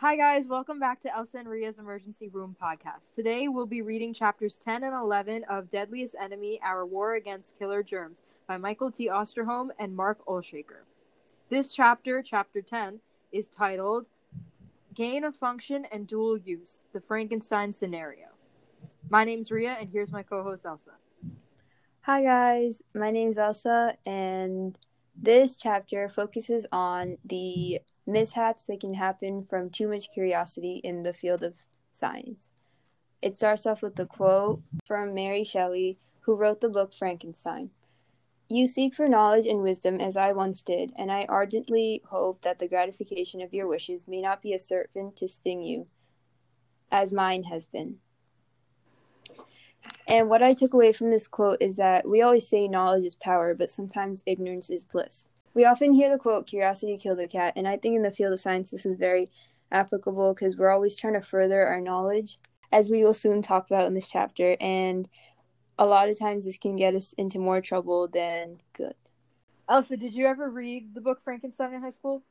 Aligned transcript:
Hi, 0.00 0.16
guys. 0.16 0.48
Welcome 0.48 0.80
back 0.80 0.98
to 1.00 1.14
Elsa 1.14 1.40
and 1.40 1.46
Riya's 1.46 1.78
Emergency 1.78 2.30
Room 2.30 2.56
podcast. 2.58 3.14
Today, 3.14 3.48
we'll 3.48 3.66
be 3.66 3.82
reading 3.82 4.14
chapters 4.14 4.56
10 4.56 4.82
and 4.82 4.94
11 4.94 5.44
of 5.44 5.68
Deadliest 5.68 6.16
Enemy 6.18 6.58
Our 6.64 6.86
War 6.86 7.16
Against 7.16 7.58
Killer 7.58 7.82
Germs 7.82 8.22
by 8.48 8.56
Michael 8.56 8.90
T. 8.90 9.10
Osterholm 9.10 9.68
and 9.78 9.94
Mark 9.94 10.24
Olshaker. 10.24 10.84
This 11.50 11.74
chapter, 11.74 12.22
chapter 12.22 12.62
10, 12.62 13.00
is 13.30 13.48
titled 13.48 14.06
Gain 14.94 15.22
of 15.22 15.36
Function 15.36 15.84
and 15.92 16.06
Dual 16.06 16.38
Use 16.38 16.78
The 16.94 17.02
Frankenstein 17.02 17.74
Scenario. 17.74 18.28
My 19.10 19.24
name's 19.24 19.50
Ria, 19.50 19.76
and 19.78 19.90
here's 19.90 20.12
my 20.12 20.22
co 20.22 20.42
host, 20.42 20.64
Elsa. 20.64 20.92
Hi, 22.00 22.22
guys. 22.22 22.80
My 22.94 23.10
name's 23.10 23.36
Elsa, 23.36 23.98
and 24.06 24.78
this 25.22 25.56
chapter 25.56 26.08
focuses 26.08 26.66
on 26.72 27.18
the 27.24 27.80
mishaps 28.06 28.64
that 28.64 28.80
can 28.80 28.94
happen 28.94 29.46
from 29.48 29.68
too 29.68 29.88
much 29.88 30.10
curiosity 30.10 30.80
in 30.82 31.02
the 31.02 31.12
field 31.12 31.42
of 31.42 31.54
science. 31.92 32.52
It 33.20 33.36
starts 33.36 33.66
off 33.66 33.82
with 33.82 33.98
a 34.00 34.06
quote 34.06 34.60
from 34.86 35.12
Mary 35.12 35.44
Shelley, 35.44 35.98
who 36.20 36.34
wrote 36.34 36.62
the 36.62 36.70
book 36.70 36.94
Frankenstein. 36.94 37.70
You 38.48 38.66
seek 38.66 38.94
for 38.94 39.08
knowledge 39.08 39.46
and 39.46 39.62
wisdom 39.62 40.00
as 40.00 40.16
I 40.16 40.32
once 40.32 40.62
did, 40.62 40.92
and 40.96 41.12
I 41.12 41.26
ardently 41.28 42.02
hope 42.06 42.40
that 42.42 42.58
the 42.58 42.66
gratification 42.66 43.42
of 43.42 43.52
your 43.52 43.68
wishes 43.68 44.08
may 44.08 44.22
not 44.22 44.42
be 44.42 44.54
a 44.54 44.58
serpent 44.58 45.16
to 45.16 45.28
sting 45.28 45.62
you, 45.62 45.86
as 46.90 47.12
mine 47.12 47.44
has 47.44 47.66
been. 47.66 47.98
And 50.06 50.28
what 50.28 50.42
I 50.42 50.54
took 50.54 50.74
away 50.74 50.92
from 50.92 51.10
this 51.10 51.28
quote 51.28 51.58
is 51.60 51.76
that 51.76 52.08
we 52.08 52.20
always 52.20 52.48
say 52.48 52.66
knowledge 52.66 53.04
is 53.04 53.14
power, 53.16 53.54
but 53.54 53.70
sometimes 53.70 54.22
ignorance 54.26 54.68
is 54.68 54.84
bliss. 54.84 55.26
We 55.54 55.64
often 55.64 55.92
hear 55.92 56.10
the 56.10 56.18
quote, 56.18 56.46
curiosity 56.46 56.96
killed 56.96 57.18
the 57.18 57.28
cat, 57.28 57.54
and 57.56 57.66
I 57.66 57.76
think 57.76 57.96
in 57.96 58.02
the 58.02 58.10
field 58.10 58.32
of 58.32 58.40
science 58.40 58.70
this 58.70 58.86
is 58.86 58.98
very 58.98 59.30
applicable 59.72 60.34
because 60.34 60.56
we're 60.56 60.70
always 60.70 60.96
trying 60.96 61.14
to 61.14 61.20
further 61.20 61.66
our 61.66 61.80
knowledge, 61.80 62.38
as 62.72 62.90
we 62.90 63.04
will 63.04 63.14
soon 63.14 63.42
talk 63.42 63.66
about 63.66 63.86
in 63.86 63.94
this 63.94 64.08
chapter. 64.08 64.56
And 64.60 65.08
a 65.78 65.86
lot 65.86 66.08
of 66.08 66.18
times 66.18 66.44
this 66.44 66.58
can 66.58 66.76
get 66.76 66.94
us 66.94 67.12
into 67.14 67.38
more 67.38 67.60
trouble 67.60 68.08
than 68.08 68.60
good. 68.72 68.94
Elsa, 69.68 69.96
did 69.96 70.14
you 70.14 70.26
ever 70.26 70.50
read 70.50 70.94
the 70.94 71.00
book 71.00 71.22
Frankenstein 71.22 71.72
in 71.72 71.82
high 71.82 71.90
school? 71.90 72.22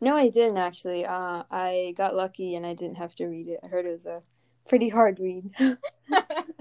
No, 0.00 0.16
I 0.16 0.28
didn't 0.28 0.58
actually. 0.58 1.06
Uh, 1.06 1.44
I 1.50 1.94
got 1.96 2.16
lucky 2.16 2.54
and 2.54 2.66
I 2.66 2.74
didn't 2.74 2.96
have 2.96 3.14
to 3.16 3.26
read 3.26 3.48
it. 3.48 3.60
I 3.64 3.68
heard 3.68 3.86
it 3.86 3.92
was 3.92 4.06
a 4.06 4.22
pretty 4.68 4.88
hard 4.88 5.18
read. 5.20 5.50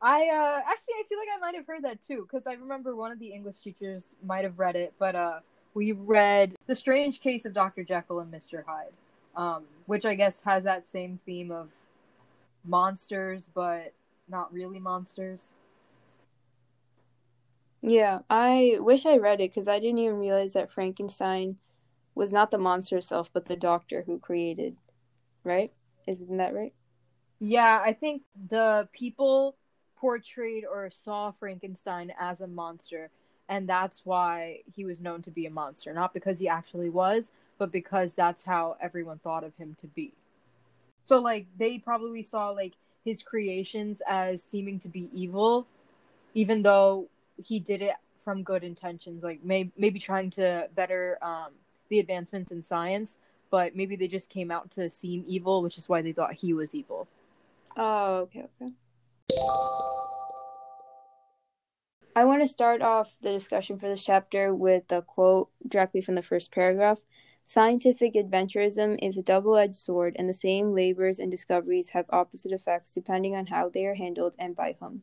I 0.00 0.28
uh 0.28 0.60
actually 0.60 0.94
I 1.00 1.04
feel 1.08 1.18
like 1.18 1.28
I 1.34 1.38
might 1.40 1.54
have 1.54 1.66
heard 1.66 1.84
that 1.84 2.02
too 2.02 2.26
because 2.30 2.46
I 2.46 2.54
remember 2.54 2.94
one 2.96 3.12
of 3.12 3.18
the 3.18 3.28
English 3.28 3.58
teachers 3.60 4.06
might 4.24 4.44
have 4.44 4.58
read 4.58 4.76
it, 4.76 4.94
but 4.98 5.14
uh 5.14 5.40
we 5.74 5.92
read 5.92 6.54
The 6.66 6.74
Strange 6.74 7.20
Case 7.20 7.44
of 7.46 7.54
Dr. 7.54 7.82
Jekyll 7.82 8.20
and 8.20 8.30
Mr. 8.32 8.62
Hyde, 8.66 8.92
um, 9.34 9.64
which 9.86 10.04
I 10.04 10.14
guess 10.14 10.40
has 10.42 10.64
that 10.64 10.86
same 10.86 11.18
theme 11.24 11.50
of 11.50 11.70
monsters, 12.64 13.48
but 13.54 13.94
not 14.28 14.52
really 14.52 14.78
monsters. 14.78 15.52
Yeah, 17.80 18.20
I 18.30 18.76
wish 18.80 19.06
I 19.06 19.16
read 19.16 19.40
it 19.40 19.50
because 19.50 19.66
I 19.66 19.80
didn't 19.80 19.98
even 19.98 20.18
realize 20.18 20.52
that 20.52 20.70
Frankenstein 20.70 21.56
was 22.14 22.32
not 22.32 22.50
the 22.50 22.58
monster 22.58 22.98
itself, 22.98 23.30
but 23.32 23.46
the 23.46 23.56
doctor 23.56 24.02
who 24.06 24.18
created, 24.18 24.76
right? 25.42 25.72
Isn't 26.06 26.36
that 26.36 26.54
right? 26.54 26.74
Yeah, 27.44 27.82
I 27.84 27.92
think 27.92 28.22
the 28.50 28.88
people 28.92 29.56
portrayed 29.96 30.64
or 30.64 30.92
saw 30.92 31.32
Frankenstein 31.32 32.12
as 32.16 32.40
a 32.40 32.46
monster, 32.46 33.10
and 33.48 33.68
that's 33.68 34.06
why 34.06 34.60
he 34.72 34.84
was 34.84 35.00
known 35.00 35.22
to 35.22 35.32
be 35.32 35.46
a 35.46 35.50
monster. 35.50 35.92
Not 35.92 36.14
because 36.14 36.38
he 36.38 36.48
actually 36.48 36.88
was, 36.88 37.32
but 37.58 37.72
because 37.72 38.14
that's 38.14 38.44
how 38.44 38.76
everyone 38.80 39.18
thought 39.18 39.42
of 39.42 39.56
him 39.56 39.74
to 39.80 39.88
be. 39.88 40.12
So, 41.04 41.18
like, 41.18 41.46
they 41.58 41.78
probably 41.78 42.22
saw, 42.22 42.50
like, 42.50 42.74
his 43.04 43.24
creations 43.24 44.02
as 44.08 44.40
seeming 44.40 44.78
to 44.78 44.88
be 44.88 45.10
evil, 45.12 45.66
even 46.34 46.62
though 46.62 47.08
he 47.42 47.58
did 47.58 47.82
it 47.82 47.96
from 48.24 48.44
good 48.44 48.62
intentions, 48.62 49.24
like, 49.24 49.42
may- 49.42 49.72
maybe 49.76 49.98
trying 49.98 50.30
to 50.30 50.68
better 50.76 51.18
um, 51.22 51.50
the 51.88 51.98
advancements 51.98 52.52
in 52.52 52.62
science, 52.62 53.16
but 53.50 53.74
maybe 53.74 53.96
they 53.96 54.06
just 54.06 54.28
came 54.30 54.52
out 54.52 54.70
to 54.70 54.88
seem 54.88 55.24
evil, 55.26 55.60
which 55.60 55.76
is 55.76 55.88
why 55.88 56.02
they 56.02 56.12
thought 56.12 56.34
he 56.34 56.54
was 56.54 56.72
evil. 56.72 57.08
Oh, 57.76 58.14
okay, 58.22 58.44
okay. 58.60 58.72
I 62.14 62.26
want 62.26 62.42
to 62.42 62.48
start 62.48 62.82
off 62.82 63.16
the 63.22 63.32
discussion 63.32 63.78
for 63.78 63.88
this 63.88 64.04
chapter 64.04 64.54
with 64.54 64.92
a 64.92 65.00
quote 65.00 65.48
directly 65.66 66.02
from 66.02 66.14
the 66.14 66.22
first 66.22 66.52
paragraph. 66.52 67.00
Scientific 67.44 68.14
adventurism 68.14 68.98
is 69.02 69.16
a 69.16 69.22
double 69.22 69.56
edged 69.56 69.76
sword, 69.76 70.14
and 70.18 70.28
the 70.28 70.34
same 70.34 70.74
labors 70.74 71.18
and 71.18 71.30
discoveries 71.30 71.90
have 71.90 72.06
opposite 72.10 72.52
effects 72.52 72.92
depending 72.92 73.34
on 73.34 73.46
how 73.46 73.68
they 73.68 73.86
are 73.86 73.94
handled 73.94 74.36
and 74.38 74.54
by 74.54 74.76
whom. 74.78 75.02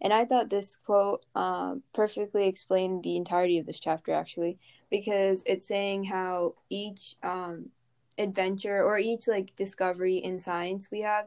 And 0.00 0.12
I 0.12 0.24
thought 0.24 0.50
this 0.50 0.76
quote 0.76 1.24
uh, 1.34 1.76
perfectly 1.92 2.46
explained 2.46 3.02
the 3.02 3.16
entirety 3.16 3.58
of 3.58 3.66
this 3.66 3.80
chapter, 3.80 4.12
actually, 4.12 4.58
because 4.90 5.42
it's 5.46 5.68
saying 5.68 6.04
how 6.04 6.54
each 6.70 7.16
um, 7.22 7.70
adventure 8.18 8.82
or 8.82 8.98
each 8.98 9.28
like 9.28 9.54
discovery 9.56 10.16
in 10.16 10.40
science 10.40 10.90
we 10.90 11.02
have 11.02 11.26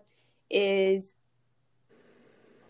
is 0.49 1.15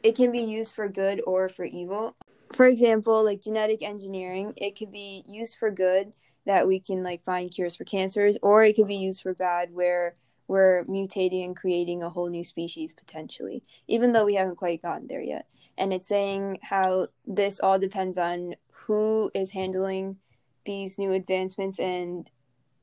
it 0.03 0.15
can 0.15 0.31
be 0.31 0.39
used 0.39 0.73
for 0.73 0.87
good 0.87 1.21
or 1.25 1.49
for 1.49 1.65
evil. 1.65 2.15
For 2.53 2.67
example, 2.67 3.23
like 3.23 3.41
genetic 3.41 3.83
engineering, 3.83 4.53
it 4.57 4.77
could 4.77 4.91
be 4.91 5.23
used 5.27 5.57
for 5.57 5.69
good 5.71 6.13
that 6.45 6.67
we 6.67 6.79
can 6.79 7.03
like 7.03 7.23
find 7.23 7.51
cures 7.53 7.75
for 7.75 7.83
cancers, 7.83 8.37
or 8.41 8.63
it 8.63 8.75
could 8.75 8.87
be 8.87 8.95
used 8.95 9.21
for 9.21 9.33
bad 9.33 9.73
where 9.73 10.15
we're 10.47 10.83
mutating 10.85 11.45
and 11.45 11.55
creating 11.55 12.01
a 12.01 12.09
whole 12.09 12.27
new 12.27 12.43
species 12.43 12.91
potentially, 12.91 13.61
even 13.87 14.13
though 14.13 14.25
we 14.25 14.33
haven't 14.33 14.55
quite 14.55 14.81
gotten 14.81 15.07
there 15.07 15.21
yet. 15.21 15.45
And 15.77 15.93
it's 15.93 16.07
saying 16.07 16.57
how 16.63 17.07
this 17.27 17.59
all 17.59 17.77
depends 17.77 18.17
on 18.17 18.55
who 18.71 19.29
is 19.35 19.51
handling 19.51 20.17
these 20.65 20.97
new 20.97 21.11
advancements 21.11 21.79
and 21.79 22.29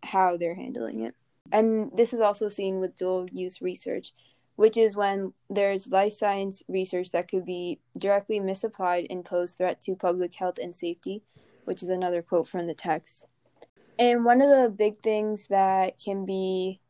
how 0.02 0.36
they're 0.36 0.54
handling 0.54 1.00
it. 1.00 1.14
And 1.50 1.90
this 1.94 2.12
is 2.12 2.20
also 2.20 2.48
seen 2.48 2.78
with 2.78 2.96
dual 2.96 3.26
use 3.32 3.60
research 3.60 4.12
which 4.56 4.76
is 4.76 4.96
when 4.96 5.32
there's 5.48 5.86
life 5.86 6.12
science 6.12 6.62
research 6.68 7.10
that 7.12 7.28
could 7.28 7.44
be 7.44 7.78
directly 7.96 8.40
misapplied 8.40 9.06
and 9.10 9.24
pose 9.24 9.52
threat 9.52 9.80
to 9.82 9.94
public 9.94 10.34
health 10.34 10.58
and 10.60 10.74
safety, 10.74 11.22
which 11.64 11.82
is 11.82 11.90
another 11.90 12.22
quote 12.22 12.48
from 12.48 12.66
the 12.66 12.74
text. 12.74 13.26
And 13.98 14.24
one 14.24 14.42
of 14.42 14.48
the 14.48 14.68
big 14.68 15.00
things 15.02 15.46
that 15.48 15.98
can 16.02 16.26
be 16.26 16.80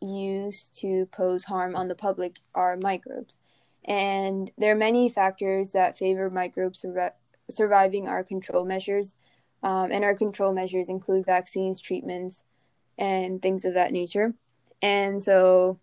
used 0.00 0.74
to 0.80 1.06
pose 1.06 1.44
harm 1.44 1.74
on 1.74 1.88
the 1.88 1.94
public 1.94 2.38
are 2.54 2.76
microbes. 2.76 3.38
And 3.84 4.50
there 4.58 4.72
are 4.72 4.76
many 4.78 5.08
factors 5.08 5.70
that 5.70 5.98
favor 5.98 6.28
microbes 6.30 6.80
sur- 6.80 7.14
surviving 7.50 8.08
our 8.08 8.24
control 8.24 8.64
measures. 8.64 9.14
Um, 9.62 9.90
and 9.90 10.04
our 10.04 10.14
control 10.14 10.52
measures 10.52 10.88
include 10.88 11.24
vaccines, 11.24 11.80
treatments, 11.80 12.44
and 12.98 13.40
things 13.40 13.64
of 13.64 13.74
that 13.74 13.92
nature. 13.92 14.34
And 14.82 15.22
so 15.22 15.78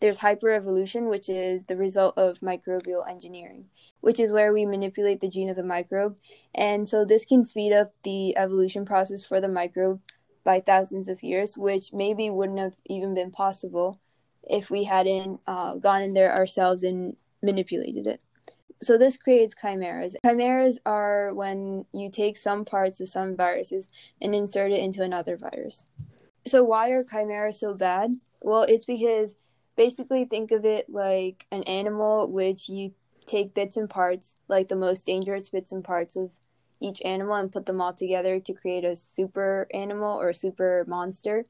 there's 0.00 0.18
hyperevolution, 0.18 1.10
which 1.10 1.28
is 1.28 1.64
the 1.64 1.76
result 1.76 2.16
of 2.16 2.40
microbial 2.40 3.08
engineering, 3.08 3.66
which 4.00 4.18
is 4.18 4.32
where 4.32 4.52
we 4.52 4.64
manipulate 4.64 5.20
the 5.20 5.28
gene 5.28 5.50
of 5.50 5.56
the 5.56 5.62
microbe. 5.62 6.16
And 6.54 6.88
so 6.88 7.04
this 7.04 7.24
can 7.24 7.44
speed 7.44 7.72
up 7.72 7.92
the 8.02 8.36
evolution 8.36 8.84
process 8.84 9.24
for 9.24 9.40
the 9.40 9.48
microbe 9.48 10.00
by 10.42 10.60
thousands 10.60 11.08
of 11.08 11.22
years, 11.22 11.58
which 11.58 11.92
maybe 11.92 12.30
wouldn't 12.30 12.58
have 12.58 12.76
even 12.86 13.14
been 13.14 13.30
possible 13.30 14.00
if 14.44 14.70
we 14.70 14.84
hadn't 14.84 15.40
uh, 15.46 15.74
gone 15.74 16.02
in 16.02 16.14
there 16.14 16.34
ourselves 16.34 16.82
and 16.82 17.16
manipulated 17.42 18.06
it. 18.06 18.22
So 18.82 18.96
this 18.96 19.18
creates 19.18 19.54
chimeras. 19.54 20.16
Chimeras 20.24 20.80
are 20.86 21.34
when 21.34 21.84
you 21.92 22.10
take 22.10 22.38
some 22.38 22.64
parts 22.64 23.00
of 23.02 23.08
some 23.08 23.36
viruses 23.36 23.88
and 24.22 24.34
insert 24.34 24.72
it 24.72 24.80
into 24.80 25.02
another 25.02 25.36
virus. 25.36 25.86
So 26.46 26.64
why 26.64 26.88
are 26.90 27.04
chimeras 27.04 27.60
so 27.60 27.74
bad? 27.74 28.14
Well, 28.40 28.62
it's 28.62 28.86
because 28.86 29.36
basically 29.76 30.24
think 30.24 30.50
of 30.50 30.64
it 30.64 30.88
like 30.88 31.46
an 31.50 31.62
animal 31.64 32.30
which 32.30 32.68
you 32.68 32.92
take 33.26 33.54
bits 33.54 33.76
and 33.76 33.88
parts, 33.88 34.34
like 34.48 34.68
the 34.68 34.76
most 34.76 35.06
dangerous 35.06 35.48
bits 35.48 35.72
and 35.72 35.84
parts 35.84 36.16
of 36.16 36.32
each 36.80 37.00
animal, 37.04 37.34
and 37.34 37.52
put 37.52 37.66
them 37.66 37.80
all 37.80 37.92
together 37.92 38.40
to 38.40 38.54
create 38.54 38.84
a 38.84 38.96
super 38.96 39.66
animal 39.72 40.20
or 40.20 40.30
a 40.30 40.34
super 40.34 40.84
monster. 40.88 41.44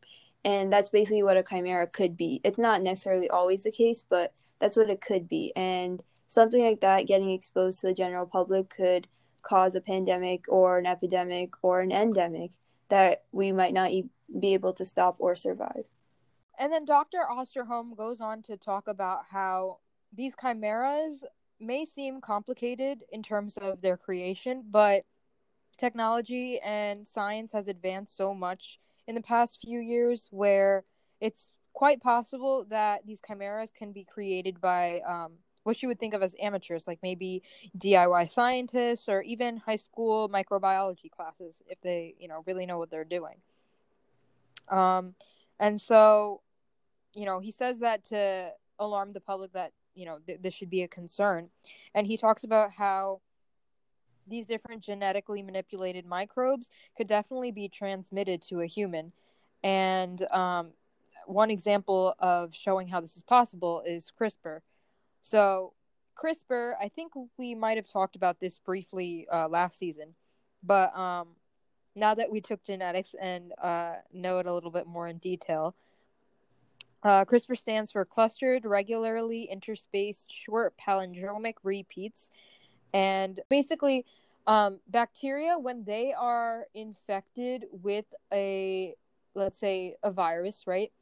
And 0.44 0.72
that's 0.72 0.90
basically 0.90 1.22
what 1.22 1.36
a 1.36 1.42
chimera 1.42 1.86
could 1.86 2.16
be. 2.16 2.40
It's 2.44 2.58
not 2.58 2.82
necessarily 2.82 3.28
always 3.28 3.62
the 3.62 3.70
case, 3.70 4.04
but 4.08 4.32
that's 4.58 4.76
what 4.76 4.90
it 4.90 5.00
could 5.00 5.28
be. 5.28 5.52
And 5.54 6.02
something 6.28 6.62
like 6.62 6.80
that 6.80 7.06
getting 7.06 7.30
exposed 7.30 7.80
to 7.80 7.88
the 7.88 7.94
general 7.94 8.26
public 8.26 8.70
could 8.70 9.06
cause 9.42 9.74
a 9.74 9.80
pandemic 9.80 10.44
or 10.48 10.78
an 10.78 10.86
epidemic 10.86 11.50
or 11.62 11.80
an 11.80 11.92
endemic 11.92 12.52
that 12.88 13.24
we 13.32 13.52
might 13.52 13.72
not 13.72 13.90
be 14.38 14.54
able 14.54 14.72
to 14.74 14.84
stop 14.84 15.16
or 15.18 15.34
survive. 15.34 15.84
And 16.60 16.70
then 16.70 16.84
Dr. 16.84 17.24
Osterholm 17.28 17.96
goes 17.96 18.20
on 18.20 18.42
to 18.42 18.56
talk 18.58 18.86
about 18.86 19.22
how 19.30 19.78
these 20.12 20.34
chimeras 20.38 21.24
may 21.58 21.86
seem 21.86 22.20
complicated 22.20 23.02
in 23.10 23.22
terms 23.22 23.56
of 23.56 23.80
their 23.80 23.96
creation, 23.96 24.64
but 24.70 25.04
technology 25.78 26.60
and 26.60 27.08
science 27.08 27.50
has 27.52 27.66
advanced 27.66 28.14
so 28.14 28.34
much 28.34 28.78
in 29.08 29.14
the 29.14 29.22
past 29.22 29.62
few 29.62 29.80
years 29.80 30.28
where 30.30 30.84
it's 31.18 31.48
quite 31.72 32.02
possible 32.02 32.66
that 32.68 33.06
these 33.06 33.22
chimeras 33.26 33.72
can 33.74 33.90
be 33.90 34.04
created 34.04 34.60
by 34.60 35.00
um, 35.08 35.32
what 35.62 35.80
you 35.80 35.88
would 35.88 35.98
think 35.98 36.12
of 36.12 36.22
as 36.22 36.36
amateurs, 36.42 36.86
like 36.86 36.98
maybe 37.02 37.42
DIY 37.78 38.30
scientists 38.30 39.08
or 39.08 39.22
even 39.22 39.56
high 39.56 39.76
school 39.76 40.28
microbiology 40.28 41.10
classes, 41.10 41.62
if 41.68 41.80
they, 41.80 42.14
you 42.18 42.28
know, 42.28 42.42
really 42.46 42.66
know 42.66 42.76
what 42.76 42.90
they're 42.90 43.04
doing. 43.04 43.36
Um, 44.68 45.14
and 45.58 45.80
so, 45.80 46.42
you 47.14 47.24
know, 47.24 47.40
he 47.40 47.50
says 47.50 47.80
that 47.80 48.04
to 48.06 48.50
alarm 48.78 49.12
the 49.12 49.20
public 49.20 49.52
that 49.52 49.72
you 49.94 50.06
know 50.06 50.18
th- 50.26 50.40
this 50.40 50.54
should 50.54 50.70
be 50.70 50.82
a 50.82 50.88
concern, 50.88 51.48
and 51.94 52.06
he 52.06 52.16
talks 52.16 52.44
about 52.44 52.72
how 52.72 53.20
these 54.26 54.46
different 54.46 54.82
genetically 54.82 55.42
manipulated 55.42 56.06
microbes 56.06 56.68
could 56.96 57.06
definitely 57.06 57.50
be 57.50 57.68
transmitted 57.68 58.42
to 58.42 58.60
a 58.60 58.66
human, 58.66 59.12
and 59.62 60.22
um, 60.30 60.70
one 61.26 61.50
example 61.50 62.14
of 62.18 62.54
showing 62.54 62.88
how 62.88 63.00
this 63.00 63.16
is 63.16 63.22
possible 63.22 63.82
is 63.86 64.12
CRISPR. 64.18 64.60
So, 65.22 65.74
CRISPR, 66.16 66.74
I 66.80 66.88
think 66.88 67.12
we 67.38 67.54
might 67.54 67.76
have 67.76 67.86
talked 67.86 68.16
about 68.16 68.40
this 68.40 68.58
briefly 68.58 69.26
uh, 69.32 69.48
last 69.48 69.78
season, 69.78 70.14
but 70.62 70.96
um, 70.96 71.28
now 71.94 72.14
that 72.14 72.30
we 72.30 72.40
took 72.40 72.64
genetics 72.64 73.14
and 73.20 73.52
uh, 73.62 73.94
know 74.12 74.38
it 74.38 74.46
a 74.46 74.52
little 74.52 74.70
bit 74.70 74.86
more 74.86 75.08
in 75.08 75.18
detail, 75.18 75.74
uh, 77.02 77.24
CRISPR 77.24 77.56
stands 77.56 77.92
for 77.92 78.04
clustered, 78.04 78.64
regularly 78.64 79.48
interspaced, 79.50 80.26
short 80.30 80.74
palindromic 80.76 81.54
repeats. 81.62 82.30
And 82.92 83.40
basically, 83.48 84.04
um, 84.46 84.80
bacteria, 84.88 85.58
when 85.58 85.84
they 85.84 86.12
are 86.12 86.66
infected 86.74 87.64
with 87.70 88.06
a, 88.32 88.94
let's 89.34 89.58
say, 89.58 89.96
a 90.02 90.10
virus, 90.10 90.66
right? 90.66 90.92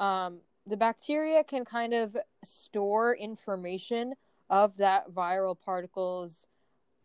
Um, 0.00 0.38
the 0.66 0.76
bacteria 0.76 1.44
can 1.44 1.64
kind 1.64 1.92
of 1.92 2.16
store 2.42 3.14
information 3.14 4.14
of 4.48 4.76
that 4.78 5.10
viral 5.10 5.56
particle's 5.60 6.46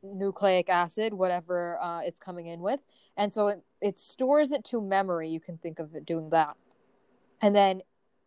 nucleic 0.01 0.69
acid, 0.69 1.13
whatever 1.13 1.77
uh, 1.81 2.01
it's 2.01 2.19
coming 2.19 2.47
in 2.47 2.62
with. 2.62 2.80
And 3.18 3.33
so 3.33 3.47
it, 3.47 3.63
it 3.81 4.00
stores 4.00 4.51
it 4.51 4.63
to 4.65 4.81
memory. 4.81 5.30
You 5.30 5.39
can 5.41 5.57
think 5.57 5.80
of 5.80 5.94
it 5.95 6.06
doing 6.06 6.30
that. 6.30 6.56
And 7.41 7.56
then 7.56 7.81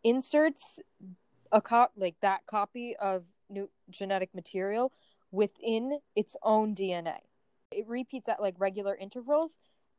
inserts 0.04 0.80
a 1.50 1.60
cop 1.60 1.92
like 1.96 2.16
that 2.22 2.46
copy 2.46 2.96
of 2.96 3.24
new 3.48 3.68
genetic 3.90 4.34
material 4.34 4.92
within 5.30 5.98
its 6.16 6.36
own 6.42 6.74
DNA. 6.74 7.18
It 7.70 7.86
repeats 7.88 8.28
at 8.28 8.40
like 8.40 8.54
regular 8.58 8.96
intervals 8.96 9.52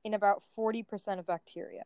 in 0.03 0.13
about 0.13 0.43
40% 0.57 1.19
of 1.19 1.25
bacteria. 1.25 1.83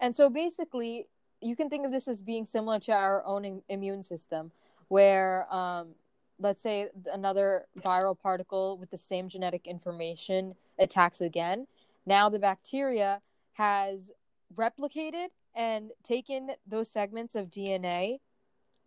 And 0.00 0.14
so 0.14 0.30
basically, 0.30 1.06
you 1.40 1.56
can 1.56 1.68
think 1.68 1.86
of 1.86 1.92
this 1.92 2.08
as 2.08 2.20
being 2.20 2.44
similar 2.44 2.78
to 2.80 2.92
our 2.92 3.24
own 3.24 3.62
immune 3.68 4.02
system, 4.02 4.52
where 4.88 5.52
um, 5.52 5.94
let's 6.38 6.62
say 6.62 6.88
another 7.12 7.66
viral 7.78 8.18
particle 8.18 8.78
with 8.78 8.90
the 8.90 8.98
same 8.98 9.28
genetic 9.28 9.66
information 9.66 10.54
attacks 10.78 11.20
again. 11.20 11.66
Now 12.06 12.28
the 12.28 12.38
bacteria 12.38 13.20
has 13.54 14.10
replicated 14.54 15.28
and 15.54 15.90
taken 16.02 16.50
those 16.66 16.90
segments 16.90 17.34
of 17.34 17.50
DNA, 17.50 18.20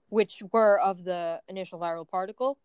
which 0.10 0.42
were 0.52 0.80
of 0.80 1.04
the 1.04 1.42
initial 1.48 1.80
viral 1.80 2.08
particle, 2.08 2.58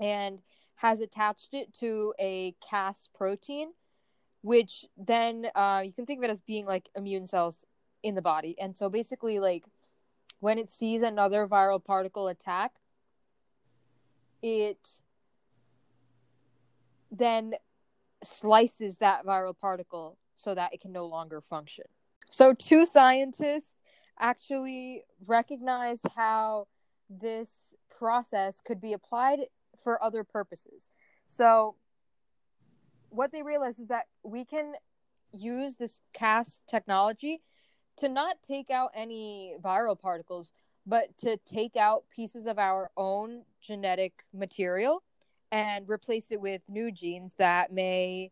and 0.00 0.40
has 0.76 1.00
attached 1.00 1.54
it 1.54 1.74
to 1.74 2.14
a 2.20 2.54
Cas 2.68 3.08
protein, 3.14 3.72
which 4.42 4.84
then 4.96 5.46
uh, 5.54 5.82
you 5.84 5.92
can 5.92 6.06
think 6.06 6.20
of 6.20 6.24
it 6.24 6.30
as 6.30 6.40
being 6.40 6.66
like 6.66 6.88
immune 6.94 7.26
cells 7.26 7.64
in 8.02 8.14
the 8.14 8.22
body. 8.22 8.54
And 8.60 8.76
so 8.76 8.88
basically, 8.88 9.40
like 9.40 9.64
when 10.40 10.58
it 10.58 10.70
sees 10.70 11.02
another 11.02 11.46
viral 11.46 11.84
particle 11.84 12.28
attack, 12.28 12.72
it 14.40 14.88
then 17.10 17.54
slices 18.22 18.96
that 18.96 19.24
viral 19.26 19.56
particle 19.58 20.16
so 20.36 20.54
that 20.54 20.72
it 20.72 20.80
can 20.80 20.92
no 20.92 21.06
longer 21.06 21.40
function. 21.40 21.84
So, 22.30 22.52
two 22.52 22.84
scientists 22.86 23.72
actually 24.18 25.04
recognized 25.26 26.06
how 26.16 26.66
this 27.08 27.50
process 27.96 28.60
could 28.64 28.80
be 28.80 28.92
applied 28.92 29.40
for 29.82 30.02
other 30.02 30.24
purposes. 30.24 30.90
So, 31.36 31.76
what 33.10 33.32
they 33.32 33.42
realized 33.42 33.80
is 33.80 33.88
that 33.88 34.06
we 34.22 34.44
can 34.44 34.74
use 35.32 35.76
this 35.76 36.00
Cas 36.12 36.60
technology 36.68 37.40
to 37.98 38.08
not 38.08 38.36
take 38.42 38.70
out 38.70 38.90
any 38.94 39.56
viral 39.62 39.98
particles, 39.98 40.52
but 40.86 41.16
to 41.18 41.36
take 41.38 41.76
out 41.76 42.04
pieces 42.14 42.46
of 42.46 42.58
our 42.58 42.90
own 42.96 43.42
genetic 43.60 44.24
material 44.32 45.02
and 45.50 45.88
replace 45.88 46.30
it 46.30 46.40
with 46.40 46.62
new 46.68 46.92
genes 46.92 47.32
that 47.38 47.72
may 47.72 48.30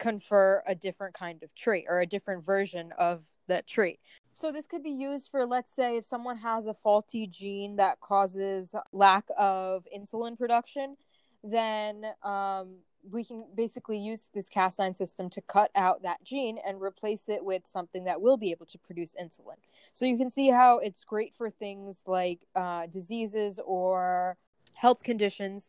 confer 0.00 0.64
a 0.66 0.74
different 0.74 1.14
kind 1.14 1.42
of 1.44 1.54
trait 1.54 1.84
or 1.88 2.00
a 2.00 2.06
different 2.06 2.44
version 2.44 2.92
of 2.98 3.22
that 3.46 3.68
trait. 3.68 4.00
So 4.34 4.50
this 4.50 4.66
could 4.66 4.82
be 4.82 4.90
used 4.90 5.28
for 5.30 5.44
let's 5.46 5.74
say 5.76 5.98
if 5.98 6.04
someone 6.04 6.38
has 6.38 6.66
a 6.66 6.74
faulty 6.74 7.26
gene 7.26 7.76
that 7.76 8.00
causes 8.00 8.74
lack 8.92 9.26
of 9.38 9.86
insulin 9.96 10.36
production, 10.36 10.96
then 11.44 12.04
um, 12.22 12.78
we 13.08 13.24
can 13.24 13.44
basically 13.54 13.98
use 13.98 14.30
this 14.34 14.48
Cas9 14.48 14.96
system 14.96 15.28
to 15.30 15.40
cut 15.42 15.70
out 15.74 16.02
that 16.02 16.22
gene 16.24 16.58
and 16.66 16.80
replace 16.80 17.28
it 17.28 17.44
with 17.44 17.66
something 17.66 18.04
that 18.04 18.20
will 18.20 18.36
be 18.36 18.50
able 18.50 18.66
to 18.66 18.78
produce 18.78 19.14
insulin. 19.20 19.56
So 19.92 20.04
you 20.06 20.16
can 20.16 20.30
see 20.30 20.48
how 20.48 20.78
it's 20.78 21.04
great 21.04 21.34
for 21.36 21.50
things 21.50 22.02
like 22.06 22.40
uh, 22.54 22.86
diseases 22.86 23.60
or 23.64 24.36
health 24.74 25.02
conditions 25.02 25.68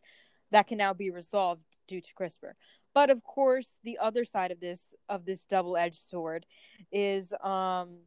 that 0.50 0.66
can 0.66 0.78
now 0.78 0.94
be 0.94 1.10
resolved 1.10 1.62
due 1.88 2.00
to 2.00 2.14
CRISPR. 2.14 2.52
But 2.94 3.10
of 3.10 3.22
course, 3.24 3.76
the 3.84 3.98
other 3.98 4.24
side 4.24 4.50
of 4.50 4.60
this 4.60 4.94
of 5.08 5.24
this 5.24 5.44
double-edged 5.44 6.00
sword 6.00 6.46
is 6.90 7.32
um, 7.42 7.98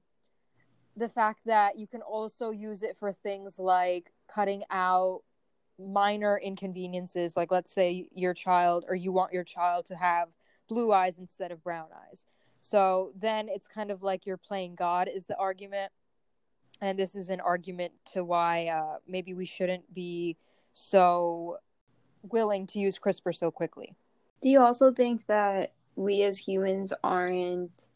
the 0.95 1.09
fact 1.09 1.39
that 1.45 1.77
you 1.77 1.87
can 1.87 2.01
also 2.01 2.51
use 2.51 2.83
it 2.83 2.95
for 2.99 3.11
things 3.11 3.59
like 3.59 4.11
cutting 4.33 4.63
out 4.69 5.21
minor 5.77 6.39
inconveniences 6.41 7.35
like 7.35 7.51
let's 7.51 7.69
say 7.69 8.07
your 8.13 8.33
child 8.33 8.85
or 8.87 8.95
you 8.95 9.11
want 9.11 9.33
your 9.33 9.43
child 9.43 9.85
to 9.85 9.93
have 9.93 10.29
blue 10.69 10.93
eyes 10.93 11.17
instead 11.17 11.51
of 11.51 11.63
brown 11.63 11.89
eyes. 12.07 12.25
So 12.61 13.11
then 13.19 13.49
it's 13.49 13.67
kind 13.67 13.91
of 13.91 14.01
like 14.01 14.25
you're 14.25 14.37
playing 14.37 14.75
god 14.75 15.09
is 15.13 15.25
the 15.25 15.37
argument. 15.37 15.91
And 16.81 16.99
this 16.99 17.15
is 17.15 17.29
an 17.29 17.39
argument 17.39 17.93
to 18.13 18.23
why 18.23 18.67
uh, 18.67 18.97
maybe 19.07 19.33
we 19.33 19.45
shouldn't 19.45 19.93
be 19.93 20.37
so 20.73 21.57
willing 22.23 22.67
to 22.67 22.79
use 22.79 22.99
crispr 22.99 23.35
so 23.35 23.51
quickly 23.51 23.95
do 24.45 24.51
you 24.51 24.61
also 24.61 24.93
think 24.93 25.25
that 25.25 25.73
we 25.95 26.21
as 26.21 26.37
humans 26.37 26.93
aren't 27.03 27.89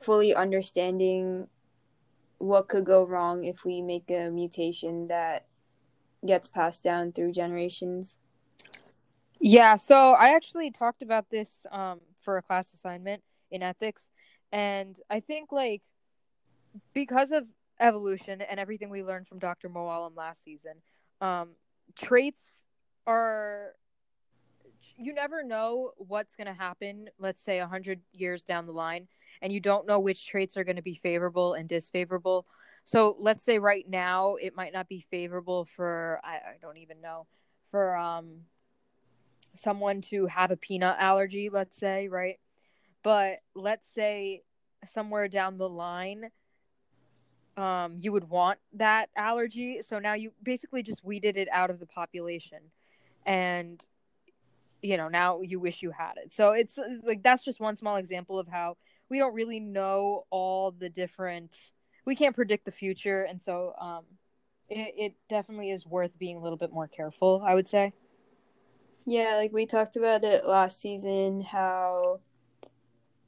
fully 0.00 0.32
understanding 0.32 1.48
what 2.38 2.68
could 2.68 2.84
go 2.84 3.02
wrong 3.04 3.42
if 3.42 3.64
we 3.64 3.82
make 3.82 4.08
a 4.12 4.30
mutation 4.30 5.08
that 5.08 5.46
gets 6.24 6.48
passed 6.48 6.84
down 6.84 7.10
through 7.10 7.32
generations? 7.32 8.20
Yeah, 9.40 9.74
so 9.74 10.12
I 10.12 10.36
actually 10.36 10.70
talked 10.70 11.02
about 11.02 11.28
this 11.30 11.66
um, 11.72 11.98
for 12.22 12.36
a 12.36 12.42
class 12.42 12.72
assignment 12.72 13.20
in 13.50 13.60
ethics, 13.60 14.10
and 14.52 14.96
I 15.10 15.18
think 15.18 15.50
like 15.50 15.82
because 16.92 17.32
of 17.32 17.42
evolution 17.80 18.40
and 18.40 18.60
everything 18.60 18.88
we 18.88 19.02
learned 19.02 19.26
from 19.26 19.40
Dr. 19.40 19.68
Moalem 19.68 20.14
last 20.14 20.44
season, 20.44 20.74
um, 21.20 21.56
traits 21.96 22.52
are 23.04 23.74
you 24.96 25.14
never 25.14 25.42
know 25.42 25.92
what's 25.96 26.36
going 26.36 26.46
to 26.46 26.54
happen 26.54 27.08
let's 27.18 27.42
say 27.42 27.60
100 27.60 28.00
years 28.12 28.42
down 28.42 28.66
the 28.66 28.72
line 28.72 29.08
and 29.42 29.52
you 29.52 29.60
don't 29.60 29.86
know 29.86 29.98
which 29.98 30.26
traits 30.26 30.56
are 30.56 30.64
going 30.64 30.76
to 30.76 30.82
be 30.82 30.94
favorable 30.94 31.54
and 31.54 31.68
disfavorable. 31.68 32.46
So 32.84 33.16
let's 33.18 33.44
say 33.44 33.58
right 33.58 33.88
now 33.88 34.36
it 34.36 34.54
might 34.56 34.72
not 34.72 34.88
be 34.88 35.00
favorable 35.10 35.64
for 35.64 36.20
i, 36.24 36.34
I 36.34 36.56
don't 36.60 36.78
even 36.78 37.00
know 37.00 37.26
for 37.70 37.96
um 37.96 38.42
someone 39.56 40.00
to 40.00 40.26
have 40.26 40.50
a 40.50 40.56
peanut 40.56 40.96
allergy 40.98 41.48
let's 41.50 41.76
say 41.76 42.08
right? 42.08 42.38
But 43.02 43.38
let's 43.54 43.86
say 43.86 44.42
somewhere 44.86 45.28
down 45.28 45.58
the 45.58 45.68
line 45.68 46.30
um 47.56 47.96
you 48.00 48.12
would 48.12 48.28
want 48.28 48.58
that 48.74 49.08
allergy. 49.16 49.80
So 49.82 49.98
now 49.98 50.14
you 50.14 50.32
basically 50.42 50.82
just 50.82 51.04
weeded 51.04 51.36
it 51.36 51.48
out 51.52 51.70
of 51.70 51.80
the 51.80 51.86
population. 51.86 52.58
And 53.26 53.82
you 54.84 54.98
know 54.98 55.08
now 55.08 55.40
you 55.40 55.58
wish 55.58 55.82
you 55.82 55.90
had 55.90 56.12
it. 56.22 56.32
So 56.32 56.50
it's 56.52 56.78
like 57.02 57.22
that's 57.22 57.44
just 57.44 57.58
one 57.58 57.76
small 57.76 57.96
example 57.96 58.38
of 58.38 58.46
how 58.46 58.76
we 59.08 59.18
don't 59.18 59.34
really 59.34 59.60
know 59.60 60.26
all 60.30 60.70
the 60.70 60.90
different 60.90 61.56
we 62.04 62.14
can't 62.14 62.34
predict 62.34 62.66
the 62.66 62.72
future. 62.72 63.22
And 63.22 63.42
so 63.42 63.72
um 63.80 64.04
it, 64.68 64.94
it 64.96 65.14
definitely 65.28 65.70
is 65.70 65.86
worth 65.86 66.18
being 66.18 66.36
a 66.36 66.40
little 66.40 66.56
bit 66.56 66.72
more 66.72 66.88
careful 66.88 67.42
i 67.46 67.54
would 67.54 67.68
say. 67.68 67.92
Yeah 69.06 69.36
like 69.36 69.52
we 69.52 69.66
talked 69.66 69.96
about 69.96 70.24
it 70.24 70.46
last 70.46 70.80
season 70.80 71.42
how 71.42 72.20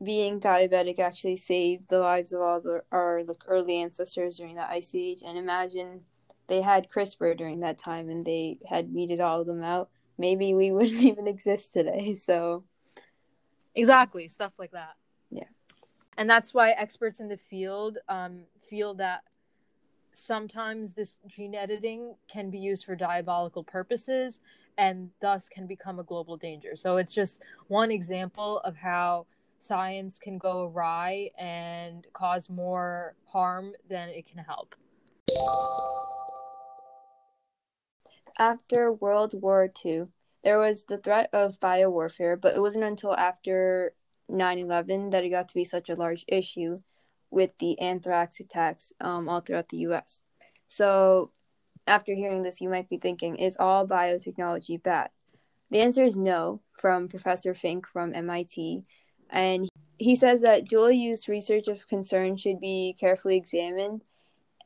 being 0.02 0.40
diabetic 0.40 0.98
actually 0.98 1.36
saved 1.36 1.88
the 1.88 1.98
lives 1.98 2.32
of 2.32 2.40
all 2.40 2.60
the, 2.60 2.82
our 2.92 3.22
early 3.46 3.76
ancestors 3.76 4.36
during 4.36 4.56
the 4.56 4.68
ice 4.68 4.94
age. 4.94 5.22
And 5.26 5.38
imagine 5.38 6.02
they 6.48 6.60
had 6.60 6.90
CRISPR 6.90 7.36
during 7.36 7.60
that 7.60 7.78
time 7.78 8.10
and 8.10 8.24
they 8.24 8.58
had 8.68 8.92
weeded 8.92 9.20
all 9.20 9.40
of 9.40 9.46
them 9.46 9.62
out 9.62 9.88
maybe 10.18 10.54
we 10.54 10.70
wouldn't 10.72 11.02
even 11.02 11.26
exist 11.26 11.72
today 11.72 12.14
so. 12.14 12.64
Exactly 13.74 14.26
stuff 14.28 14.52
like 14.58 14.72
that. 14.72 14.94
Yeah. 15.30 15.44
And 16.16 16.28
that's 16.30 16.54
why 16.54 16.70
experts 16.70 17.20
in 17.20 17.28
the 17.28 17.36
field 17.36 17.98
um, 18.08 18.44
feel 18.70 18.94
that 18.94 19.22
sometimes 20.14 20.94
this 20.94 21.16
gene 21.28 21.54
editing 21.54 22.14
can 22.26 22.50
be 22.50 22.58
used 22.58 22.86
for 22.86 22.96
diabolical 22.96 23.62
purposes 23.62 24.40
and 24.78 25.10
thus 25.20 25.48
can 25.48 25.66
become 25.66 25.98
a 25.98 26.04
global 26.04 26.36
danger. 26.36 26.74
So 26.74 26.96
it's 26.96 27.12
just 27.12 27.40
one 27.68 27.90
example 27.90 28.60
of 28.60 28.76
how 28.76 29.26
science 29.58 30.18
can 30.18 30.38
go 30.38 30.64
awry 30.64 31.30
and 31.38 32.06
cause 32.12 32.48
more 32.48 33.14
harm 33.26 33.72
than 33.88 34.08
it 34.08 34.26
can 34.26 34.38
help. 34.38 34.74
After 38.38 38.92
World 38.92 39.34
War 39.40 39.70
II, 39.84 40.06
there 40.44 40.58
was 40.58 40.84
the 40.84 40.98
threat 40.98 41.30
of 41.32 41.58
biowarfare, 41.58 42.40
but 42.40 42.54
it 42.54 42.60
wasn't 42.60 42.84
until 42.84 43.16
after 43.16 43.94
9 44.28 44.58
11 44.58 45.10
that 45.10 45.24
it 45.24 45.30
got 45.30 45.48
to 45.48 45.54
be 45.54 45.64
such 45.64 45.88
a 45.88 45.94
large 45.94 46.24
issue 46.28 46.76
with 47.30 47.50
the 47.58 47.78
anthrax 47.80 48.40
attacks 48.40 48.92
um, 49.00 49.28
all 49.28 49.40
throughout 49.40 49.68
the 49.68 49.78
US. 49.88 50.20
So, 50.68 51.32
after 51.86 52.14
hearing 52.14 52.42
this, 52.42 52.60
you 52.60 52.68
might 52.68 52.88
be 52.88 52.98
thinking, 52.98 53.36
is 53.36 53.56
all 53.58 53.86
biotechnology 53.86 54.82
bad? 54.82 55.10
The 55.70 55.80
answer 55.80 56.04
is 56.04 56.16
no, 56.16 56.60
from 56.78 57.08
Professor 57.08 57.54
Fink 57.54 57.86
from 57.86 58.14
MIT. 58.14 58.84
And 59.30 59.68
he 59.98 60.14
says 60.14 60.42
that 60.42 60.66
dual 60.66 60.90
use 60.90 61.28
research 61.28 61.68
of 61.68 61.88
concern 61.88 62.36
should 62.36 62.60
be 62.60 62.94
carefully 62.98 63.36
examined 63.36 64.02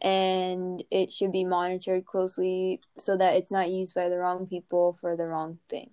and 0.01 0.83
it 0.91 1.13
should 1.13 1.33
be 1.33 1.45
monitored 1.45 2.07
closely 2.07 2.81
so 2.97 3.17
that 3.17 3.37
it's 3.37 3.51
not 3.51 3.71
used 3.71 3.95
by 3.95 4.09
the 4.09 4.19
wrong 4.19 4.47
people 4.47 4.97
for 5.01 5.17
the 5.17 5.27
wrong 5.27 5.59
things. 5.69 5.91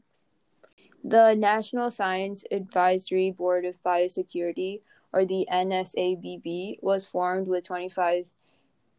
The 1.03 1.35
National 1.35 1.91
Science 1.91 2.43
Advisory 2.51 3.31
Board 3.31 3.65
of 3.65 3.81
Biosecurity, 3.83 4.81
or 5.13 5.25
the 5.25 5.47
NSABB, 5.51 6.81
was 6.81 7.05
formed 7.05 7.47
with 7.47 7.65
25 7.65 8.25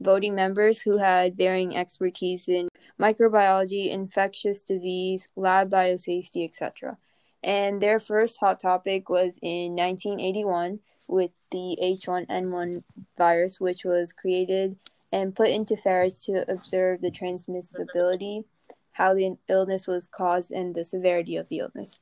voting 0.01 0.35
members 0.35 0.81
who 0.81 0.97
had 0.97 1.37
varying 1.37 1.77
expertise 1.77 2.49
in 2.49 2.69
microbiology, 3.01 3.91
infectious 3.91 4.63
disease, 4.63 5.29
lab 5.37 5.71
biosafety, 5.71 6.45
etc 6.45 6.97
and 7.43 7.81
their 7.81 8.01
first 8.01 8.39
hot 8.39 8.61
topic 8.61 9.09
was 9.09 9.39
in 9.43 9.77
1981 9.77 10.81
with 11.09 11.31
the 11.51 11.79
H1N1 11.81 12.83
virus, 13.17 13.61
which 13.61 13.85
was 13.85 14.13
created 14.13 14.77
and 15.13 15.35
put 15.35 15.49
into 15.49 15.77
ferrets 15.77 16.25
to 16.27 16.51
observe 16.51 17.01
the 17.01 17.11
transmissibility, 17.11 18.45
how 18.93 19.15
the 19.15 19.37
illness 19.49 19.87
was 19.87 20.07
caused, 20.07 20.51
and 20.51 20.75
the 20.75 20.85
severity 20.85 21.37
of 21.37 21.49
the 21.49 21.59
illness. 21.59 21.99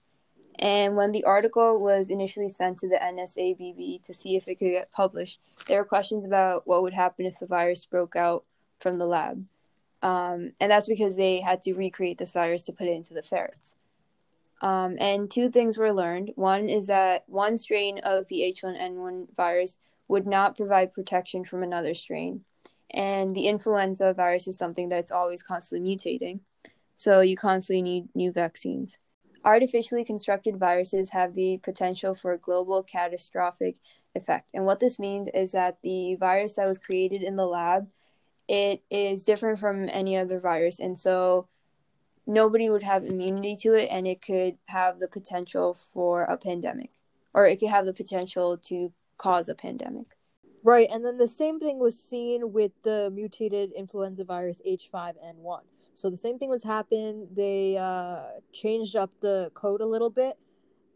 And 0.58 0.96
when 0.96 1.12
the 1.12 1.25
article 1.25 1.78
was 1.78 2.10
initially 2.10 2.48
sent 2.48 2.78
to 2.78 2.88
the 2.88 2.96
NSABB 2.96 4.02
to 4.04 4.14
see 4.14 4.36
if 4.36 4.48
it 4.48 4.56
could 4.56 4.70
get 4.70 4.92
published, 4.92 5.40
there 5.66 5.78
were 5.78 5.84
questions 5.84 6.25
about 6.25 6.66
what 6.66 6.82
would 6.82 6.94
happen 6.94 7.26
if 7.26 7.38
the 7.38 7.46
virus 7.46 7.84
broke 7.84 8.16
out 8.16 8.44
from 8.80 8.98
the 8.98 9.06
lab. 9.06 9.44
Um, 10.02 10.52
and 10.60 10.70
that's 10.70 10.88
because 10.88 11.16
they 11.16 11.40
had 11.40 11.62
to 11.64 11.75
recreate 11.75 12.18
this 12.18 12.32
virus 12.32 12.62
to 12.64 12.72
put 12.72 12.86
it 12.86 12.92
into 12.96 13.12
the 13.12 13.22
ferrets. 13.22 13.75
Um, 14.62 14.96
and 14.98 15.30
two 15.30 15.50
things 15.50 15.76
were 15.76 15.92
learned. 15.92 16.32
One 16.36 16.68
is 16.68 16.86
that 16.86 17.25
one 17.26 17.58
strain 17.58 17.98
of 17.98 18.26
the 18.28 18.40
H1N1 18.56 19.34
virus 19.34 19.76
would 20.08 20.26
not 20.26 20.56
provide 20.56 20.94
protection 20.94 21.44
from 21.44 21.62
another 21.62 21.94
strain. 21.94 22.44
And 22.90 23.35
the 23.35 23.49
influenza 23.49 24.14
virus 24.14 24.49
is 24.49 24.59
something 24.59 24.88
that's 24.88 25.11
always 25.12 25.43
constantly 25.43 25.97
mutating. 25.97 26.40
So 26.95 27.21
you 27.21 27.37
constantly 27.37 27.83
need 27.83 28.09
new 28.14 28.33
vaccines. 28.33 28.99
Artificially 29.45 30.05
constructed 30.05 30.57
viruses 30.57 31.11
have 31.11 31.35
the 31.35 31.59
potential 31.59 32.14
for 32.14 32.33
a 32.33 32.38
global 32.38 32.83
catastrophic 32.83 33.76
effect. 34.14 34.50
And 34.55 34.64
what 34.64 34.81
this 34.81 34.99
means 34.99 35.28
is 35.35 35.52
that 35.52 35.78
the 35.83 36.16
virus 36.16 36.55
that 36.55 36.66
was 36.66 36.78
created 36.78 37.23
in 37.23 37.37
the 37.37 37.47
lab, 37.47 37.87
it 38.49 38.83
is 38.90 39.25
different 39.25 39.59
from 39.59 39.88
any 39.90 40.16
other 40.16 40.40
virus. 40.40 40.81
And 40.81 40.99
so 40.99 41.49
nobody 42.26 42.71
would 42.71 42.83
have 42.83 43.05
immunity 43.05 43.57
to 43.57 43.75
it 43.75 43.88
and 43.90 44.07
it 44.07 44.21
could 44.21 44.57
have 44.66 44.99
the 44.99 45.09
potential 45.09 45.75
for 45.93 46.25
a 46.25 46.37
pandemic 46.37 46.90
or 47.35 47.47
it 47.47 47.61
could 47.61 47.69
have 47.69 47.87
the 47.87 47.93
potential 47.93 48.57
to 48.57 48.93
cause 49.19 49.49
a 49.49 49.55
pandemic. 49.55 50.16
Right, 50.66 50.88
and 50.90 51.04
then 51.04 51.16
the 51.16 51.28
same 51.28 51.61
thing 51.61 51.78
was 51.78 51.96
seen 51.96 52.52
with 52.52 52.73
the 52.82 53.08
mutated 53.14 53.70
influenza 53.70 54.25
virus 54.25 54.61
H5N1. 54.66 55.61
So 55.94 56.11
the 56.11 56.16
same 56.16 56.40
thing 56.40 56.49
was 56.49 56.64
happening. 56.64 57.28
They 57.32 57.76
uh, 57.76 58.40
changed 58.52 58.96
up 58.96 59.12
the 59.20 59.52
code 59.54 59.80
a 59.80 59.87
little 59.87 60.11
bit, 60.11 60.37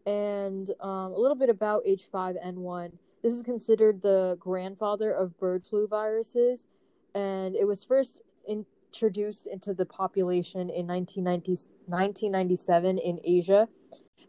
and 0.07 0.69
um, 0.81 1.13
a 1.13 1.17
little 1.17 1.37
bit 1.37 1.51
about 1.51 1.85
H5N1. 1.85 2.91
This 3.23 3.33
is 3.33 3.43
considered 3.43 4.03
the 4.03 4.37
grandfather 4.41 5.13
of 5.13 5.39
bird 5.39 5.63
flu 5.65 5.87
viruses, 5.87 6.67
and 7.15 7.55
it 7.55 7.65
was 7.65 7.85
first 7.85 8.23
in, 8.49 8.67
introduced 8.93 9.47
into 9.47 9.73
the 9.73 9.87
population 9.87 10.63
in 10.63 10.89
1990, 10.89 11.53
1997 11.87 12.99
in 12.99 13.21
Asia. 13.23 13.69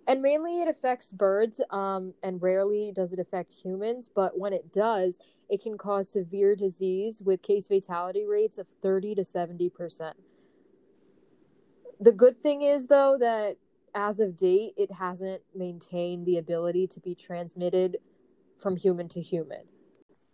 And 0.08 0.22
mainly 0.22 0.62
it 0.62 0.68
affects 0.68 1.12
birds, 1.12 1.62
um, 1.70 2.14
and 2.24 2.42
rarely 2.42 2.92
does 2.94 3.14
it 3.14 3.20
affect 3.20 3.52
humans. 3.52 4.10
But 4.14 4.38
when 4.38 4.52
it 4.52 4.74
does, 4.74 5.20
it 5.50 5.62
can 5.62 5.78
cause 5.78 6.10
severe 6.10 6.56
disease 6.56 7.22
with 7.24 7.42
case 7.42 7.68
fatality 7.68 8.26
rates 8.26 8.58
of 8.58 8.68
30 8.82 9.16
to 9.16 9.22
70%. 9.22 10.14
The 12.00 12.12
good 12.12 12.42
thing 12.42 12.64
is, 12.64 12.88
though, 12.88 13.16
that 13.20 13.58
as 13.94 14.20
of 14.20 14.38
date, 14.38 14.74
it 14.78 14.92
hasn't 14.92 15.42
maintained 15.54 16.26
the 16.26 16.38
ability 16.38 16.88
to 16.88 17.00
be 17.00 17.14
transmitted 17.14 17.98
from 18.58 18.76
human 18.76 19.08
to 19.10 19.22
human. 19.22 19.62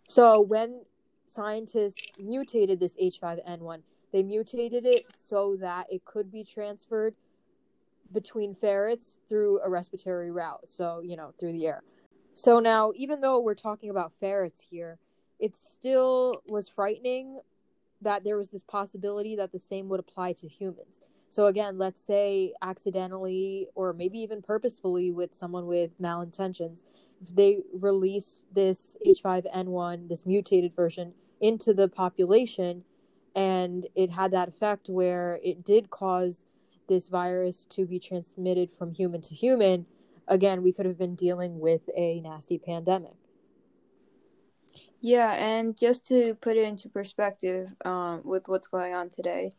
So 0.08 0.40
when 0.40 0.82
scientists 1.26 2.02
mutated 2.18 2.80
this 2.80 2.94
H5N1, 2.96 3.82
they 4.12 4.22
mutated 4.22 4.86
it 4.86 5.04
so 5.16 5.56
that 5.60 5.86
it 5.90 6.04
could 6.04 6.30
be 6.32 6.44
transferred 6.44 7.14
between 8.12 8.54
ferrets 8.54 9.18
through 9.28 9.60
a 9.60 9.70
respiratory 9.70 10.30
route. 10.30 10.68
So, 10.68 11.00
you 11.04 11.16
know, 11.16 11.32
through 11.38 11.52
the 11.52 11.66
air. 11.66 11.82
So 12.34 12.60
now, 12.60 12.92
even 12.94 13.20
though 13.20 13.40
we're 13.40 13.54
talking 13.54 13.90
about 13.90 14.12
ferrets 14.20 14.64
here, 14.70 14.98
it 15.38 15.56
still 15.56 16.34
was 16.46 16.68
frightening 16.68 17.40
that 18.00 18.24
there 18.24 18.36
was 18.36 18.50
this 18.50 18.62
possibility 18.62 19.36
that 19.36 19.52
the 19.52 19.58
same 19.58 19.88
would 19.88 20.00
apply 20.00 20.32
to 20.34 20.48
humans. 20.48 21.02
So 21.30 21.46
again, 21.46 21.78
let's 21.78 22.02
say 22.02 22.54
accidentally 22.62 23.68
or 23.74 23.92
maybe 23.92 24.18
even 24.20 24.40
purposefully 24.40 25.10
with 25.10 25.34
someone 25.34 25.66
with 25.66 26.00
malintentions, 26.00 26.84
if 27.22 27.34
they 27.34 27.58
released 27.74 28.46
this 28.54 28.96
H5N1, 29.06 30.08
this 30.08 30.24
mutated 30.24 30.74
version 30.74 31.12
into 31.40 31.74
the 31.74 31.88
population, 31.88 32.84
and 33.34 33.86
it 33.94 34.10
had 34.10 34.30
that 34.30 34.48
effect 34.48 34.88
where 34.88 35.38
it 35.42 35.64
did 35.64 35.90
cause 35.90 36.44
this 36.88 37.08
virus 37.08 37.64
to 37.64 37.86
be 37.86 37.98
transmitted 37.98 38.70
from 38.70 38.92
human 38.92 39.20
to 39.20 39.34
human 39.34 39.86
again 40.26 40.62
we 40.62 40.72
could 40.72 40.86
have 40.86 40.98
been 40.98 41.14
dealing 41.14 41.58
with 41.58 41.88
a 41.96 42.20
nasty 42.20 42.58
pandemic 42.58 43.14
yeah 45.00 45.32
and 45.34 45.76
just 45.76 46.06
to 46.06 46.34
put 46.40 46.56
it 46.56 46.64
into 46.64 46.88
perspective 46.88 47.72
um, 47.84 48.20
with 48.24 48.48
what's 48.48 48.68
going 48.68 48.94
on 48.94 49.08
today 49.08 49.52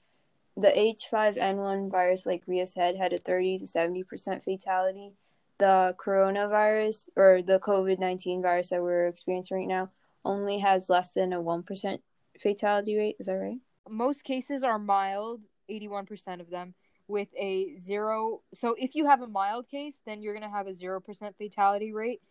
the 0.58 0.70
h5n1 0.70 1.90
virus 1.90 2.26
like 2.26 2.44
riya 2.48 2.68
said 2.68 2.96
had 2.96 3.14
a 3.14 3.18
30 3.18 3.60
to 3.60 3.66
70% 3.66 4.44
fatality 4.44 5.14
the 5.58 5.96
coronavirus 5.98 7.08
or 7.16 7.42
the 7.42 7.60
covid-19 7.60 8.42
virus 8.42 8.70
that 8.70 8.82
we're 8.82 9.08
experiencing 9.08 9.58
right 9.58 9.68
now 9.68 9.90
only 10.26 10.60
has 10.60 10.90
less 10.90 11.10
than 11.10 11.34
a 11.34 11.42
1% 11.42 12.00
fatality 12.40 12.98
rate. 12.98 13.16
Is 13.20 13.28
that 13.28 13.34
right? 13.34 13.60
Most 13.90 14.24
cases 14.24 14.64
are 14.64 14.80
mild, 14.80 15.42
81% 15.70 16.40
of 16.40 16.50
them, 16.50 16.74
with 17.10 17.28
a 17.36 17.76
zero. 17.76 18.42
So 18.54 18.76
if 18.78 18.96
you 18.96 19.08
have 19.08 19.22
a 19.22 19.28
mild 19.28 19.68
case, 19.68 20.00
then 20.06 20.22
you're 20.22 20.34
going 20.34 20.50
to 20.50 20.56
have 20.56 20.68
a 20.68 20.72
0% 20.72 21.02
fatality 21.38 21.92
rate. 21.92 22.22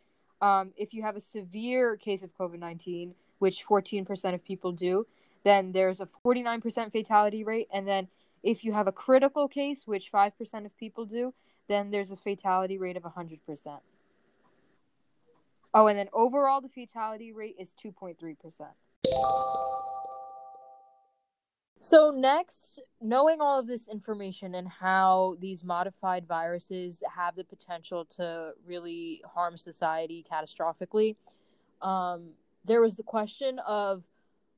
Um, 0.41 0.73
if 0.77 0.95
you 0.95 1.03
have 1.03 1.17
a 1.17 1.21
severe 1.21 1.97
case 1.97 2.23
of 2.23 2.31
COVID 2.39 2.61
19, 2.61 3.15
which 3.41 3.67
14% 3.67 4.35
of 4.35 4.45
people 4.45 4.73
do, 4.73 5.07
then 5.45 5.73
there's 5.73 6.01
a 6.01 6.09
49% 6.25 6.93
fatality 6.93 7.43
rate. 7.45 7.69
And 7.73 7.87
then 7.87 8.09
if 8.43 8.65
you 8.65 8.73
have 8.73 8.87
a 8.87 8.93
critical 8.93 9.49
case, 9.49 9.83
which 9.85 10.13
5% 10.13 10.65
of 10.65 10.77
people 10.79 11.05
do, 11.05 11.35
then 11.67 11.91
there's 11.91 12.13
a 12.13 12.17
fatality 12.17 12.79
rate 12.79 12.97
of 12.97 13.03
100%. 13.03 13.41
Oh, 15.75 15.87
and 15.87 15.99
then 15.99 16.09
overall, 16.13 16.61
the 16.61 16.69
fatality 16.69 17.33
rate 17.33 17.57
is 17.59 17.75
2.3%. 17.85 18.37
So, 21.81 22.11
next, 22.11 22.81
knowing 23.01 23.41
all 23.41 23.61
of 23.61 23.69
this 23.69 23.89
information 23.89 24.57
and 24.57 24.69
how 24.69 25.37
these 25.41 25.63
modified 25.63 26.27
viruses 26.27 27.03
have 27.15 27.37
the 27.37 27.45
potential 27.45 28.05
to 28.17 28.53
really 28.67 29.23
harm 29.33 29.57
society 29.57 30.25
catastrophically, 30.31 31.15
um, 31.81 32.35
there 32.65 32.81
was 32.81 32.97
the 32.97 33.05
question 33.05 33.61
of 33.61 34.03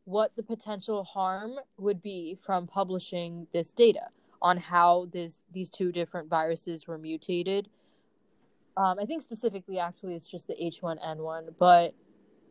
what 0.05 0.35
the 0.35 0.43
potential 0.43 1.05
harm 1.05 1.57
would 1.77 2.03
be 2.03 2.39
from 2.41 2.67
publishing 2.67 3.47
this 3.53 3.71
data 3.71 4.09
on 4.43 4.57
how 4.57 5.07
this 5.13 5.37
these 5.53 5.69
two 5.69 5.93
different 5.93 6.29
viruses 6.31 6.87
were 6.87 6.97
mutated. 6.97 7.69
Um, 8.79 8.99
I 8.99 9.05
think 9.05 9.23
specifically, 9.23 9.79
actually, 9.79 10.15
it's 10.15 10.29
just 10.29 10.47
the 10.47 10.55
H1N1, 10.55 11.55
but 11.59 11.95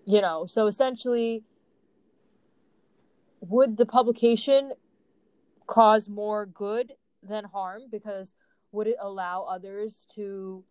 you 0.06 0.22
know, 0.22 0.46
so 0.46 0.68
essentially, 0.68 1.44
would 3.42 3.78
the 3.78 3.86
publication 3.86 4.74
cause 5.68 6.10
more 6.10 6.46
good 6.46 6.94
than 7.24 7.44
harm? 7.46 7.84
Because 7.92 8.34
would 8.72 8.88
it 8.88 8.98
allow 9.00 9.44
others 9.44 10.06
to 10.16 10.64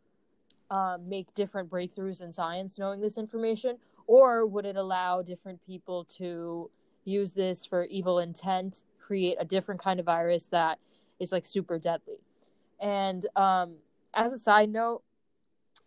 um, 0.70 1.08
make 1.08 1.32
different 1.34 1.70
breakthroughs 1.70 2.20
in 2.20 2.32
science 2.32 2.78
knowing 2.78 3.00
this 3.00 3.18
information? 3.18 3.78
Or 4.06 4.46
would 4.46 4.64
it 4.64 4.76
allow 4.76 5.22
different 5.22 5.64
people 5.66 6.04
to 6.16 6.70
use 7.04 7.32
this 7.32 7.64
for 7.64 7.84
evil 7.84 8.18
intent, 8.18 8.82
create 8.98 9.36
a 9.38 9.44
different 9.44 9.80
kind 9.82 10.00
of 10.00 10.06
virus 10.06 10.46
that 10.46 10.78
is 11.20 11.32
like 11.32 11.46
super 11.46 11.78
deadly? 11.78 12.20
And 12.80 13.26
um, 13.36 13.76
as 14.14 14.32
a 14.32 14.38
side 14.38 14.70
note, 14.70 15.02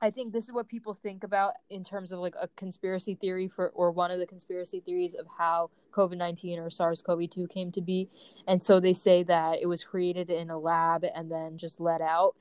I 0.01 0.09
think 0.09 0.33
this 0.33 0.45
is 0.45 0.51
what 0.51 0.67
people 0.67 0.95
think 0.95 1.23
about 1.23 1.53
in 1.69 1.83
terms 1.83 2.11
of 2.11 2.19
like 2.19 2.35
a 2.39 2.47
conspiracy 2.55 3.15
theory 3.15 3.47
for, 3.47 3.69
or 3.69 3.91
one 3.91 4.09
of 4.09 4.19
the 4.19 4.25
conspiracy 4.25 4.79
theories 4.79 5.13
of 5.13 5.27
how 5.38 5.69
COVID 5.91 6.17
19 6.17 6.60
or 6.60 6.69
SARS 6.69 7.01
CoV 7.01 7.29
2 7.29 7.48
came 7.48 7.71
to 7.71 7.81
be. 7.81 8.10
And 8.48 8.62
so 8.62 8.79
they 8.79 8.93
say 8.93 9.24
that 9.24 9.62
it 9.62 9.67
was 9.67 9.83
created 9.83 10.29
in 10.29 10.50
a 10.50 10.57
lab 10.57 11.03
and 11.03 11.31
then 11.31 11.57
just 11.57 11.79
let 11.79 12.01
out. 12.01 12.36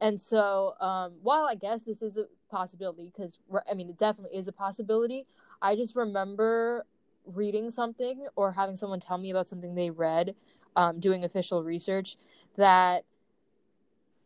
And 0.00 0.20
so, 0.20 0.74
um, 0.80 1.12
while 1.22 1.44
I 1.44 1.54
guess 1.54 1.84
this 1.84 2.02
is 2.02 2.16
a 2.16 2.24
possibility, 2.50 3.12
because 3.14 3.38
I 3.70 3.74
mean, 3.74 3.88
it 3.88 3.98
definitely 3.98 4.36
is 4.36 4.48
a 4.48 4.52
possibility, 4.52 5.26
I 5.60 5.76
just 5.76 5.94
remember 5.94 6.86
reading 7.24 7.70
something 7.70 8.26
or 8.34 8.52
having 8.52 8.74
someone 8.74 8.98
tell 8.98 9.18
me 9.18 9.30
about 9.30 9.46
something 9.46 9.74
they 9.74 9.90
read, 9.90 10.34
um, 10.74 10.98
doing 10.98 11.22
official 11.22 11.62
research, 11.62 12.16
that 12.56 13.04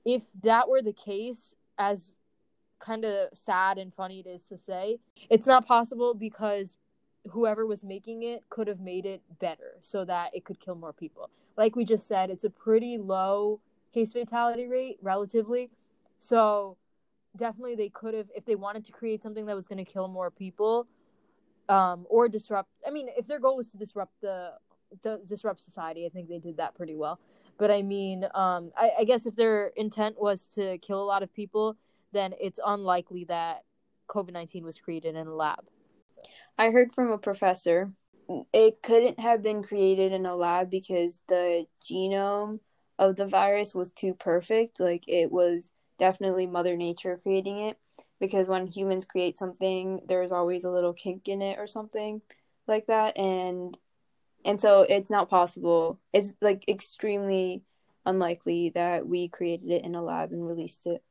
if 0.06 0.22
that 0.42 0.68
were 0.68 0.80
the 0.80 0.94
case, 0.94 1.54
as 1.78 2.14
kind 2.78 3.04
of 3.04 3.28
sad 3.32 3.78
and 3.78 3.92
funny 3.94 4.20
it 4.20 4.26
is 4.26 4.42
to 4.44 4.58
say. 4.58 4.98
It's 5.30 5.46
not 5.46 5.66
possible 5.66 6.14
because 6.14 6.76
whoever 7.30 7.66
was 7.66 7.84
making 7.84 8.22
it 8.22 8.44
could 8.48 8.68
have 8.68 8.80
made 8.80 9.06
it 9.06 9.22
better 9.40 9.74
so 9.80 10.04
that 10.04 10.34
it 10.34 10.44
could 10.44 10.60
kill 10.60 10.74
more 10.74 10.92
people. 10.92 11.30
Like 11.56 11.76
we 11.76 11.84
just 11.84 12.06
said, 12.06 12.30
it's 12.30 12.44
a 12.44 12.50
pretty 12.50 12.98
low 12.98 13.60
case 13.92 14.12
fatality 14.12 14.66
rate 14.66 14.98
relatively. 15.02 15.70
So 16.18 16.76
definitely 17.36 17.74
they 17.74 17.88
could 17.88 18.14
have 18.14 18.28
if 18.34 18.44
they 18.44 18.54
wanted 18.54 18.84
to 18.86 18.92
create 18.92 19.22
something 19.22 19.46
that 19.46 19.54
was 19.54 19.68
going 19.68 19.84
to 19.84 19.90
kill 19.90 20.08
more 20.08 20.30
people 20.30 20.86
um 21.68 22.06
or 22.08 22.30
disrupt 22.30 22.70
I 22.86 22.90
mean 22.90 23.08
if 23.14 23.26
their 23.26 23.38
goal 23.38 23.58
was 23.58 23.70
to 23.72 23.76
disrupt 23.76 24.12
the 24.22 24.52
disrupt 25.26 25.60
society, 25.60 26.06
I 26.06 26.08
think 26.08 26.28
they 26.28 26.38
did 26.38 26.56
that 26.58 26.74
pretty 26.74 26.94
well. 26.94 27.18
But 27.58 27.70
I 27.70 27.82
mean, 27.82 28.24
um, 28.34 28.72
I, 28.76 28.90
I 29.00 29.04
guess 29.04 29.26
if 29.26 29.36
their 29.36 29.68
intent 29.76 30.20
was 30.20 30.48
to 30.48 30.78
kill 30.78 31.02
a 31.02 31.04
lot 31.04 31.22
of 31.22 31.32
people, 31.32 31.76
then 32.12 32.34
it's 32.40 32.60
unlikely 32.64 33.24
that 33.24 33.64
COVID 34.08 34.32
19 34.32 34.64
was 34.64 34.78
created 34.78 35.16
in 35.16 35.26
a 35.26 35.34
lab. 35.34 35.64
I 36.58 36.70
heard 36.70 36.92
from 36.92 37.10
a 37.10 37.18
professor 37.18 37.92
it 38.52 38.82
couldn't 38.82 39.20
have 39.20 39.42
been 39.42 39.62
created 39.62 40.12
in 40.12 40.26
a 40.26 40.34
lab 40.34 40.70
because 40.70 41.20
the 41.28 41.66
genome 41.84 42.60
of 42.98 43.16
the 43.16 43.26
virus 43.26 43.74
was 43.74 43.90
too 43.90 44.14
perfect. 44.14 44.80
Like 44.80 45.04
it 45.06 45.30
was 45.30 45.70
definitely 45.98 46.46
Mother 46.46 46.76
Nature 46.76 47.18
creating 47.22 47.58
it. 47.58 47.78
Because 48.18 48.48
when 48.48 48.66
humans 48.66 49.04
create 49.04 49.38
something, 49.38 50.00
there's 50.08 50.32
always 50.32 50.64
a 50.64 50.70
little 50.70 50.94
kink 50.94 51.28
in 51.28 51.42
it 51.42 51.58
or 51.58 51.66
something 51.66 52.22
like 52.66 52.86
that. 52.86 53.16
And 53.18 53.76
and 54.44 54.60
so 54.60 54.86
it's 54.88 55.10
not 55.10 55.28
possible. 55.28 56.00
It's 56.12 56.32
like 56.40 56.64
extremely 56.68 57.62
unlikely 58.06 58.70
that 58.70 59.06
we 59.06 59.28
created 59.28 59.70
it 59.70 59.84
in 59.84 59.94
a 59.94 60.02
lab 60.02 60.32
and 60.32 60.46
released 60.46 60.86
it. 60.86 61.02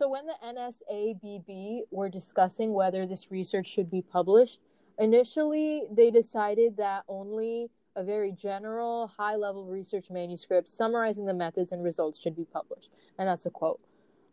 So, 0.00 0.08
when 0.08 0.24
the 0.24 0.34
NSABB 0.42 1.82
were 1.90 2.08
discussing 2.08 2.72
whether 2.72 3.04
this 3.04 3.30
research 3.30 3.66
should 3.68 3.90
be 3.90 4.00
published, 4.00 4.58
initially 4.98 5.82
they 5.92 6.10
decided 6.10 6.78
that 6.78 7.04
only 7.06 7.68
a 7.94 8.02
very 8.02 8.32
general, 8.32 9.08
high 9.08 9.36
level 9.36 9.66
research 9.66 10.06
manuscript 10.08 10.70
summarizing 10.70 11.26
the 11.26 11.34
methods 11.34 11.70
and 11.70 11.84
results 11.84 12.18
should 12.18 12.34
be 12.34 12.46
published. 12.46 12.94
And 13.18 13.28
that's 13.28 13.44
a 13.44 13.50
quote. 13.50 13.78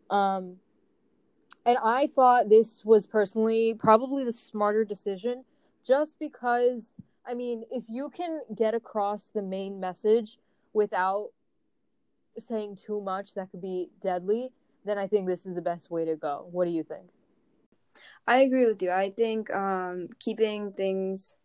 Um, 0.08 0.56
and 1.66 1.76
I 1.84 2.06
thought 2.06 2.48
this 2.48 2.80
was 2.82 3.06
personally 3.06 3.74
probably 3.78 4.24
the 4.24 4.32
smarter 4.32 4.86
decision 4.86 5.44
just 5.86 6.18
because, 6.18 6.94
I 7.26 7.34
mean, 7.34 7.64
if 7.70 7.84
you 7.90 8.08
can 8.08 8.40
get 8.54 8.72
across 8.72 9.28
the 9.34 9.42
main 9.42 9.78
message 9.78 10.38
without 10.72 11.28
saying 12.38 12.76
too 12.76 13.02
much 13.02 13.34
that 13.34 13.50
could 13.50 13.60
be 13.60 13.90
deadly, 14.00 14.50
then 14.88 14.98
I 14.98 15.06
think 15.06 15.26
this 15.26 15.46
is 15.46 15.54
the 15.54 15.62
best 15.62 15.90
way 15.90 16.04
to 16.04 16.16
go. 16.16 16.48
What 16.50 16.64
do 16.64 16.70
you 16.70 16.82
think? 16.82 17.10
I 18.26 18.38
agree 18.38 18.66
with 18.66 18.82
you. 18.82 18.90
I 18.90 19.10
think 19.10 19.50
um, 19.54 20.08
keeping 20.18 20.72
things 20.72 21.36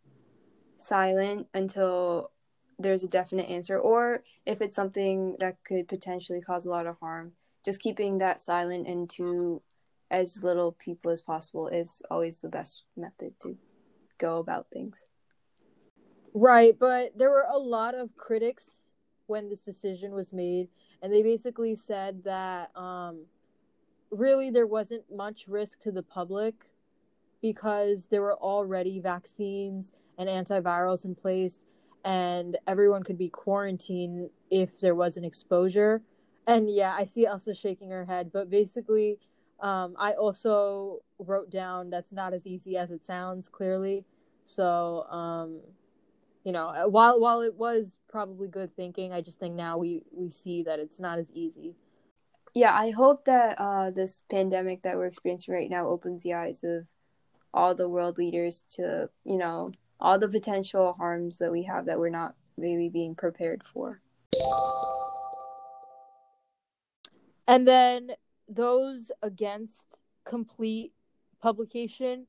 silent 0.78 1.48
until 1.54 2.32
there's 2.78 3.04
a 3.04 3.08
definite 3.08 3.50
answer, 3.50 3.80
or 3.80 4.24
if 4.46 4.62
it's 4.62 4.76
something 4.76 5.38
that 5.40 5.64
could 5.64 5.88
potentially 5.88 6.42
cause 6.42 6.66
a 6.66 6.70
lot 6.70 6.88
of 6.88 7.00
harm, 7.00 7.34
just 7.64 7.80
keeping 7.80 8.18
that 8.18 8.42
silent 8.42 8.88
and 8.88 9.10
to 9.12 9.62
as 10.12 10.44
little 10.44 10.74
people 10.74 11.12
as 11.12 11.22
possible 11.22 11.68
is 11.68 12.02
always 12.12 12.42
the 12.42 12.50
best 12.50 12.84
method 12.96 13.34
to 13.42 13.58
go 14.18 14.38
about 14.38 14.68
things. 14.72 14.98
Right, 16.34 16.78
but 16.78 17.18
there 17.18 17.30
were 17.30 17.46
a 17.50 17.58
lot 17.58 17.96
of 17.96 18.16
critics 18.18 18.82
when 19.28 19.50
this 19.50 19.62
decision 19.62 20.14
was 20.14 20.34
made, 20.34 20.68
and 21.02 21.14
they 21.14 21.24
basically 21.24 21.76
said 21.76 22.24
that 22.26 22.76
um, 22.76 23.26
really 24.18 24.50
there 24.50 24.68
wasn't 24.68 25.04
much 25.14 25.46
risk 25.48 25.80
to 25.82 25.92
the 25.92 26.04
public 26.04 26.56
because 27.42 28.08
there 28.10 28.22
were 28.22 28.38
already 28.38 29.00
vaccines 29.00 29.92
and 30.18 30.30
antivirals 30.30 31.06
in 31.06 31.16
place 31.16 31.60
and 32.06 32.58
everyone 32.68 33.04
could 33.04 33.18
be 33.18 33.30
quarantined 33.30 34.30
if 34.52 34.80
there 34.80 34.96
was 34.96 35.18
an 35.18 35.24
exposure. 35.24 36.02
And 36.48 36.74
yeah 36.74 36.94
i 36.98 37.06
see 37.06 37.26
elsa 37.26 37.56
shaking 37.56 37.90
her 37.92 38.04
head 38.06 38.32
but 38.34 38.50
basically 38.50 39.18
um, 39.62 39.96
i 39.98 40.12
also 40.14 41.00
wrote 41.20 41.50
down 41.50 41.90
that's 41.90 42.12
not 42.12 42.34
as 42.34 42.46
easy 42.46 42.78
as 42.78 42.92
it 42.92 43.06
sounds 43.06 43.48
clearly. 43.48 44.06
So 44.46 45.06
um, 45.10 45.62
you 46.44 46.52
know 46.52 46.90
while 46.90 47.20
while 47.20 47.42
it 47.42 47.56
was 47.56 47.98
probably 48.10 48.48
good 48.48 48.76
thinking 48.76 49.14
i 49.14 49.22
just 49.22 49.40
think 49.40 49.56
now 49.56 49.78
we 49.78 50.04
we 50.12 50.30
see 50.30 50.64
that 50.64 50.80
it's 50.80 51.00
not 51.00 51.18
as 51.18 51.32
easy 51.32 51.76
yeah, 52.54 52.74
I 52.74 52.92
hope 52.92 53.26
that 53.26 53.56
uh, 53.60 53.92
this 53.92 54.22
pandemic 54.30 54.84
that 54.84 54.98
we're 54.98 55.08
experiencing 55.08 55.54
right 55.54 55.70
now 55.70 55.88
opens 55.88 56.24
the 56.24 56.34
eyes 56.34 56.64
of 56.64 56.86
all 57.54 57.74
the 57.74 57.90
world 57.90 58.18
leaders 58.18 58.64
to, 58.72 59.10
you 59.24 59.38
know, 59.38 59.72
all 60.00 60.20
the 60.20 60.28
potential 60.28 60.94
harms 60.94 61.40
that 61.40 61.52
we 61.52 61.64
have 61.64 61.86
that 61.86 62.00
we're 62.00 62.10
not 62.10 62.36
really 62.58 62.90
being 62.90 63.16
prepared 63.16 63.64
for. 63.64 64.02
And 67.48 67.68
then 67.68 68.12
those 68.48 69.12
against 69.22 69.86
complete 70.26 70.94
publication 71.42 72.28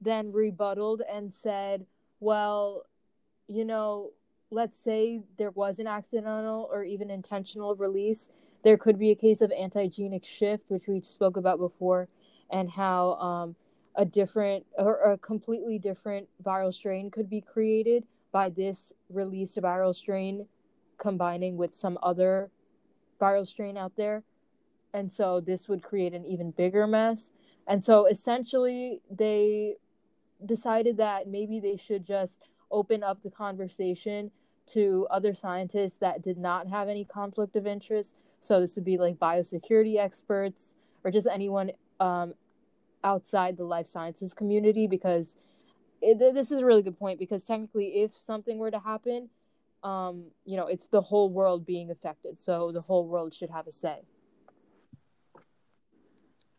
then 0.00 0.32
rebutted 0.32 1.02
and 1.10 1.32
said, 1.32 1.86
well, 2.20 2.84
you 3.48 3.64
know, 3.64 4.10
let's 4.50 4.78
say 4.82 5.20
there 5.38 5.50
was 5.52 5.78
an 5.78 5.86
accidental 5.86 6.68
or 6.70 6.84
even 6.84 7.10
intentional 7.10 7.74
release 7.76 8.28
there 8.66 8.76
could 8.76 8.98
be 8.98 9.12
a 9.12 9.14
case 9.14 9.42
of 9.42 9.52
antigenic 9.52 10.24
shift, 10.24 10.64
which 10.66 10.88
we 10.88 11.00
spoke 11.00 11.36
about 11.36 11.60
before, 11.60 12.08
and 12.50 12.68
how 12.68 13.12
um, 13.12 13.54
a 13.94 14.04
different 14.04 14.66
or 14.76 15.12
a 15.12 15.18
completely 15.18 15.78
different 15.78 16.28
viral 16.44 16.74
strain 16.74 17.08
could 17.08 17.30
be 17.30 17.40
created 17.40 18.02
by 18.32 18.48
this 18.48 18.92
released 19.08 19.56
viral 19.58 19.94
strain 19.94 20.48
combining 20.98 21.56
with 21.56 21.78
some 21.78 21.96
other 22.02 22.50
viral 23.20 23.46
strain 23.46 23.76
out 23.76 23.92
there. 23.96 24.24
And 24.92 25.12
so 25.12 25.40
this 25.40 25.68
would 25.68 25.84
create 25.84 26.12
an 26.12 26.24
even 26.24 26.50
bigger 26.50 26.88
mess. 26.88 27.30
And 27.68 27.84
so 27.84 28.06
essentially, 28.06 29.00
they 29.08 29.76
decided 30.44 30.96
that 30.96 31.28
maybe 31.28 31.60
they 31.60 31.76
should 31.76 32.04
just 32.04 32.48
open 32.72 33.04
up 33.04 33.22
the 33.22 33.30
conversation 33.30 34.32
to 34.72 35.06
other 35.08 35.36
scientists 35.36 35.98
that 36.00 36.20
did 36.20 36.36
not 36.36 36.66
have 36.66 36.88
any 36.88 37.04
conflict 37.04 37.54
of 37.54 37.64
interest 37.64 38.12
so 38.46 38.60
this 38.60 38.76
would 38.76 38.84
be 38.84 38.98
like 38.98 39.16
biosecurity 39.16 39.98
experts 39.98 40.74
or 41.04 41.10
just 41.10 41.26
anyone 41.30 41.72
um, 42.00 42.34
outside 43.04 43.56
the 43.56 43.64
life 43.64 43.86
sciences 43.86 44.32
community 44.34 44.86
because 44.86 45.34
it, 46.02 46.18
this 46.18 46.50
is 46.50 46.60
a 46.60 46.64
really 46.64 46.82
good 46.82 46.98
point 46.98 47.18
because 47.18 47.44
technically, 47.44 48.02
if 48.02 48.12
something 48.16 48.58
were 48.58 48.70
to 48.70 48.78
happen, 48.78 49.28
um, 49.82 50.24
you 50.44 50.56
know, 50.56 50.66
it's 50.66 50.86
the 50.88 51.00
whole 51.00 51.30
world 51.30 51.66
being 51.66 51.90
affected, 51.90 52.38
so 52.40 52.72
the 52.72 52.80
whole 52.80 53.06
world 53.06 53.34
should 53.34 53.50
have 53.50 53.66
a 53.66 53.72
say. 53.72 54.00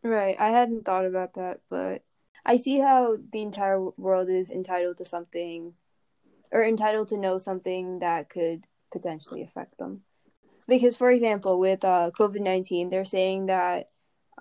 Right. 0.04 0.40
I 0.40 0.50
hadn't 0.50 0.86
thought 0.86 1.06
about 1.06 1.34
that, 1.34 1.60
but 1.70 2.04
I 2.46 2.58
see 2.58 2.80
how 2.80 3.18
the 3.34 3.42
entire 3.42 3.82
world 3.98 4.30
is 4.30 4.52
entitled 4.52 4.98
to 4.98 5.06
something 5.06 5.74
or 6.52 6.64
entitled 6.64 7.10
to 7.10 7.18
know 7.18 7.38
something 7.38 8.00
that 8.00 8.30
could 8.30 8.64
potentially 8.92 9.44
affect 9.44 9.78
them. 9.78 10.04
Because, 10.68 10.96
for 10.98 11.12
example, 11.12 11.60
with 11.60 11.84
uh, 11.84 12.12
COVID 12.18 12.42
19, 12.42 12.90
they're 12.90 13.06
saying 13.06 13.46
that 13.46 13.90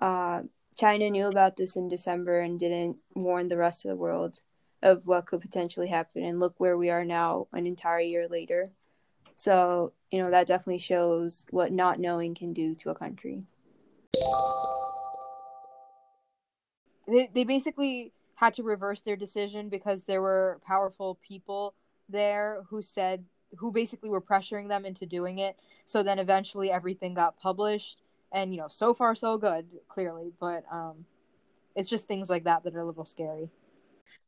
uh, 0.01 0.41
China 0.77 1.09
knew 1.09 1.27
about 1.27 1.57
this 1.57 1.75
in 1.75 1.87
December 1.87 2.39
and 2.39 2.59
didn't 2.59 2.97
warn 3.15 3.47
the 3.47 3.57
rest 3.57 3.85
of 3.85 3.89
the 3.89 3.95
world 3.95 4.41
of 4.83 5.05
what 5.05 5.25
could 5.25 5.41
potentially 5.41 5.87
happen. 5.87 6.23
And 6.23 6.39
look 6.39 6.55
where 6.57 6.77
we 6.77 6.89
are 6.89 7.05
now, 7.05 7.47
an 7.53 7.65
entire 7.65 8.01
year 8.01 8.27
later. 8.27 8.71
So, 9.37 9.93
you 10.11 10.19
know, 10.19 10.31
that 10.31 10.47
definitely 10.47 10.79
shows 10.79 11.45
what 11.51 11.71
not 11.71 11.99
knowing 11.99 12.35
can 12.35 12.53
do 12.53 12.75
to 12.75 12.89
a 12.89 12.95
country. 12.95 13.43
They, 17.07 17.29
they 17.33 17.43
basically 17.43 18.11
had 18.35 18.53
to 18.55 18.63
reverse 18.63 19.01
their 19.01 19.15
decision 19.15 19.69
because 19.69 20.03
there 20.03 20.21
were 20.21 20.59
powerful 20.65 21.19
people 21.27 21.73
there 22.09 22.63
who 22.69 22.81
said, 22.81 23.25
who 23.57 23.71
basically 23.71 24.09
were 24.09 24.21
pressuring 24.21 24.67
them 24.67 24.85
into 24.85 25.05
doing 25.05 25.39
it. 25.39 25.57
So 25.87 26.03
then 26.03 26.19
eventually 26.19 26.69
everything 26.69 27.13
got 27.13 27.39
published. 27.39 28.01
And, 28.33 28.53
you 28.53 28.59
know, 28.59 28.67
so 28.67 28.93
far 28.93 29.15
so 29.15 29.37
good, 29.37 29.65
clearly. 29.87 30.33
But 30.37 30.65
um, 30.69 31.05
it's 31.75 31.89
just 31.89 32.07
things 32.07 32.29
like 32.29 32.43
that 32.43 32.63
that 32.63 32.75
are 32.75 32.81
a 32.81 32.85
little 32.85 33.05
scary. 33.05 33.49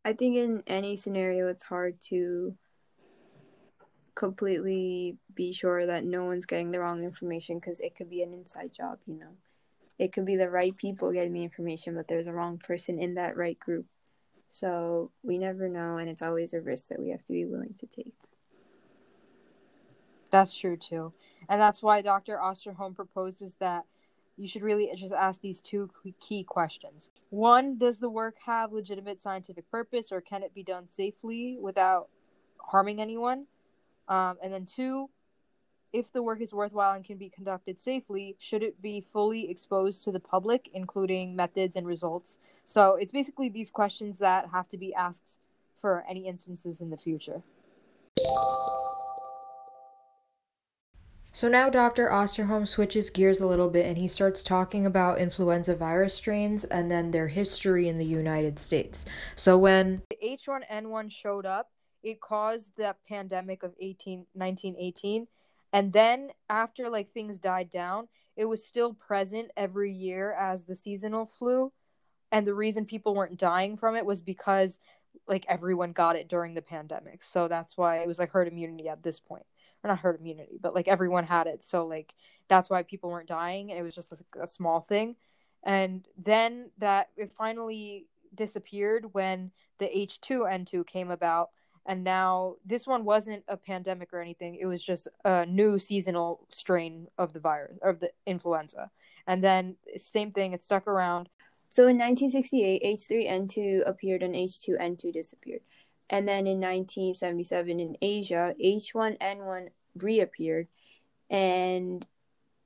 I 0.06 0.14
think 0.14 0.38
in 0.38 0.64
any 0.68 0.96
scenario, 0.96 1.50
it's 1.50 1.66
hard 1.66 2.00
to 2.08 2.56
completely 4.16 5.18
be 5.36 5.52
sure 5.52 5.86
that 5.86 6.06
no 6.06 6.24
one's 6.24 6.46
getting 6.46 6.72
the 6.72 6.80
wrong 6.80 7.04
information 7.04 7.60
because 7.60 7.82
it 7.82 7.94
could 7.94 8.10
be 8.10 8.24
an 8.24 8.34
inside 8.34 8.72
job, 8.74 9.00
you 9.06 9.20
know. 9.20 9.36
It 9.98 10.14
could 10.14 10.26
be 10.26 10.38
the 10.38 10.50
right 10.50 10.76
people 10.76 11.12
getting 11.12 11.34
the 11.34 11.44
information, 11.44 11.94
but 11.94 12.08
there's 12.08 12.28
a 12.28 12.34
wrong 12.34 12.58
person 12.58 13.00
in 13.00 13.16
that 13.16 13.36
right 13.36 13.60
group. 13.60 13.86
So 14.50 15.12
we 15.24 15.38
never 15.38 15.68
know, 15.68 15.98
and 15.98 16.10
it's 16.10 16.22
always 16.22 16.54
a 16.54 16.62
risk 16.62 16.88
that 16.88 17.00
we 17.02 17.10
have 17.10 17.26
to 17.26 17.34
be 17.34 17.44
willing 17.44 17.76
to 17.80 17.86
take. 17.86 18.16
That's 20.32 20.56
true 20.56 20.78
too. 20.78 21.14
And 21.48 21.60
that's 21.60 21.82
why 21.82 22.02
Dr. 22.02 22.38
Osterholm 22.38 22.96
proposes 22.96 23.56
that 23.60 23.86
you 24.38 24.48
should 24.48 24.62
really 24.62 24.90
just 24.96 25.14
ask 25.14 25.42
these 25.42 25.62
two 25.62 25.90
key 26.20 26.44
questions. 26.44 27.10
One, 27.30 27.78
does 27.78 27.98
the 27.98 28.10
work 28.10 28.38
have 28.46 28.72
legitimate 28.72 29.22
scientific 29.22 29.70
purpose 29.70 30.12
or 30.12 30.22
can 30.22 30.44
it 30.44 30.54
be 30.54 30.64
done 30.64 30.88
safely 30.96 31.58
without 31.60 32.08
harming 32.58 33.02
anyone? 33.02 33.48
Um, 34.08 34.38
and 34.42 34.54
then 34.54 34.66
two, 34.66 35.10
if 35.92 36.14
the 36.14 36.24
work 36.24 36.40
is 36.40 36.54
worthwhile 36.54 36.94
and 36.94 37.04
can 37.04 37.18
be 37.18 37.30
conducted 37.30 37.80
safely, 37.80 38.36
should 38.40 38.64
it 38.64 38.82
be 38.82 39.06
fully 39.12 39.50
exposed 39.50 40.04
to 40.04 40.12
the 40.12 40.20
public, 40.20 40.70
including 40.74 41.36
methods 41.36 41.76
and 41.76 41.86
results? 41.86 42.38
So 42.66 42.96
it's 42.96 43.12
basically 43.12 43.50
these 43.50 43.72
questions 43.72 44.20
that 44.20 44.50
have 44.52 44.70
to 44.70 44.78
be 44.78 44.94
asked 44.94 45.40
for 45.82 46.06
any 46.10 46.28
instances 46.28 46.80
in 46.80 46.92
the 46.92 46.98
future. 46.98 47.42
So 51.32 51.48
now 51.48 51.70
Dr. 51.70 52.10
Osterholm 52.10 52.68
switches 52.68 53.12
gears 53.12 53.40
a 53.40 53.46
little 53.46 53.70
bit 53.70 53.86
and 53.86 53.98
he 53.98 54.08
starts 54.08 54.42
talking 54.42 54.86
about 54.86 55.20
influenza 55.20 55.76
virus 55.76 56.16
strains 56.16 56.64
and 56.64 56.90
then 56.90 57.12
their 57.12 57.28
history 57.28 57.88
in 57.88 58.00
the 58.00 58.06
United 58.06 58.58
States. 58.58 59.06
So 59.36 59.58
when 59.58 60.02
the 60.10 60.18
H1N1 60.38 61.12
showed 61.12 61.46
up, 61.46 61.70
it 62.02 62.20
caused 62.20 62.76
the 62.78 62.96
pandemic 63.08 63.62
of 63.62 63.74
18, 63.80 64.26
1918. 64.34 65.28
And 65.72 65.94
then 65.94 66.32
after 66.50 66.90
like 66.90 67.14
things 67.14 67.40
died 67.40 67.70
down, 67.70 68.08
it 68.36 68.46
was 68.46 68.66
still 68.66 68.96
present 68.96 69.52
every 69.56 69.94
year 69.94 70.34
as 70.34 70.66
the 70.66 70.76
seasonal 70.76 71.30
flu. 71.38 71.72
And 72.32 72.48
the 72.48 72.56
reason 72.56 72.86
people 72.86 73.14
weren't 73.14 73.38
dying 73.38 73.78
from 73.78 73.96
it 73.96 74.06
was 74.06 74.22
because 74.22 74.80
like 75.28 75.46
everyone 75.48 75.92
got 75.92 76.16
it 76.16 76.28
during 76.28 76.56
the 76.56 76.62
pandemic. 76.64 77.24
So 77.24 77.48
that's 77.48 77.78
why 77.78 77.98
it 77.98 78.08
was 78.08 78.18
like 78.18 78.32
herd 78.32 78.48
immunity 78.48 78.90
at 78.90 79.04
this 79.04 79.20
point 79.20 79.46
not 79.84 80.00
herd 80.00 80.20
immunity, 80.20 80.58
but 80.62 80.76
like 80.76 80.88
everyone 80.88 81.26
had 81.26 81.48
it. 81.48 81.64
So 81.64 81.86
like 81.86 82.14
that's 82.48 82.70
why 82.70 82.84
people 82.84 83.10
weren't 83.10 83.30
dying. 83.30 83.70
It 83.70 83.82
was 83.82 83.96
just 83.96 84.12
a, 84.12 84.42
a 84.42 84.48
small 84.48 84.82
thing. 84.82 85.16
And 85.64 86.08
then 86.18 86.72
that 86.78 87.10
it 87.18 87.32
finally 87.38 88.08
disappeared 88.34 89.14
when 89.14 89.52
the 89.80 89.86
H2N2 89.86 90.86
came 90.88 91.12
about. 91.12 91.50
And 91.86 92.04
now 92.04 92.56
this 92.66 92.86
one 92.86 93.04
wasn't 93.04 93.44
a 93.48 93.58
pandemic 93.58 94.14
or 94.14 94.22
anything. 94.22 94.56
It 94.56 94.68
was 94.68 94.84
just 94.84 95.08
a 95.26 95.46
new 95.46 95.78
seasonal 95.80 96.46
strain 96.50 97.08
of 97.18 97.34
the 97.34 97.40
virus, 97.40 97.78
of 97.82 98.00
the 98.00 98.12
influenza. 98.26 98.92
And 99.26 99.44
then 99.44 99.76
same 99.98 100.32
thing, 100.32 100.54
it 100.54 100.64
stuck 100.64 100.88
around. 100.88 101.30
So 101.70 101.84
in 101.84 101.98
1968, 101.98 102.84
H3N2 102.84 103.88
appeared 103.88 104.24
and 104.24 104.34
H2N2 104.34 105.14
disappeared. 105.14 105.62
And 106.10 106.28
then 106.28 106.48
in 106.48 106.60
1977 106.60 107.80
in 107.80 107.98
Asia, 108.02 108.56
H1N1 108.64 109.70
reappeared, 109.96 110.68
and 111.30 112.06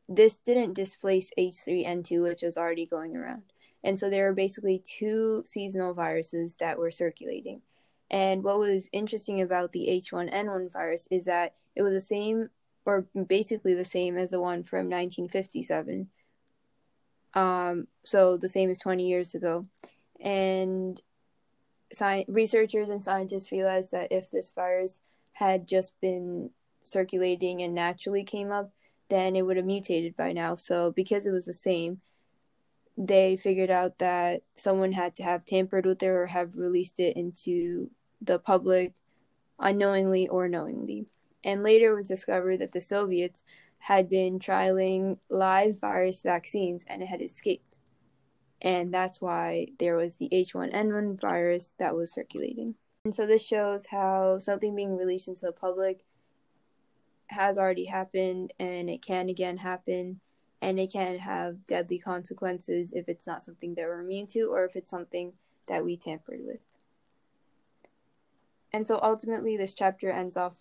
this 0.08 0.36
didn't 0.36 0.74
displace 0.74 1.32
H3N2, 1.38 2.24
which 2.24 2.42
was 2.42 2.58
already 2.58 2.86
going 2.86 3.18
around. 3.18 3.44
And 3.84 4.00
so 4.00 4.10
there 4.10 4.28
were 4.28 4.34
basically 4.34 4.80
two 4.80 5.44
seasonal 5.46 5.94
viruses 5.94 6.56
that 6.58 6.78
were 6.78 6.92
circulating. 6.92 7.62
And 8.10 8.44
what 8.44 8.60
was 8.60 8.90
interesting 8.94 9.42
about 9.42 9.72
the 9.72 9.88
H1N1 9.90 10.72
virus 10.72 11.08
is 11.12 11.26
that 11.26 11.56
it 11.76 11.82
was 11.82 11.94
the 11.94 12.02
same, 12.02 12.50
or 12.86 13.08
basically 13.28 13.74
the 13.74 13.84
same 13.84 14.18
as 14.18 14.30
the 14.30 14.40
one 14.40 14.64
from 14.64 14.90
1957. 14.90 16.10
Um, 17.34 17.88
so 18.04 18.38
the 18.38 18.50
same 18.50 18.70
as 18.70 18.78
20 18.78 19.08
years 19.08 19.36
ago. 19.36 19.66
And 20.20 21.02
sci- 21.94 22.26
researchers 22.28 22.90
and 22.90 23.04
scientists 23.04 23.52
realized 23.52 23.92
that 23.92 24.12
if 24.12 24.30
this 24.30 24.52
virus 24.52 25.00
had 25.34 25.68
just 25.68 26.00
been 26.02 26.50
circulating 26.82 27.62
and 27.62 27.74
naturally 27.74 28.24
came 28.24 28.52
up, 28.52 28.72
then 29.10 29.36
it 29.36 29.46
would 29.46 29.58
have 29.58 29.66
mutated 29.66 30.16
by 30.16 30.32
now. 30.32 30.56
So 30.56 30.92
because 30.92 31.26
it 31.26 31.32
was 31.32 31.46
the 31.46 31.54
same, 31.54 32.02
they 32.98 33.36
figured 33.36 33.72
out 33.72 33.98
that 34.00 34.44
someone 34.56 34.92
had 34.92 35.16
to 35.16 35.24
have 35.24 35.46
tampered 35.46 35.86
with 35.86 36.04
it 36.04 36.08
or 36.08 36.28
have 36.28 36.56
released 36.56 37.00
it 37.00 37.16
into 37.16 37.90
the 38.22 38.40
public 38.40 38.94
unknowingly 39.60 40.28
or 40.28 40.48
knowingly. 40.48 41.08
And 41.44 41.64
later 41.64 41.96
was 41.96 42.06
discovered 42.06 42.58
that 42.60 42.72
the 42.72 42.82
Soviets 42.82 43.44
had 43.80 44.10
been 44.10 44.40
trialing 44.40 45.18
live 45.30 45.80
virus 45.80 46.22
vaccines 46.22 46.86
and 46.88 47.02
it 47.02 47.08
had 47.08 47.22
escaped 47.22 47.73
and 48.64 48.94
that's 48.94 49.22
why 49.22 49.68
there 49.78 49.96
was 49.96 50.16
the 50.16 50.30
H1N1 50.32 51.20
virus 51.20 51.74
that 51.80 51.96
was 51.96 52.14
circulating. 52.14 52.76
And 53.04 53.14
so 53.14 53.28
this 53.28 53.44
shows 53.44 53.88
how 53.88 54.40
something 54.40 54.74
being 54.76 54.96
released 54.96 55.28
into 55.28 55.46
the 55.46 55.52
public 55.52 56.06
has 57.28 57.58
already 57.58 57.86
happened 57.86 58.54
and 58.60 58.90
it 58.90 59.02
can 59.02 59.28
again 59.28 59.58
happen 59.58 60.22
and 60.62 60.80
it 60.80 60.94
can 60.94 61.18
have 61.20 61.68
deadly 61.68 62.00
consequences 62.00 62.94
if 62.94 63.10
it's 63.10 63.28
not 63.28 63.44
something 63.44 63.76
that 63.76 63.84
we're 63.84 64.00
immune 64.00 64.28
to 64.28 64.44
or 64.44 64.64
if 64.64 64.78
it's 64.78 64.92
something 64.92 65.34
that 65.68 65.84
we 65.84 65.98
tampered 65.98 66.40
with. 66.46 66.60
And 68.72 68.88
so 68.88 69.00
ultimately, 69.04 69.58
this 69.58 69.74
chapter 69.74 70.10
ends 70.10 70.38
off 70.38 70.58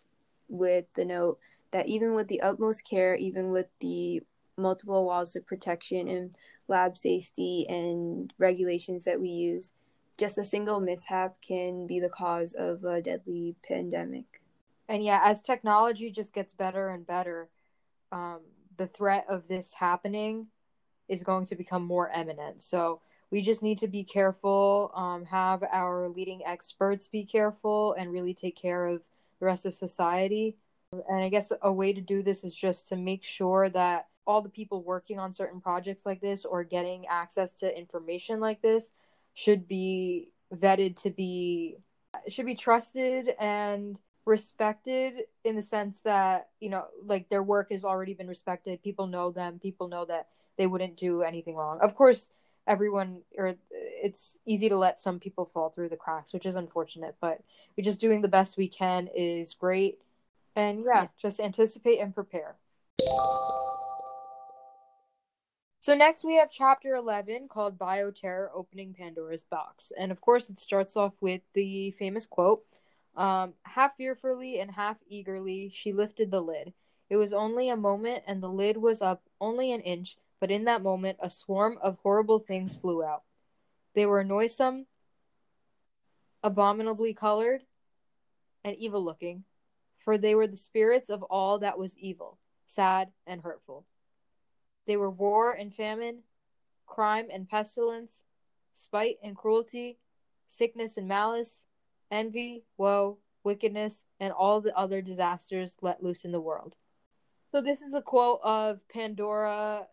with 0.48 0.86
the 0.94 1.04
note 1.04 1.38
that 1.70 1.86
even 1.86 2.14
with 2.14 2.28
the 2.28 2.42
utmost 2.42 2.84
care, 2.84 3.14
even 3.14 3.52
with 3.52 3.66
the 3.80 4.22
multiple 4.58 5.04
walls 5.04 5.34
of 5.36 5.46
protection 5.46 6.08
and 6.08 6.34
lab 6.68 6.96
safety 6.96 7.66
and 7.68 8.32
regulations 8.38 9.04
that 9.04 9.20
we 9.20 9.28
use, 9.28 9.72
just 10.18 10.38
a 10.38 10.44
single 10.44 10.80
mishap 10.80 11.36
can 11.40 11.86
be 11.86 12.00
the 12.00 12.08
cause 12.08 12.54
of 12.54 12.84
a 12.84 13.00
deadly 13.00 13.56
pandemic. 13.66 14.42
And 14.88 15.04
yeah, 15.04 15.20
as 15.24 15.42
technology 15.42 16.10
just 16.10 16.34
gets 16.34 16.52
better 16.52 16.88
and 16.90 17.06
better, 17.06 17.48
um, 18.10 18.40
the 18.76 18.86
threat 18.86 19.24
of 19.28 19.48
this 19.48 19.72
happening 19.72 20.48
is 21.08 21.22
going 21.22 21.46
to 21.46 21.56
become 21.56 21.84
more 21.84 22.10
eminent. 22.10 22.62
So 22.62 23.00
we 23.30 23.40
just 23.40 23.62
need 23.62 23.78
to 23.78 23.88
be 23.88 24.04
careful, 24.04 24.92
um, 24.94 25.24
have 25.24 25.62
our 25.62 26.08
leading 26.08 26.42
experts 26.44 27.08
be 27.08 27.24
careful, 27.24 27.94
and 27.94 28.12
really 28.12 28.34
take 28.34 28.56
care 28.56 28.84
of 28.86 29.02
the 29.40 29.46
rest 29.46 29.64
of 29.64 29.74
society. 29.74 30.56
And 30.92 31.24
I 31.24 31.30
guess 31.30 31.50
a 31.62 31.72
way 31.72 31.94
to 31.94 32.00
do 32.02 32.22
this 32.22 32.44
is 32.44 32.54
just 32.54 32.86
to 32.88 32.96
make 32.96 33.24
sure 33.24 33.70
that 33.70 34.08
all 34.26 34.40
the 34.40 34.48
people 34.48 34.82
working 34.82 35.18
on 35.18 35.32
certain 35.32 35.60
projects 35.60 36.06
like 36.06 36.20
this 36.20 36.44
or 36.44 36.64
getting 36.64 37.06
access 37.06 37.52
to 37.52 37.78
information 37.78 38.40
like 38.40 38.62
this 38.62 38.90
should 39.34 39.66
be 39.66 40.30
vetted 40.54 41.00
to 41.02 41.10
be 41.10 41.76
should 42.28 42.46
be 42.46 42.54
trusted 42.54 43.34
and 43.40 43.98
respected 44.24 45.14
in 45.44 45.56
the 45.56 45.62
sense 45.62 46.00
that 46.00 46.48
you 46.60 46.68
know 46.68 46.86
like 47.04 47.28
their 47.28 47.42
work 47.42 47.72
has 47.72 47.84
already 47.84 48.14
been 48.14 48.28
respected 48.28 48.82
people 48.82 49.06
know 49.06 49.30
them 49.30 49.58
people 49.58 49.88
know 49.88 50.04
that 50.04 50.28
they 50.58 50.66
wouldn't 50.66 50.96
do 50.96 51.22
anything 51.22 51.56
wrong 51.56 51.78
of 51.80 51.94
course 51.94 52.28
everyone 52.66 53.22
or 53.36 53.54
it's 53.70 54.38
easy 54.46 54.68
to 54.68 54.76
let 54.76 55.00
some 55.00 55.18
people 55.18 55.50
fall 55.52 55.70
through 55.70 55.88
the 55.88 55.96
cracks, 55.96 56.32
which 56.32 56.46
is 56.46 56.56
unfortunate, 56.56 57.14
but 57.20 57.40
we're 57.76 57.84
just 57.84 58.00
doing 58.00 58.20
the 58.20 58.28
best 58.28 58.56
we 58.56 58.68
can 58.68 59.08
is 59.14 59.54
great. 59.54 59.98
And 60.56 60.84
yeah, 60.84 61.06
just 61.20 61.40
anticipate 61.40 61.98
and 61.98 62.14
prepare. 62.14 62.56
So 65.82 65.96
next 65.96 66.22
we 66.22 66.36
have 66.36 66.48
chapter 66.48 66.94
11 66.94 67.48
called 67.48 67.76
Bioterror 67.76 68.50
Opening 68.54 68.94
Pandora's 68.94 69.42
Box. 69.42 69.90
And 69.98 70.12
of 70.12 70.20
course 70.20 70.48
it 70.48 70.60
starts 70.60 70.96
off 70.96 71.12
with 71.20 71.40
the 71.54 71.90
famous 71.98 72.24
quote, 72.24 72.62
um, 73.16 73.54
half 73.64 73.96
fearfully 73.96 74.60
and 74.60 74.70
half 74.70 74.96
eagerly 75.08 75.72
she 75.74 75.92
lifted 75.92 76.30
the 76.30 76.40
lid. 76.40 76.72
It 77.10 77.16
was 77.16 77.32
only 77.32 77.68
a 77.68 77.76
moment 77.76 78.22
and 78.28 78.40
the 78.40 78.48
lid 78.48 78.76
was 78.76 79.02
up 79.02 79.22
only 79.40 79.72
an 79.72 79.80
inch, 79.80 80.16
but 80.38 80.52
in 80.52 80.66
that 80.66 80.84
moment 80.84 81.18
a 81.20 81.28
swarm 81.28 81.78
of 81.82 81.98
horrible 82.04 82.38
things 82.38 82.76
flew 82.76 83.02
out. 83.02 83.24
They 83.96 84.06
were 84.06 84.22
noisome, 84.22 84.86
abominably 86.44 87.12
colored, 87.12 87.64
and 88.62 88.76
evil 88.76 89.04
looking, 89.04 89.42
for 89.98 90.16
they 90.16 90.36
were 90.36 90.46
the 90.46 90.56
spirits 90.56 91.10
of 91.10 91.24
all 91.24 91.58
that 91.58 91.76
was 91.76 91.98
evil, 91.98 92.38
sad, 92.66 93.08
and 93.26 93.40
hurtful. 93.40 93.84
They 94.86 94.96
were 94.96 95.10
war 95.10 95.52
and 95.52 95.74
famine, 95.74 96.22
crime 96.86 97.28
and 97.32 97.48
pestilence, 97.48 98.12
spite 98.74 99.16
and 99.22 99.36
cruelty, 99.36 99.98
sickness 100.48 100.96
and 100.96 101.08
malice, 101.08 101.62
envy, 102.10 102.64
woe, 102.76 103.18
wickedness, 103.44 104.02
and 104.20 104.32
all 104.32 104.60
the 104.60 104.76
other 104.76 105.00
disasters 105.00 105.76
let 105.80 106.02
loose 106.02 106.24
in 106.24 106.32
the 106.32 106.40
world. 106.40 106.74
So, 107.50 107.60
this 107.60 107.82
is 107.82 107.92
a 107.92 108.02
quote 108.02 108.40
of 108.42 108.80
Pandora, 108.88 109.86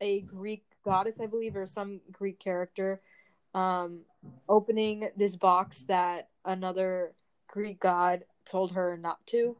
a 0.00 0.20
Greek 0.20 0.64
goddess, 0.84 1.16
I 1.20 1.26
believe, 1.26 1.56
or 1.56 1.66
some 1.66 2.00
Greek 2.10 2.38
character, 2.38 3.00
um, 3.54 4.00
opening 4.48 5.08
this 5.16 5.36
box 5.36 5.84
that 5.88 6.28
another 6.44 7.14
Greek 7.48 7.80
god 7.80 8.24
told 8.44 8.72
her 8.72 8.96
not 8.96 9.24
to. 9.28 9.56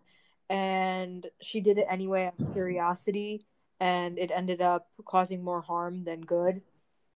And 0.49 1.27
she 1.41 1.61
did 1.61 1.79
it 1.79 1.87
anyway 1.89 2.27
out 2.27 2.35
of 2.39 2.53
curiosity 2.53 3.47
and 3.83 4.17
it 4.17 4.31
ended 4.33 4.61
up 4.61 4.87
causing 5.05 5.43
more 5.43 5.61
harm 5.61 6.05
than 6.05 6.21
good. 6.21 6.63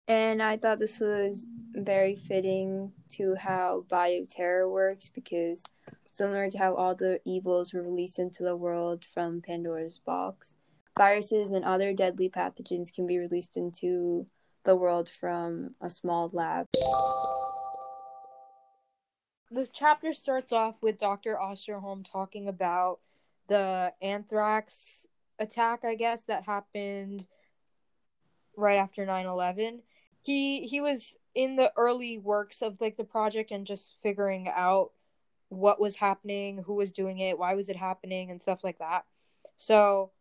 And 0.09 0.43
I 0.43 0.57
thought 0.57 0.79
this 0.79 0.99
was 0.99 1.45
very 1.73 2.17
fitting 2.17 2.91
to 3.11 3.35
how 3.35 3.85
bioterror 3.87 4.69
works 4.69 5.07
because 5.07 5.63
similar 6.09 6.49
to 6.49 6.57
how 6.57 6.75
all 6.75 6.93
the 6.93 7.21
evils 7.23 7.73
were 7.73 7.83
released 7.83 8.19
into 8.19 8.43
the 8.43 8.57
world 8.57 9.05
from 9.05 9.41
Pandora's 9.41 9.97
box, 9.97 10.55
viruses 10.97 11.51
and 11.51 11.63
other 11.63 11.93
deadly 11.93 12.29
pathogens 12.29 12.93
can 12.93 13.07
be 13.07 13.17
released 13.17 13.55
into 13.55 14.27
the 14.65 14.75
world 14.75 15.07
from 15.07 15.73
a 15.79 15.89
small 15.89 16.29
lab. 16.33 16.67
This 19.49 19.69
chapter 19.73 20.11
starts 20.11 20.51
off 20.51 20.75
with 20.81 20.99
Dr. 20.99 21.37
Osterholm 21.41 22.05
talking 22.05 22.49
about 22.49 22.99
the 23.47 23.93
anthrax 24.01 25.05
attack, 25.39 25.85
I 25.85 25.95
guess, 25.95 26.23
that 26.23 26.43
happened 26.43 27.27
right 28.55 28.77
after 28.77 29.05
9/11. 29.05 29.81
He 30.21 30.67
he 30.67 30.81
was 30.81 31.15
in 31.35 31.55
the 31.55 31.71
early 31.77 32.17
works 32.17 32.61
of 32.61 32.81
like 32.81 32.97
the 32.97 33.03
project 33.03 33.51
and 33.51 33.67
just 33.67 33.95
figuring 34.01 34.47
out 34.49 34.91
what 35.49 35.79
was 35.79 35.95
happening, 35.95 36.63
who 36.63 36.73
was 36.73 36.91
doing 36.91 37.19
it, 37.19 37.37
why 37.37 37.53
was 37.53 37.69
it 37.69 37.75
happening 37.75 38.31
and 38.31 38.41
stuff 38.41 38.63
like 38.63 38.79
that. 38.79 39.05
So, 39.55 40.11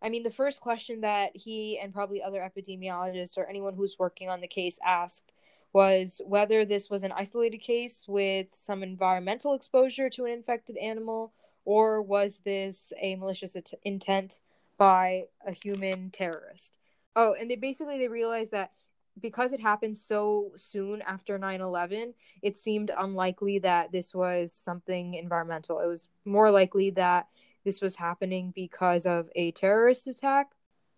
I 0.00 0.08
mean, 0.08 0.22
the 0.22 0.30
first 0.30 0.60
question 0.60 1.02
that 1.02 1.36
he 1.36 1.78
and 1.78 1.92
probably 1.92 2.22
other 2.22 2.40
epidemiologists 2.40 3.36
or 3.36 3.46
anyone 3.46 3.74
who's 3.74 3.98
working 3.98 4.30
on 4.30 4.40
the 4.40 4.48
case 4.48 4.78
asked 4.84 5.32
was 5.72 6.20
whether 6.24 6.64
this 6.64 6.90
was 6.90 7.02
an 7.02 7.12
isolated 7.12 7.58
case 7.58 8.04
with 8.08 8.48
some 8.52 8.82
environmental 8.82 9.54
exposure 9.54 10.10
to 10.10 10.24
an 10.24 10.32
infected 10.32 10.76
animal 10.76 11.32
or 11.64 12.02
was 12.02 12.40
this 12.44 12.92
a 13.00 13.14
malicious 13.16 13.54
at- 13.54 13.74
intent 13.84 14.40
by 14.80 15.26
a 15.46 15.52
human 15.52 16.10
terrorist. 16.10 16.78
Oh, 17.14 17.34
and 17.38 17.50
they 17.50 17.56
basically 17.56 17.98
they 17.98 18.08
realized 18.08 18.52
that 18.52 18.72
because 19.20 19.52
it 19.52 19.60
happened 19.60 19.98
so 19.98 20.52
soon 20.56 21.02
after 21.02 21.38
9/11, 21.38 22.14
it 22.40 22.56
seemed 22.56 22.90
unlikely 22.96 23.58
that 23.58 23.92
this 23.92 24.14
was 24.14 24.54
something 24.54 25.14
environmental. 25.14 25.80
It 25.80 25.86
was 25.86 26.08
more 26.24 26.50
likely 26.50 26.88
that 26.92 27.28
this 27.62 27.82
was 27.82 27.94
happening 27.94 28.52
because 28.54 29.04
of 29.04 29.28
a 29.36 29.50
terrorist 29.52 30.06
attack. 30.06 30.52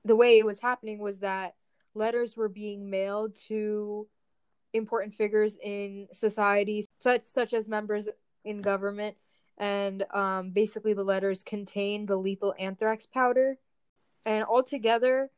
The 0.05 0.14
way 0.14 0.38
it 0.38 0.47
was 0.47 0.61
happening 0.61 1.01
was 1.01 1.18
that 1.18 1.57
letters 1.95 2.37
were 2.37 2.49
being 2.49 2.88
mailed 2.88 3.35
to 3.49 4.07
important 4.73 5.16
figures 5.16 5.59
in 5.61 6.07
society, 6.12 6.87
such 7.01 7.27
such 7.27 7.53
as 7.53 7.66
members 7.66 8.07
in 8.45 8.61
government, 8.61 9.16
and 9.59 10.05
um, 10.14 10.51
basically 10.51 10.92
the 10.92 11.03
letters 11.03 11.42
contained 11.42 12.07
the 12.07 12.16
lethal 12.16 12.55
anthrax 12.61 13.07
powder 13.07 13.59
and 14.25 14.45
altogether, 14.45 15.31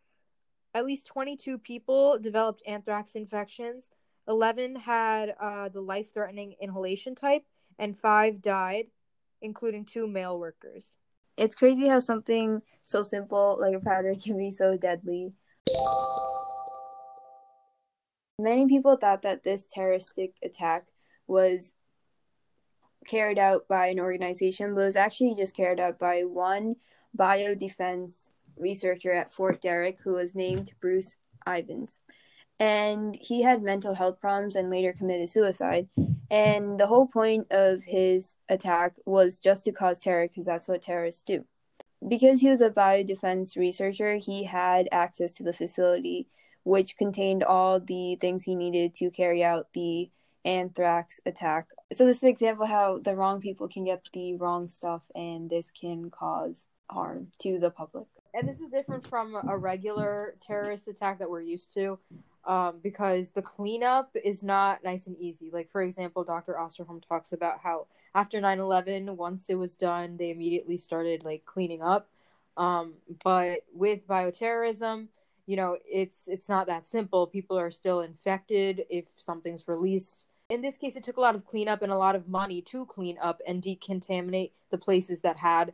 at 0.75 0.85
least 0.85 1.07
22 1.07 1.59
people 1.59 2.19
developed 2.19 2.63
anthrax 2.67 3.15
infections. 3.15 3.89
11 4.27 4.77
had 4.77 5.35
uh, 5.41 5.69
the 5.69 5.81
life 5.81 6.13
threatening 6.13 6.55
inhalation 6.61 7.15
type, 7.15 7.45
and 7.79 7.99
five 7.99 8.41
died, 8.41 8.87
including 9.43 9.85
two 9.85 10.07
male 10.07 10.39
workers. 10.39 10.93
It's 11.37 11.57
crazy 11.57 11.89
how 11.89 12.01
something 12.01 12.63
so 12.85 13.03
simple 13.03 13.59
like 13.61 13.75
a 13.75 13.81
powder 13.81 14.15
can 14.23 14.39
be 14.39 14.51
so 14.51 14.77
deadly. 14.77 15.33
Many 18.39 18.67
people 18.67 18.97
thought 18.97 19.23
that 19.23 19.45
this 19.45 19.65
terroristic 19.65 20.35
attack 20.43 20.89
was 21.27 21.73
carried 23.07 23.39
out 23.39 23.69
by 23.69 23.87
an 23.87 24.01
organization, 24.01 24.75
but 24.75 24.81
it 24.81 24.87
was 24.87 24.97
actually 24.97 25.35
just 25.37 25.55
carried 25.55 25.79
out 25.79 25.99
by 25.99 26.23
one 26.23 26.77
biodefense 27.17 28.31
researcher 28.57 29.13
at 29.13 29.33
Fort 29.33 29.61
Detrick 29.63 30.01
who 30.03 30.15
was 30.15 30.35
named 30.35 30.73
Bruce 30.81 31.17
Ivins. 31.47 32.01
And 32.61 33.19
he 33.21 33.43
had 33.43 33.63
mental 33.63 33.95
health 33.95 34.21
problems 34.21 34.55
and 34.55 34.71
later 34.71 34.93
committed 34.93 35.29
suicide. 35.29 35.89
And 36.31 36.79
the 36.79 36.87
whole 36.87 37.07
point 37.07 37.49
of 37.51 37.83
his 37.85 38.35
attack 38.49 38.97
was 39.05 39.41
just 39.41 39.65
to 39.65 39.73
cause 39.73 39.99
terror 39.99 40.29
because 40.29 40.47
that's 40.47 40.69
what 40.69 40.83
terrorists 40.83 41.23
do. 41.23 41.45
Because 42.07 42.41
he 42.41 42.49
was 42.49 42.61
a 42.61 42.71
biodefense 42.71 43.57
researcher, 43.57 44.17
he 44.17 44.45
had 44.45 44.89
access 44.93 45.35
to 45.35 45.43
the 45.43 45.53
facility, 45.53 46.29
which 46.63 46.97
contained 46.97 47.43
all 47.43 47.81
the 47.81 48.17
things 48.21 48.45
he 48.45 48.55
needed 48.55 48.95
to 48.97 49.11
carry 49.11 49.43
out 49.43 49.69
the 49.73 50.11
anthrax 50.45 51.21
attack. 51.25 51.69
So, 51.93 52.05
this 52.05 52.19
is 52.19 52.23
an 52.25 52.29
example 52.29 52.67
how 52.67 52.99
the 52.99 53.17
wrong 53.17 53.41
people 53.41 53.69
can 53.69 53.85
get 53.85 54.07
the 54.13 54.35
wrong 54.35 54.69
stuff, 54.69 55.03
and 55.15 55.49
this 55.49 55.71
can 55.71 56.11
cause 56.11 56.67
harm 56.91 57.29
to 57.41 57.59
the 57.59 57.71
public 57.71 58.07
and 58.35 58.49
this 58.49 58.61
is 58.61 58.71
different 58.71 59.07
from 59.07 59.37
a 59.49 59.57
regular 59.57 60.35
terrorist 60.41 60.89
attack 60.89 61.19
that 61.21 61.31
we're 61.31 61.41
used 61.41 61.73
to 61.75 61.99
um, 62.47 62.81
because 62.83 63.31
the 63.31 63.43
cleanup 63.43 64.11
is 64.23 64.43
not 64.43 64.83
nice 64.85 65.07
and 65.07 65.17
easy. 65.19 65.51
Like, 65.53 65.71
for 65.71 65.83
example, 65.83 66.25
Dr. 66.25 66.55
Osterholm 66.55 67.07
talks 67.07 67.33
about 67.33 67.61
how 67.63 67.87
after 68.15 68.41
9 68.41 68.59
11, 68.59 69.17
once 69.17 69.49
it 69.49 69.55
was 69.55 69.77
done, 69.77 70.17
they 70.17 70.31
immediately 70.31 70.77
started 70.77 71.25
like 71.25 71.45
cleaning 71.45 71.83
up. 71.83 72.09
Um, 72.57 72.95
but 73.23 73.61
with 73.73 74.07
bioterrorism, 74.07 75.09
you 75.47 75.57
know, 75.57 75.77
it's 75.87 76.29
it's 76.29 76.49
not 76.49 76.67
that 76.67 76.87
simple. 76.87 77.27
People 77.27 77.59
are 77.59 77.71
still 77.71 78.01
infected 78.01 78.85
if 78.89 79.05
something's 79.17 79.67
released. 79.69 80.27
In 80.51 80.63
this 80.63 80.77
case, 80.77 80.97
it 80.97 81.03
took 81.03 81.17
a 81.17 81.21
lot 81.21 81.35
of 81.35 81.47
cleanup 81.47 81.83
and 81.83 81.93
a 81.93 81.99
lot 81.99 82.15
of 82.15 82.29
money 82.29 82.63
to 82.63 82.87
clean 82.87 83.19
up 83.21 83.41
and 83.47 83.63
decontaminate 83.63 84.53
the 84.71 84.79
places 84.79 85.21
that 85.23 85.37
had 85.37 85.73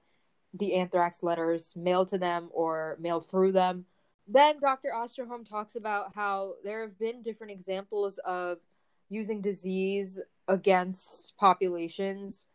the 0.54 0.74
anthrax 0.74 1.22
letters 1.22 1.72
mailed 1.76 2.08
to 2.08 2.18
them 2.18 2.48
or 2.52 2.96
mailed 3.00 3.28
through 3.28 3.52
them. 3.52 3.84
Then 4.26 4.60
Dr. 4.60 4.90
Osterholm 4.94 5.48
talks 5.48 5.76
about 5.76 6.14
how 6.14 6.54
there 6.64 6.82
have 6.82 6.98
been 6.98 7.22
different 7.22 7.52
examples 7.52 8.18
of 8.18 8.58
using 9.08 9.40
disease 9.40 10.20
against 10.48 11.32
populations 11.38 12.46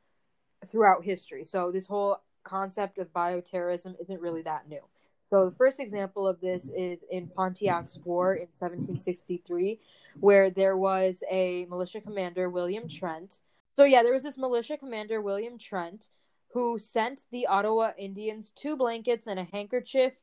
throughout 0.65 1.03
history. 1.03 1.43
So 1.43 1.71
this 1.71 1.85
whole 1.85 2.21
concept 2.43 2.97
of 2.97 3.11
bioterrorism 3.13 3.99
isn't 3.99 4.21
really 4.21 4.41
that 4.43 4.69
new. 4.69 4.81
So 5.29 5.49
the 5.49 5.55
first 5.55 5.79
example 5.79 6.27
of 6.27 6.39
this 6.39 6.69
is 6.69 7.03
in 7.11 7.27
Pontiac's 7.27 7.97
War 8.05 8.35
in 8.35 8.47
1763, 8.57 9.79
where 10.19 10.49
there 10.49 10.77
was 10.77 11.23
a 11.29 11.65
militia 11.69 11.99
commander, 11.99 12.49
William 12.49 12.87
Trent. 12.87 13.39
So 13.75 13.83
yeah, 13.83 14.03
there 14.03 14.13
was 14.13 14.23
this 14.23 14.37
militia 14.37 14.77
commander, 14.77 15.21
William 15.21 15.57
Trent, 15.57 16.07
who 16.55 16.79
sent 16.79 17.23
the 17.31 17.45
Ottawa 17.47 17.91
Indians 17.97 18.49
two 18.55 18.77
blankets 18.77 19.27
and 19.27 19.37
a 19.37 19.43
handkerchief 19.43 20.13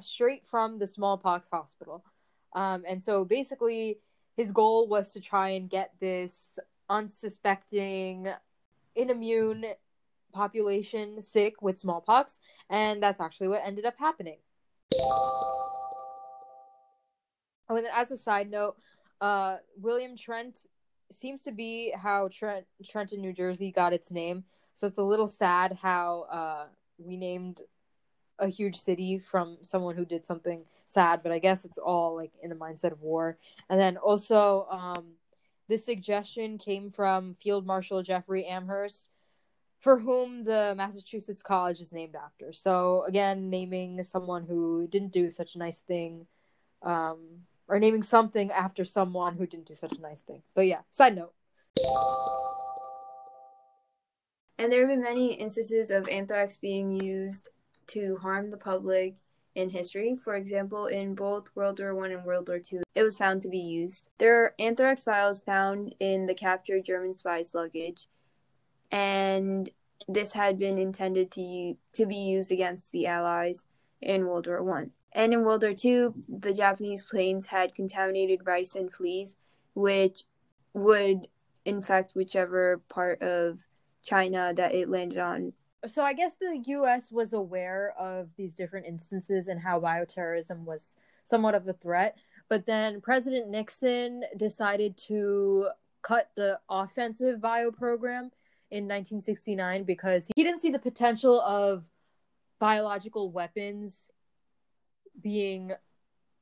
straight 0.00 0.42
from 0.50 0.78
the 0.78 0.86
smallpox 0.86 1.48
hospital. 1.52 2.02
Um, 2.54 2.84
and 2.88 3.04
so 3.04 3.26
basically, 3.26 3.98
his 4.34 4.52
goal 4.52 4.88
was 4.88 5.12
to 5.12 5.20
try 5.20 5.50
and 5.50 5.68
get 5.68 5.92
this 6.00 6.58
unsuspecting, 6.88 8.26
inimmune 8.96 9.66
population 10.32 11.20
sick 11.20 11.60
with 11.60 11.78
smallpox, 11.78 12.40
and 12.70 13.02
that's 13.02 13.20
actually 13.20 13.48
what 13.48 13.60
ended 13.62 13.84
up 13.84 13.98
happening. 13.98 14.38
Oh, 17.68 17.76
and 17.76 17.86
as 17.94 18.10
a 18.10 18.16
side 18.16 18.50
note, 18.50 18.76
uh, 19.20 19.58
William 19.76 20.16
Trent 20.16 20.64
seems 21.10 21.42
to 21.42 21.52
be 21.52 21.92
how 21.94 22.30
Trent, 22.32 22.64
Trenton, 22.88 23.20
New 23.20 23.34
Jersey 23.34 23.70
got 23.70 23.92
its 23.92 24.10
name. 24.10 24.44
So 24.74 24.86
it's 24.86 24.98
a 24.98 25.02
little 25.02 25.26
sad 25.26 25.78
how 25.80 26.26
uh, 26.30 26.66
we 26.98 27.16
named 27.16 27.60
a 28.38 28.48
huge 28.48 28.76
city 28.76 29.18
from 29.18 29.58
someone 29.62 29.94
who 29.94 30.04
did 30.04 30.26
something 30.26 30.64
sad, 30.86 31.22
but 31.22 31.32
I 31.32 31.38
guess 31.38 31.64
it's 31.64 31.78
all 31.78 32.16
like 32.16 32.32
in 32.42 32.50
the 32.50 32.56
mindset 32.56 32.92
of 32.92 33.00
war. 33.00 33.38
And 33.68 33.80
then 33.80 33.96
also, 33.96 34.66
um, 34.70 35.12
this 35.68 35.84
suggestion 35.84 36.58
came 36.58 36.90
from 36.90 37.34
Field 37.34 37.64
Marshal 37.66 38.02
Jeffrey 38.02 38.44
Amherst, 38.44 39.06
for 39.78 39.98
whom 39.98 40.44
the 40.44 40.74
Massachusetts 40.76 41.42
College 41.42 41.80
is 41.80 41.92
named 41.92 42.14
after. 42.14 42.52
So 42.52 43.04
again, 43.06 43.50
naming 43.50 44.02
someone 44.04 44.44
who 44.44 44.86
didn't 44.88 45.12
do 45.12 45.30
such 45.30 45.54
a 45.54 45.58
nice 45.58 45.78
thing, 45.78 46.26
um, 46.82 47.18
or 47.68 47.78
naming 47.78 48.02
something 48.02 48.50
after 48.50 48.84
someone 48.84 49.36
who 49.36 49.46
didn't 49.46 49.66
do 49.66 49.74
such 49.74 49.96
a 49.96 50.00
nice 50.00 50.20
thing. 50.20 50.42
But 50.54 50.66
yeah, 50.66 50.80
side 50.90 51.16
note. 51.16 51.32
And 54.62 54.70
there 54.70 54.82
have 54.82 54.90
been 54.90 55.02
many 55.02 55.34
instances 55.34 55.90
of 55.90 56.06
anthrax 56.06 56.56
being 56.56 56.92
used 56.92 57.48
to 57.88 58.16
harm 58.18 58.52
the 58.52 58.56
public 58.56 59.16
in 59.56 59.70
history. 59.70 60.14
For 60.14 60.36
example, 60.36 60.86
in 60.86 61.16
both 61.16 61.50
World 61.56 61.80
War 61.80 61.96
One 61.96 62.12
and 62.12 62.24
World 62.24 62.46
War 62.46 62.60
Two, 62.60 62.84
it 62.94 63.02
was 63.02 63.18
found 63.18 63.42
to 63.42 63.48
be 63.48 63.58
used. 63.58 64.08
There 64.18 64.36
are 64.40 64.54
anthrax 64.60 65.02
vials 65.02 65.40
found 65.40 65.96
in 65.98 66.26
the 66.26 66.34
captured 66.34 66.84
German 66.84 67.12
spies' 67.12 67.56
luggage, 67.56 68.06
and 68.92 69.68
this 70.06 70.34
had 70.34 70.60
been 70.60 70.78
intended 70.78 71.32
to 71.32 71.76
to 71.94 72.06
be 72.06 72.14
used 72.14 72.52
against 72.52 72.92
the 72.92 73.08
Allies 73.08 73.64
in 74.00 74.26
World 74.28 74.46
War 74.46 74.62
One. 74.62 74.92
And 75.10 75.32
in 75.32 75.42
World 75.42 75.64
War 75.64 75.74
Two, 75.74 76.14
the 76.28 76.54
Japanese 76.54 77.02
planes 77.02 77.46
had 77.46 77.74
contaminated 77.74 78.46
rice 78.46 78.76
and 78.76 78.94
fleas, 78.94 79.34
which 79.74 80.22
would 80.72 81.26
infect 81.64 82.14
whichever 82.14 82.80
part 82.88 83.20
of 83.20 83.66
China 84.02 84.52
that 84.54 84.74
it 84.74 84.88
landed 84.88 85.18
on. 85.18 85.52
So 85.86 86.02
I 86.02 86.12
guess 86.12 86.36
the 86.36 86.62
US 86.66 87.10
was 87.10 87.32
aware 87.32 87.92
of 87.98 88.28
these 88.36 88.54
different 88.54 88.86
instances 88.86 89.48
and 89.48 89.60
how 89.60 89.80
bioterrorism 89.80 90.64
was 90.64 90.92
somewhat 91.24 91.54
of 91.54 91.66
a 91.66 91.72
threat, 91.72 92.16
but 92.48 92.66
then 92.66 93.00
President 93.00 93.48
Nixon 93.48 94.24
decided 94.36 94.96
to 95.08 95.68
cut 96.02 96.30
the 96.34 96.58
offensive 96.68 97.40
bio 97.40 97.70
program 97.70 98.30
in 98.70 98.84
1969 98.84 99.84
because 99.84 100.28
he 100.34 100.42
didn't 100.42 100.60
see 100.60 100.70
the 100.70 100.78
potential 100.78 101.40
of 101.40 101.84
biological 102.58 103.30
weapons 103.30 104.10
being 105.20 105.72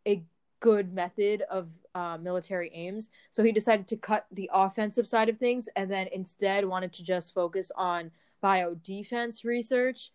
a 0.07 0.23
good 0.61 0.93
method 0.93 1.43
of 1.51 1.69
uh, 1.95 2.19
military 2.21 2.71
aims. 2.75 3.11
So 3.31 3.43
he 3.43 3.53
decided 3.53 3.89
to 3.89 3.97
cut 3.97 4.27
the 4.31 4.51
offensive 4.53 5.07
side 5.07 5.29
of 5.29 5.39
things 5.39 5.69
and 5.77 5.91
then 5.91 6.09
instead 6.13 6.65
wanted 6.65 6.93
to 6.95 7.05
just 7.05 7.35
focus 7.35 7.71
on 7.77 8.11
bio 8.41 8.75
defense 8.75 9.45
research. 9.45 10.13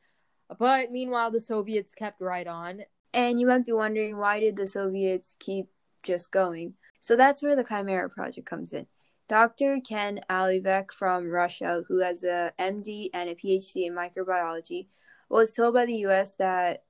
But 0.59 0.91
meanwhile, 0.91 1.31
the 1.31 1.39
Soviets 1.39 1.95
kept 1.95 2.21
right 2.21 2.47
on. 2.47 2.81
And 3.13 3.39
you 3.39 3.47
might 3.47 3.65
be 3.65 3.71
wondering 3.71 4.17
why 4.17 4.39
did 4.39 4.55
the 4.55 4.67
Soviets 4.67 5.35
keep 5.39 5.67
just 6.03 6.31
going? 6.31 6.73
So 6.99 7.15
that's 7.15 7.41
where 7.41 7.55
the 7.55 7.63
Chimera 7.63 8.09
project 8.09 8.47
comes 8.47 8.73
in. 8.73 8.87
Dr. 9.27 9.79
Ken 9.79 10.19
Alibek 10.29 10.91
from 10.91 11.29
Russia, 11.29 11.83
who 11.87 11.99
has 11.99 12.23
a 12.23 12.53
MD 12.59 13.09
and 13.13 13.29
a 13.29 13.35
PhD 13.35 13.87
in 13.87 13.93
microbiology, 13.93 14.87
was 15.29 15.51
told 15.51 15.73
by 15.73 15.85
the 15.85 16.05
US 16.05 16.33
that 16.35 16.83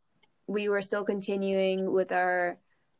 we 0.48 0.68
were 0.68 0.82
still 0.82 1.06
continuing 1.06 1.92
with 1.92 2.12
our 2.12 2.58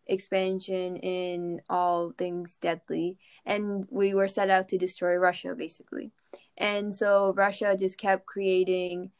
expansion 0.08 0.98
in 0.98 1.62
all 1.70 2.12
things 2.18 2.58
deadly 2.58 3.18
and 3.46 3.88
we 3.90 4.14
were 4.14 4.28
set 4.28 4.50
out 4.50 4.68
to 4.70 4.78
destroy 4.78 5.16
Russia 5.16 5.56
basically. 5.56 6.12
And 6.58 6.96
so 6.96 7.34
Russia 7.36 7.76
just 7.78 7.98
kept 7.98 8.26
creating 8.26 9.12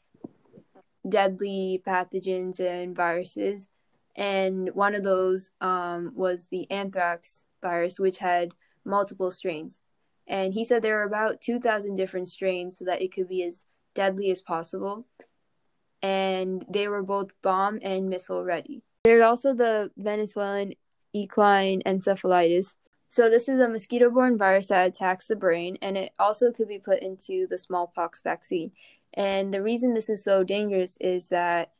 deadly 1.08 1.82
pathogens 1.86 2.60
and 2.60 2.94
viruses 2.96 3.68
and 4.16 4.70
one 4.74 4.94
of 4.94 5.02
those 5.02 5.50
um, 5.60 6.12
was 6.14 6.46
the 6.46 6.70
anthrax 6.70 7.44
virus 7.62 8.00
which 8.00 8.18
had 8.18 8.52
multiple 8.84 9.30
strains. 9.30 9.80
And 10.26 10.54
he 10.54 10.64
said 10.64 10.82
there 10.82 10.96
were 10.96 11.02
about 11.04 11.40
2,000 11.40 11.94
different 11.94 12.26
strains 12.26 12.78
so 12.78 12.86
that 12.86 13.02
it 13.02 13.12
could 13.12 13.28
be 13.28 13.44
as 13.44 13.64
deadly 13.94 14.30
as 14.30 14.42
possible. 14.42 15.06
And 16.02 16.64
they 16.68 16.88
were 16.88 17.02
both 17.02 17.30
bomb 17.42 17.78
and 17.82 18.08
missile 18.08 18.42
ready. 18.42 18.82
There's 19.06 19.22
also 19.22 19.54
the 19.54 19.92
Venezuelan 19.96 20.72
equine 21.12 21.80
encephalitis. 21.86 22.74
So, 23.08 23.30
this 23.30 23.48
is 23.48 23.60
a 23.60 23.68
mosquito 23.68 24.10
borne 24.10 24.36
virus 24.36 24.66
that 24.66 24.88
attacks 24.88 25.28
the 25.28 25.36
brain, 25.36 25.78
and 25.80 25.96
it 25.96 26.10
also 26.18 26.50
could 26.50 26.66
be 26.66 26.80
put 26.80 26.98
into 27.02 27.46
the 27.46 27.56
smallpox 27.56 28.22
vaccine. 28.22 28.72
And 29.14 29.54
the 29.54 29.62
reason 29.62 29.94
this 29.94 30.08
is 30.10 30.24
so 30.24 30.42
dangerous 30.42 30.96
is 31.00 31.28
that 31.28 31.70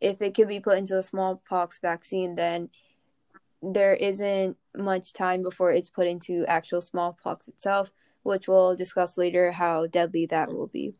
if 0.00 0.22
it 0.22 0.36
could 0.36 0.46
be 0.46 0.60
put 0.60 0.78
into 0.78 0.94
the 0.94 1.02
smallpox 1.02 1.80
vaccine, 1.80 2.36
then 2.36 2.70
there 3.60 3.94
isn't 3.94 4.56
much 4.76 5.12
time 5.12 5.42
before 5.42 5.72
it's 5.72 5.90
put 5.90 6.06
into 6.06 6.46
actual 6.46 6.80
smallpox 6.80 7.48
itself, 7.48 7.90
which 8.22 8.46
we'll 8.46 8.76
discuss 8.76 9.18
later 9.18 9.50
how 9.50 9.88
deadly 9.88 10.26
that 10.26 10.52
will 10.52 10.68
be. 10.68 10.94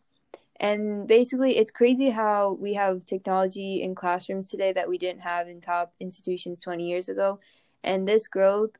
And 0.60 1.06
basically, 1.06 1.56
it's 1.56 1.70
crazy 1.70 2.10
how 2.10 2.56
we 2.60 2.74
have 2.74 3.06
technology 3.06 3.82
in 3.82 3.94
classrooms 3.94 4.50
today 4.50 4.72
that 4.72 4.88
we 4.88 4.98
didn't 4.98 5.22
have 5.22 5.48
in 5.48 5.60
top 5.60 5.94
institutions 6.00 6.60
20 6.60 6.84
years 6.86 7.08
ago. 7.08 7.38
And 7.84 8.08
this 8.08 8.26
growth 8.26 8.70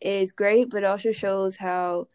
is 0.00 0.32
great, 0.32 0.70
but 0.70 0.84
also 0.84 1.10
shows 1.10 1.56
how 1.56 2.06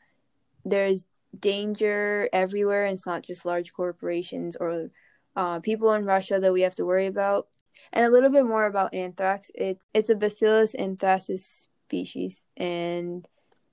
there's 0.63 1.05
danger 1.37 2.29
everywhere. 2.31 2.85
And 2.85 2.93
it's 2.93 3.05
not 3.05 3.23
just 3.23 3.45
large 3.45 3.73
corporations 3.73 4.55
or 4.55 4.89
uh, 5.35 5.59
people 5.59 5.93
in 5.93 6.05
Russia 6.05 6.39
that 6.39 6.53
we 6.53 6.61
have 6.61 6.75
to 6.75 6.85
worry 6.85 7.07
about. 7.07 7.47
And 7.91 8.05
a 8.05 8.09
little 8.09 8.29
bit 8.29 8.45
more 8.45 8.65
about 8.65 8.93
anthrax. 8.93 9.51
It's 9.55 9.85
it's 9.93 10.09
a 10.09 10.15
Bacillus 10.15 10.75
anthracis 10.75 11.67
species, 11.87 12.45
and 12.57 13.27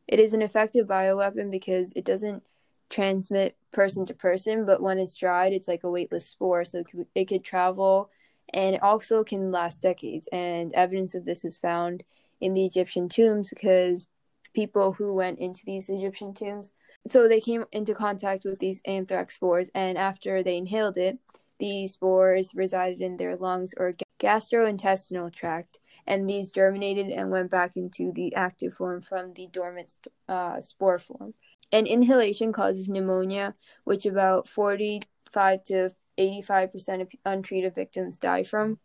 it 0.07 0.21
is 0.21 0.33
an 0.33 0.43
effective 0.43 0.87
bioweapon 0.87 1.51
because 1.51 1.93
it 1.97 2.05
doesn't 2.05 2.43
transmit 2.91 3.57
person 3.73 4.07
to 4.07 4.15
person, 4.15 4.65
but 4.65 4.81
when 4.83 4.99
it's 4.99 5.15
dried, 5.15 5.53
it's 5.53 5.69
like 5.69 5.85
a 5.85 5.91
weightless 5.91 6.29
spore, 6.29 6.65
so 6.65 6.79
it 6.79 6.87
could, 6.91 7.07
it 7.15 7.25
could 7.27 7.45
travel, 7.45 8.11
and 8.53 8.75
it 8.75 8.83
also 8.83 9.25
can 9.25 9.51
last 9.51 9.83
decades. 9.83 10.29
And 10.33 10.73
evidence 10.73 11.15
of 11.15 11.25
this 11.25 11.45
is 11.45 11.59
found 11.59 12.05
in 12.41 12.55
the 12.55 12.65
Egyptian 12.65 13.09
tombs 13.09 13.51
because 13.51 14.07
people 14.55 14.93
who 14.93 15.13
went 15.13 15.39
into 15.39 15.63
these 15.67 15.89
Egyptian 15.89 16.33
tombs, 16.35 16.73
so 17.09 17.29
they 17.29 17.41
came 17.41 17.65
into 17.73 17.95
contact 17.95 18.45
with 18.45 18.59
these 18.59 18.81
anthrax 18.85 19.35
spores, 19.35 19.71
and 19.75 19.99
after 19.99 20.43
they 20.43 20.57
inhaled 20.57 20.97
it, 20.97 21.19
these 21.59 21.93
spores 21.93 22.55
resided 22.55 23.01
in 23.01 23.17
their 23.17 23.37
lungs 23.37 23.75
or 23.77 23.95
gastrointestinal 24.19 25.33
tract, 25.33 25.79
and 26.07 26.29
these 26.29 26.51
germinated 26.51 27.09
and 27.09 27.31
went 27.31 27.51
back 27.51 27.77
into 27.77 28.13
the 28.13 28.35
active 28.35 28.75
form 28.75 29.03
from 29.03 29.33
the 29.35 29.49
dormant 29.49 29.97
uh, 30.29 30.61
spore 30.61 30.99
form. 30.99 31.35
And 31.73 31.87
inhalation 31.87 32.53
causes 32.53 32.89
pneumonia, 32.89 33.55
which 33.85 34.07
about 34.07 34.49
45 34.49 35.63
to 35.65 35.91
85% 36.19 37.03
of 37.03 37.09
untreated 37.25 37.75
victims 37.75 38.19
die 38.19 38.45
from. 38.45 38.79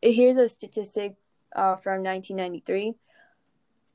Here's 0.00 0.36
a 0.36 0.48
statistic 0.48 1.16
uh, 1.54 1.76
from 1.76 2.02
1993. 2.02 2.94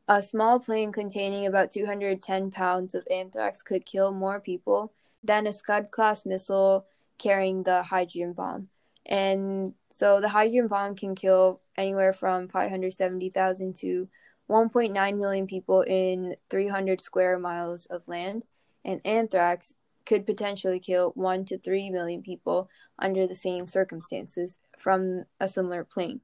A 0.08 0.24
small 0.24 0.60
plane 0.60 0.92
containing 0.92 1.46
about 1.46 1.72
210 1.72 2.50
pounds 2.50 2.96
of 2.96 3.08
anthrax 3.12 3.62
could 3.62 3.86
kill 3.86 4.12
more 4.12 4.40
people 4.40 4.92
than 5.24 5.46
a 5.46 5.54
Scud 5.54 5.92
class 5.92 6.26
missile 6.26 6.86
carrying 7.20 7.62
the 7.64 7.84
hydrogen 7.84 8.34
bomb. 8.34 8.70
And 9.06 9.74
so 9.92 10.20
the 10.20 10.30
hydrogen 10.30 10.68
bomb 10.68 10.96
can 10.96 11.14
kill 11.14 11.62
anywhere 11.78 12.14
from 12.14 12.48
570,000 12.48 13.76
to 13.78 14.08
1.9 14.50 15.18
million 15.18 15.48
people 15.48 15.82
in 15.82 16.36
300 16.50 17.02
square 17.02 17.38
miles 17.38 17.86
of 17.88 18.08
land. 18.08 18.44
And 18.84 19.02
anthrax 19.06 19.74
could 20.06 20.26
potentially 20.26 20.80
kill 20.80 21.12
1 21.16 21.46
to 21.46 21.60
3 21.60 21.92
million 21.92 22.24
people 22.24 22.70
under 22.98 23.28
the 23.28 23.36
same 23.36 23.68
circumstances 23.68 24.58
from 24.78 25.26
a 25.40 25.48
similar 25.48 25.84
plane. 25.84 26.22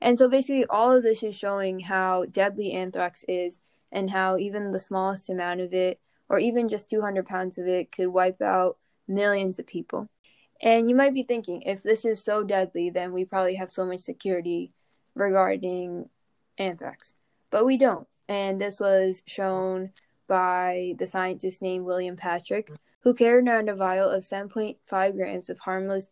And 0.00 0.18
so 0.18 0.28
basically, 0.28 0.66
all 0.66 0.90
of 0.96 1.04
this 1.04 1.22
is 1.22 1.36
showing 1.36 1.78
how 1.78 2.24
deadly 2.24 2.72
anthrax 2.72 3.24
is 3.28 3.60
and 3.92 4.10
how 4.10 4.36
even 4.36 4.72
the 4.72 4.80
smallest 4.80 5.30
amount 5.30 5.60
of 5.60 5.72
it, 5.72 6.00
or 6.28 6.40
even 6.40 6.68
just 6.68 6.90
200 6.90 7.24
pounds 7.26 7.58
of 7.58 7.68
it, 7.68 7.92
could 7.92 8.08
wipe 8.08 8.42
out 8.42 8.78
millions 9.06 9.60
of 9.60 9.66
people. 9.66 10.08
And 10.60 10.88
you 10.88 10.96
might 10.96 11.14
be 11.14 11.22
thinking, 11.22 11.62
if 11.62 11.82
this 11.82 12.04
is 12.04 12.24
so 12.24 12.42
deadly, 12.42 12.90
then 12.90 13.12
we 13.12 13.24
probably 13.24 13.54
have 13.56 13.70
so 13.70 13.84
much 13.84 14.00
security 14.00 14.72
regarding 15.14 16.08
anthrax. 16.58 17.14
But 17.52 17.66
we 17.66 17.76
don't. 17.76 18.08
And 18.28 18.60
this 18.60 18.80
was 18.80 19.22
shown 19.26 19.92
by 20.26 20.94
the 20.98 21.06
scientist 21.06 21.62
named 21.62 21.84
William 21.84 22.16
Patrick, 22.16 22.72
who 23.00 23.14
carried 23.14 23.46
around 23.46 23.68
a 23.68 23.76
vial 23.76 24.10
of 24.10 24.24
7.5 24.24 25.14
grams 25.14 25.50
of 25.50 25.60
harmless 25.60 26.08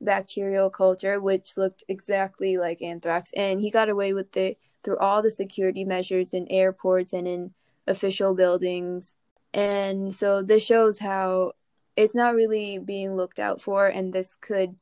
bacterial 0.00 0.70
culture, 0.70 1.20
which 1.20 1.56
looked 1.56 1.84
exactly 1.88 2.56
like 2.56 2.80
anthrax, 2.80 3.30
and 3.36 3.60
he 3.60 3.70
got 3.70 3.88
away 3.88 4.12
with 4.12 4.36
it 4.36 4.58
through 4.84 4.98
all 4.98 5.20
the 5.20 5.30
security 5.30 5.84
measures 5.84 6.32
in 6.32 6.46
airports 6.48 7.12
and 7.12 7.26
in 7.26 7.52
official 7.86 8.34
buildings. 8.34 9.16
And 9.52 10.14
so 10.14 10.42
this 10.42 10.62
shows 10.62 10.98
how 10.98 11.52
it's 11.96 12.14
not 12.14 12.34
really 12.34 12.78
being 12.78 13.16
looked 13.16 13.38
out 13.38 13.60
for 13.60 13.86
and 13.86 14.12
this 14.12 14.34
could 14.34 14.74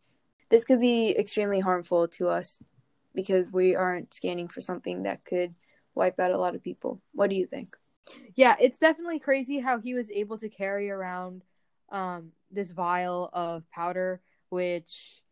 this 0.48 0.64
could 0.64 0.80
be 0.80 1.16
extremely 1.18 1.60
harmful 1.60 2.08
to 2.08 2.28
us 2.28 2.62
because 3.14 3.50
we 3.50 3.74
aren't 3.74 4.14
scanning 4.14 4.48
for 4.48 4.60
something 4.60 5.02
that 5.02 5.24
could 5.24 5.54
wipe 5.95 6.18
out 6.18 6.30
a 6.30 6.38
lot 6.38 6.55
of 6.55 6.62
people. 6.62 7.01
What 7.12 7.30
do 7.30 7.36
you 7.36 7.47
think? 7.47 7.76
Yeah, 8.34 8.57
it's 8.61 8.78
definitely 8.78 9.18
crazy 9.18 9.61
how 9.61 9.78
he 9.78 9.95
was 9.95 10.11
able 10.11 10.38
to 10.38 10.49
carry 10.49 10.90
around 10.90 11.45
um, 11.90 12.32
this 12.51 12.70
vial 12.70 13.30
of 13.32 13.68
powder, 13.70 14.20
which 14.49 15.22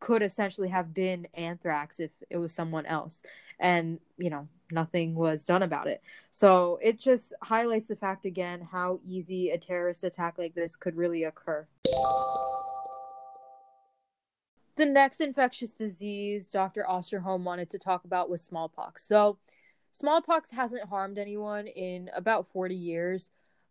could 0.00 0.22
essentially 0.22 0.68
have 0.68 0.94
been 0.94 1.28
anthrax 1.34 2.00
if 2.00 2.10
it 2.30 2.38
was 2.38 2.52
someone 2.52 2.86
else. 2.86 3.22
And, 3.58 4.00
you 4.16 4.30
know, 4.30 4.48
nothing 4.72 5.14
was 5.14 5.44
done 5.44 5.62
about 5.62 5.86
it. 5.86 6.02
So 6.30 6.78
it 6.82 6.98
just 6.98 7.34
highlights 7.42 7.88
the 7.88 7.96
fact 7.96 8.24
again 8.24 8.66
how 8.72 9.00
easy 9.04 9.50
a 9.50 9.58
terrorist 9.58 10.02
attack 10.04 10.38
like 10.38 10.54
this 10.54 10.74
could 10.74 10.96
really 10.96 11.24
occur. 11.24 11.66
The 14.76 14.86
next 14.86 15.20
infectious 15.20 15.74
disease 15.74 16.48
Dr. 16.48 16.86
Osterholm 16.88 17.42
wanted 17.42 17.68
to 17.70 17.78
talk 17.78 18.04
about 18.04 18.30
was 18.30 18.40
smallpox. 18.40 19.04
So, 19.04 19.36
smallpox 19.92 20.50
hasn't 20.50 20.88
harmed 20.88 21.18
anyone 21.18 21.66
in 21.66 22.10
about 22.14 22.48
40 22.48 22.74
years, 22.74 23.28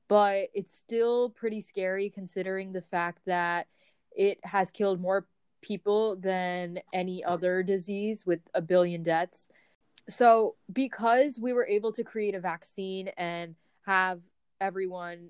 but 0.07 0.49
it's 0.53 0.73
still 0.73 1.29
pretty 1.29 1.61
scary 1.61 2.09
considering 2.09 2.71
the 2.71 2.81
fact 2.81 3.21
that 3.25 3.67
it 4.11 4.39
has 4.43 4.71
killed 4.71 4.99
more 4.99 5.27
people 5.61 6.15
than 6.15 6.79
any 6.93 7.23
other 7.23 7.63
disease 7.63 8.25
with 8.25 8.39
a 8.53 8.61
billion 8.61 9.03
deaths. 9.03 9.47
So, 10.09 10.55
because 10.71 11.37
we 11.39 11.53
were 11.53 11.67
able 11.67 11.91
to 11.93 12.03
create 12.03 12.33
a 12.33 12.39
vaccine 12.39 13.09
and 13.17 13.55
have 13.85 14.21
everyone 14.59 15.29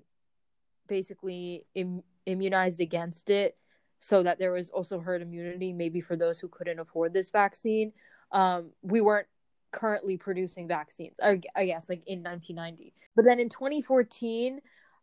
basically 0.88 1.66
Im- 1.74 2.02
immunized 2.26 2.80
against 2.80 3.28
it, 3.30 3.56
so 4.00 4.22
that 4.22 4.38
there 4.38 4.52
was 4.52 4.70
also 4.70 4.98
herd 4.98 5.20
immunity, 5.20 5.72
maybe 5.72 6.00
for 6.00 6.16
those 6.16 6.38
who 6.38 6.48
couldn't 6.48 6.78
afford 6.78 7.12
this 7.12 7.30
vaccine, 7.30 7.92
um, 8.32 8.70
we 8.82 9.02
weren't 9.02 9.26
currently 9.72 10.16
producing 10.16 10.66
vaccines, 10.68 11.16
I, 11.22 11.40
I 11.54 11.66
guess, 11.66 11.88
like 11.88 12.02
in 12.06 12.22
1990. 12.22 12.92
But 13.16 13.24
then 13.24 13.38
in 13.38 13.48
2014, 13.48 14.60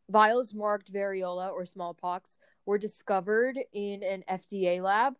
vials 0.10 0.54
marked 0.54 0.92
variola 0.92 1.52
or 1.52 1.66
smallpox 1.66 2.38
were 2.66 2.78
discovered 2.78 3.58
in 3.74 4.04
an 4.04 4.24
FDA 4.30 4.82
lab. 4.82 5.16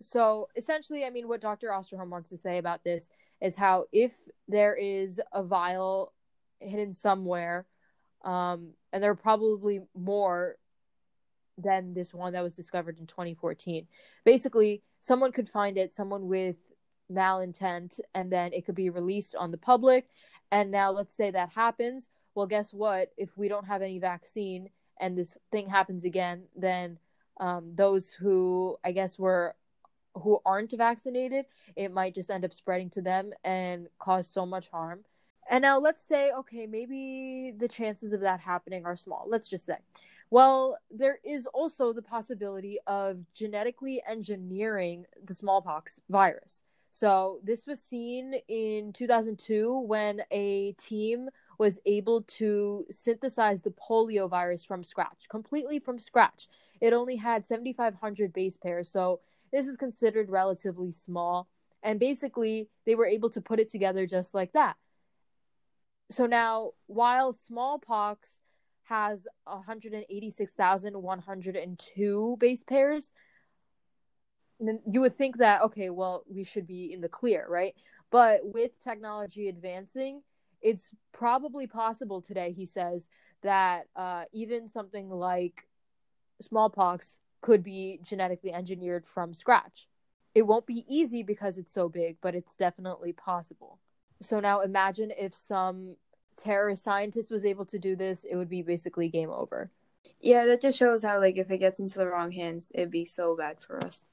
So 0.00 0.48
essentially, 0.56 1.04
I 1.04 1.10
mean, 1.10 1.28
what 1.28 1.40
Dr. 1.40 1.68
Osterholm 1.68 2.08
wants 2.08 2.30
to 2.30 2.38
say 2.38 2.58
about 2.58 2.84
this 2.84 3.08
is 3.40 3.54
how 3.54 3.86
if 3.92 4.12
there 4.48 4.74
is 4.74 5.20
a 5.32 5.42
vial 5.42 6.12
hidden 6.60 6.92
somewhere, 6.92 7.66
um, 8.24 8.70
and 8.92 9.02
there 9.02 9.10
are 9.10 9.16
probably 9.16 9.80
more 9.94 10.56
than 11.58 11.94
this 11.94 12.12
one 12.12 12.32
that 12.32 12.42
was 12.42 12.54
discovered 12.54 12.98
in 12.98 13.06
2014. 13.06 13.86
Basically, 14.24 14.82
someone 15.00 15.32
could 15.32 15.48
find 15.48 15.78
it, 15.78 15.94
someone 15.94 16.26
with 16.26 16.56
malintent, 17.12 18.00
and 18.14 18.32
then 18.32 18.52
it 18.52 18.64
could 18.64 18.74
be 18.74 18.90
released 18.90 19.34
on 19.34 19.50
the 19.50 19.58
public. 19.58 20.06
And 20.50 20.70
now, 20.70 20.90
let's 20.90 21.14
say 21.14 21.30
that 21.30 21.50
happens. 21.50 22.08
Well, 22.34 22.46
guess 22.46 22.72
what? 22.72 23.12
If 23.16 23.36
we 23.36 23.48
don't 23.48 23.66
have 23.66 23.82
any 23.82 23.98
vaccine 23.98 24.70
and 25.00 25.16
this 25.16 25.36
thing 25.50 25.68
happens 25.68 26.04
again, 26.04 26.44
then 26.56 26.98
um, 27.40 27.72
those 27.74 28.10
who 28.10 28.76
I 28.84 28.92
guess 28.92 29.18
were 29.18 29.54
who 30.14 30.40
aren't 30.46 30.72
vaccinated, 30.72 31.46
it 31.74 31.92
might 31.92 32.14
just 32.14 32.30
end 32.30 32.44
up 32.44 32.54
spreading 32.54 32.90
to 32.90 33.02
them 33.02 33.32
and 33.42 33.88
cause 33.98 34.28
so 34.28 34.46
much 34.46 34.68
harm. 34.68 35.00
And 35.50 35.62
now 35.62 35.78
let's 35.78 36.02
say, 36.02 36.30
okay, 36.30 36.66
maybe 36.66 37.52
the 37.56 37.68
chances 37.68 38.12
of 38.12 38.20
that 38.20 38.40
happening 38.40 38.86
are 38.86 38.96
small. 38.96 39.26
Let's 39.28 39.48
just 39.48 39.66
say. 39.66 39.76
Well, 40.30 40.78
there 40.90 41.18
is 41.24 41.46
also 41.46 41.92
the 41.92 42.02
possibility 42.02 42.78
of 42.86 43.18
genetically 43.34 44.02
engineering 44.08 45.04
the 45.22 45.34
smallpox 45.34 46.00
virus. 46.08 46.62
So, 46.96 47.40
this 47.42 47.66
was 47.66 47.82
seen 47.82 48.34
in 48.46 48.92
2002 48.92 49.80
when 49.80 50.22
a 50.30 50.76
team 50.78 51.28
was 51.58 51.80
able 51.86 52.22
to 52.22 52.86
synthesize 52.88 53.62
the 53.62 53.72
polio 53.72 54.30
virus 54.30 54.64
from 54.64 54.84
scratch, 54.84 55.26
completely 55.28 55.80
from 55.80 55.98
scratch. 55.98 56.46
It 56.80 56.92
only 56.92 57.16
had 57.16 57.48
7,500 57.48 58.32
base 58.32 58.56
pairs, 58.56 58.88
so 58.88 59.18
this 59.50 59.66
is 59.66 59.76
considered 59.76 60.30
relatively 60.30 60.92
small. 60.92 61.48
And 61.82 61.98
basically, 61.98 62.68
they 62.86 62.94
were 62.94 63.06
able 63.06 63.30
to 63.30 63.40
put 63.40 63.58
it 63.58 63.72
together 63.72 64.06
just 64.06 64.32
like 64.32 64.52
that. 64.52 64.76
So 66.12 66.26
now, 66.26 66.74
while 66.86 67.32
smallpox 67.32 68.38
has 68.84 69.26
186,102 69.42 72.36
base 72.38 72.62
pairs, 72.62 73.10
you 74.60 75.00
would 75.00 75.16
think 75.16 75.38
that, 75.38 75.62
okay, 75.62 75.90
well, 75.90 76.24
we 76.28 76.44
should 76.44 76.66
be 76.66 76.92
in 76.92 77.00
the 77.00 77.08
clear, 77.08 77.46
right? 77.48 77.74
But 78.10 78.40
with 78.42 78.82
technology 78.82 79.48
advancing, 79.48 80.22
it's 80.62 80.90
probably 81.12 81.66
possible 81.66 82.22
today, 82.22 82.52
he 82.52 82.66
says, 82.66 83.08
that 83.42 83.86
uh, 83.96 84.24
even 84.32 84.68
something 84.68 85.10
like 85.10 85.66
smallpox 86.40 87.18
could 87.40 87.62
be 87.62 88.00
genetically 88.02 88.52
engineered 88.52 89.06
from 89.06 89.34
scratch. 89.34 89.86
It 90.34 90.42
won't 90.42 90.66
be 90.66 90.84
easy 90.88 91.22
because 91.22 91.58
it's 91.58 91.72
so 91.72 91.88
big, 91.88 92.16
but 92.20 92.34
it's 92.34 92.54
definitely 92.54 93.12
possible. 93.12 93.78
So 94.22 94.40
now 94.40 94.60
imagine 94.60 95.12
if 95.16 95.34
some 95.34 95.96
terrorist 96.36 96.82
scientist 96.82 97.30
was 97.30 97.44
able 97.44 97.66
to 97.66 97.78
do 97.78 97.94
this, 97.94 98.24
it 98.24 98.36
would 98.36 98.48
be 98.48 98.62
basically 98.62 99.08
game 99.08 99.30
over. 99.30 99.70
Yeah, 100.20 100.46
that 100.46 100.62
just 100.62 100.78
shows 100.78 101.02
how 101.02 101.20
like 101.20 101.36
if 101.36 101.50
it 101.50 101.58
gets 101.58 101.80
into 101.80 101.98
the 101.98 102.06
wrong 102.06 102.32
hands, 102.32 102.72
it'd 102.74 102.90
be 102.90 103.04
so 103.04 103.36
bad 103.36 103.60
for 103.60 103.84
us. 103.84 104.06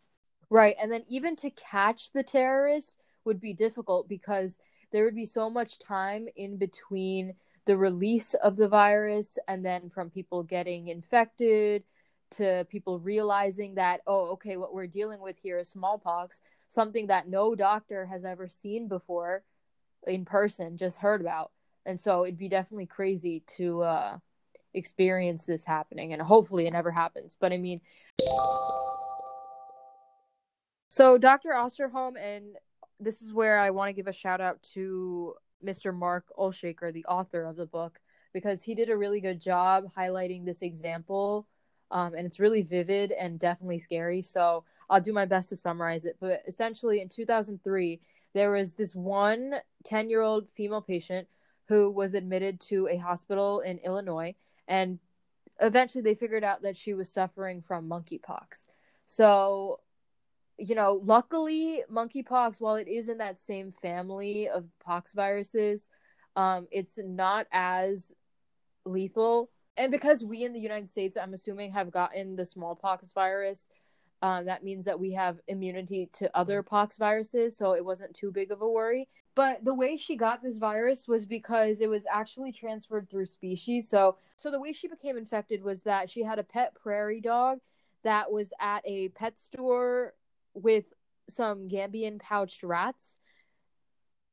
Right, 0.51 0.75
and 0.81 0.91
then 0.91 1.05
even 1.07 1.37
to 1.37 1.49
catch 1.49 2.11
the 2.11 2.23
terrorist 2.23 2.97
would 3.23 3.39
be 3.39 3.53
difficult 3.53 4.09
because 4.09 4.59
there 4.91 5.05
would 5.05 5.15
be 5.15 5.25
so 5.25 5.49
much 5.49 5.79
time 5.79 6.27
in 6.35 6.57
between 6.57 7.35
the 7.65 7.77
release 7.77 8.33
of 8.33 8.57
the 8.57 8.67
virus 8.67 9.37
and 9.47 9.65
then 9.65 9.89
from 9.89 10.09
people 10.09 10.43
getting 10.43 10.89
infected 10.89 11.83
to 12.31 12.65
people 12.69 12.99
realizing 12.99 13.75
that 13.75 14.01
oh 14.07 14.31
okay 14.31 14.57
what 14.57 14.73
we're 14.73 14.87
dealing 14.87 15.21
with 15.21 15.37
here 15.37 15.59
is 15.59 15.69
smallpox 15.69 16.41
something 16.69 17.07
that 17.07 17.27
no 17.27 17.55
doctor 17.55 18.05
has 18.05 18.25
ever 18.25 18.47
seen 18.47 18.87
before 18.87 19.43
in 20.07 20.25
person 20.25 20.77
just 20.77 20.97
heard 20.97 21.21
about. 21.21 21.51
And 21.85 21.99
so 21.99 22.23
it'd 22.23 22.37
be 22.37 22.49
definitely 22.49 22.87
crazy 22.87 23.43
to 23.57 23.83
uh 23.83 24.17
experience 24.73 25.43
this 25.43 25.65
happening 25.65 26.13
and 26.13 26.21
hopefully 26.21 26.65
it 26.65 26.71
never 26.71 26.91
happens 26.91 27.35
but 27.37 27.51
i 27.51 27.57
mean 27.57 27.81
so 30.91 31.17
dr 31.17 31.49
osterholm 31.49 32.13
and 32.19 32.57
this 32.99 33.21
is 33.21 33.31
where 33.31 33.57
i 33.59 33.69
want 33.69 33.87
to 33.87 33.93
give 33.93 34.07
a 34.07 34.13
shout 34.13 34.41
out 34.41 34.61
to 34.61 35.33
mr 35.65 35.95
mark 35.95 36.25
olshaker 36.37 36.91
the 36.91 37.05
author 37.05 37.45
of 37.45 37.55
the 37.55 37.65
book 37.65 37.99
because 38.33 38.61
he 38.61 38.75
did 38.75 38.89
a 38.89 38.97
really 38.97 39.21
good 39.21 39.39
job 39.39 39.85
highlighting 39.97 40.43
this 40.45 40.61
example 40.61 41.47
um, 41.91 42.13
and 42.13 42.25
it's 42.25 42.39
really 42.39 42.61
vivid 42.61 43.11
and 43.13 43.39
definitely 43.39 43.79
scary 43.79 44.21
so 44.21 44.65
i'll 44.89 44.99
do 44.99 45.13
my 45.13 45.25
best 45.25 45.49
to 45.49 45.55
summarize 45.55 46.03
it 46.03 46.17
but 46.19 46.41
essentially 46.45 46.99
in 46.99 47.07
2003 47.07 48.01
there 48.33 48.51
was 48.51 48.73
this 48.73 48.93
one 48.93 49.55
10 49.85 50.09
year 50.09 50.21
old 50.21 50.47
female 50.55 50.81
patient 50.81 51.27
who 51.71 51.89
was 51.89 52.13
admitted 52.13 52.59
to 52.59 52.85
a 52.89 52.97
hospital 52.97 53.61
in 53.61 53.77
Illinois, 53.79 54.35
and 54.67 54.99
eventually 55.61 56.01
they 56.01 56.15
figured 56.15 56.43
out 56.43 56.61
that 56.63 56.75
she 56.75 56.93
was 56.93 57.09
suffering 57.09 57.61
from 57.61 57.87
monkeypox. 57.87 58.67
So, 59.05 59.79
you 60.61 60.75
know, 60.75 61.01
luckily, 61.03 61.83
monkeypox, 61.91 62.61
while 62.61 62.75
it 62.75 62.87
is 62.87 63.09
in 63.09 63.17
that 63.17 63.41
same 63.41 63.71
family 63.71 64.47
of 64.47 64.65
pox 64.83 65.13
viruses, 65.13 65.89
um, 66.35 66.67
it's 66.71 66.99
not 67.03 67.47
as 67.51 68.11
lethal. 68.85 69.49
And 69.75 69.91
because 69.91 70.23
we 70.23 70.43
in 70.43 70.53
the 70.53 70.59
United 70.59 70.91
States, 70.91 71.17
I'm 71.17 71.33
assuming, 71.33 71.71
have 71.71 71.91
gotten 71.91 72.35
the 72.35 72.45
smallpox 72.45 73.11
virus, 73.11 73.67
um, 74.21 74.45
that 74.45 74.63
means 74.63 74.85
that 74.85 74.99
we 74.99 75.13
have 75.13 75.39
immunity 75.47 76.07
to 76.13 76.29
other 76.37 76.61
pox 76.61 76.97
viruses, 76.97 77.57
so 77.57 77.73
it 77.73 77.83
wasn't 77.83 78.13
too 78.13 78.31
big 78.31 78.51
of 78.51 78.61
a 78.61 78.69
worry. 78.69 79.07
But 79.33 79.65
the 79.65 79.73
way 79.73 79.97
she 79.97 80.15
got 80.15 80.43
this 80.43 80.57
virus 80.57 81.07
was 81.07 81.25
because 81.25 81.79
it 81.79 81.89
was 81.89 82.05
actually 82.11 82.51
transferred 82.51 83.09
through 83.09 83.25
species. 83.25 83.89
So, 83.89 84.17
so 84.35 84.51
the 84.51 84.59
way 84.59 84.73
she 84.73 84.87
became 84.87 85.17
infected 85.17 85.63
was 85.63 85.81
that 85.83 86.07
she 86.07 86.21
had 86.21 86.37
a 86.37 86.43
pet 86.43 86.75
prairie 86.75 87.21
dog 87.21 87.59
that 88.03 88.31
was 88.31 88.51
at 88.59 88.81
a 88.85 89.09
pet 89.09 89.39
store 89.39 90.13
with 90.53 90.85
some 91.29 91.67
Gambian 91.67 92.19
pouched 92.19 92.63
rats. 92.63 93.15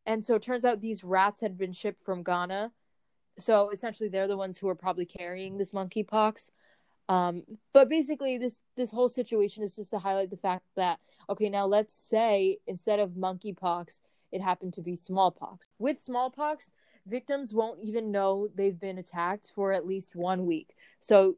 And 0.06 0.24
so 0.24 0.34
it 0.36 0.42
turns 0.42 0.64
out 0.64 0.80
these 0.80 1.04
rats 1.04 1.40
had 1.40 1.58
been 1.58 1.72
shipped 1.72 2.02
from 2.02 2.22
Ghana. 2.22 2.72
So 3.38 3.70
essentially, 3.70 4.08
they're 4.08 4.28
the 4.28 4.36
ones 4.36 4.58
who 4.58 4.68
are 4.68 4.74
probably 4.74 5.06
carrying 5.06 5.58
this 5.58 5.70
monkeypox. 5.70 6.48
Um, 7.08 7.44
but 7.72 7.88
basically, 7.88 8.36
this 8.38 8.60
this 8.76 8.90
whole 8.90 9.08
situation 9.08 9.62
is 9.62 9.76
just 9.76 9.90
to 9.90 9.98
highlight 9.98 10.30
the 10.30 10.36
fact 10.36 10.64
that 10.76 10.98
okay, 11.30 11.48
now 11.48 11.66
let's 11.66 11.94
say 11.94 12.58
instead 12.66 13.00
of 13.00 13.10
monkeypox, 13.10 14.00
it 14.32 14.42
happened 14.42 14.74
to 14.74 14.82
be 14.82 14.96
smallpox. 14.96 15.68
With 15.78 16.00
smallpox, 16.00 16.70
victims 17.06 17.54
won't 17.54 17.80
even 17.82 18.10
know 18.10 18.48
they've 18.54 18.78
been 18.78 18.98
attacked 18.98 19.52
for 19.54 19.72
at 19.72 19.86
least 19.86 20.16
one 20.16 20.46
week. 20.46 20.74
So 21.00 21.36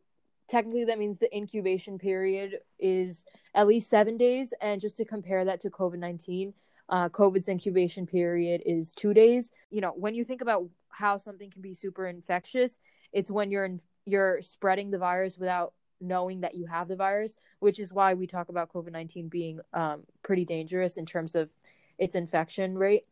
technically, 0.51 0.85
that 0.85 0.99
means 0.99 1.19
the 1.19 1.35
incubation 1.35 1.99
period 1.99 2.59
is 2.79 3.25
at 3.55 3.67
least 3.67 3.89
seven 3.89 4.17
days. 4.17 4.53
And 4.61 4.81
just 4.81 4.97
to 4.99 5.05
compare 5.05 5.45
that 5.45 5.61
to 5.61 5.71
COVID 5.71 5.99
nineteen, 5.99 6.53
uh, 6.89 7.09
COVID's 7.09 7.49
incubation 7.49 8.07
period 8.07 8.63
is 8.67 8.93
two 8.93 9.15
days. 9.15 9.51
You 9.71 9.81
know, 9.81 9.93
when 9.97 10.15
you 10.15 10.25
think 10.25 10.41
about 10.43 10.69
how 10.91 11.17
something 11.17 11.51
can 11.51 11.63
be 11.63 11.75
super 11.75 12.07
infectious, 12.07 12.79
it's 13.13 13.31
when 13.31 13.51
you're 13.51 13.65
in 13.65 13.81
you're 14.05 14.43
spreading 14.43 14.91
the 14.91 14.99
virus 14.99 15.39
without 15.39 15.73
knowing 16.01 16.41
that 16.41 16.55
you 16.55 16.67
have 16.67 16.89
the 16.89 16.97
virus, 16.97 17.37
which 17.61 17.79
is 17.79 17.93
why 17.93 18.15
we 18.15 18.27
talk 18.27 18.49
about 18.49 18.73
COVID 18.73 18.93
19 18.93 19.29
being 19.29 19.61
um, 19.73 20.03
pretty 20.23 20.45
dangerous 20.45 20.97
in 20.97 21.07
terms 21.07 21.35
of 21.35 21.51
its 21.99 22.15
infection 22.15 22.77
rate 22.77 23.05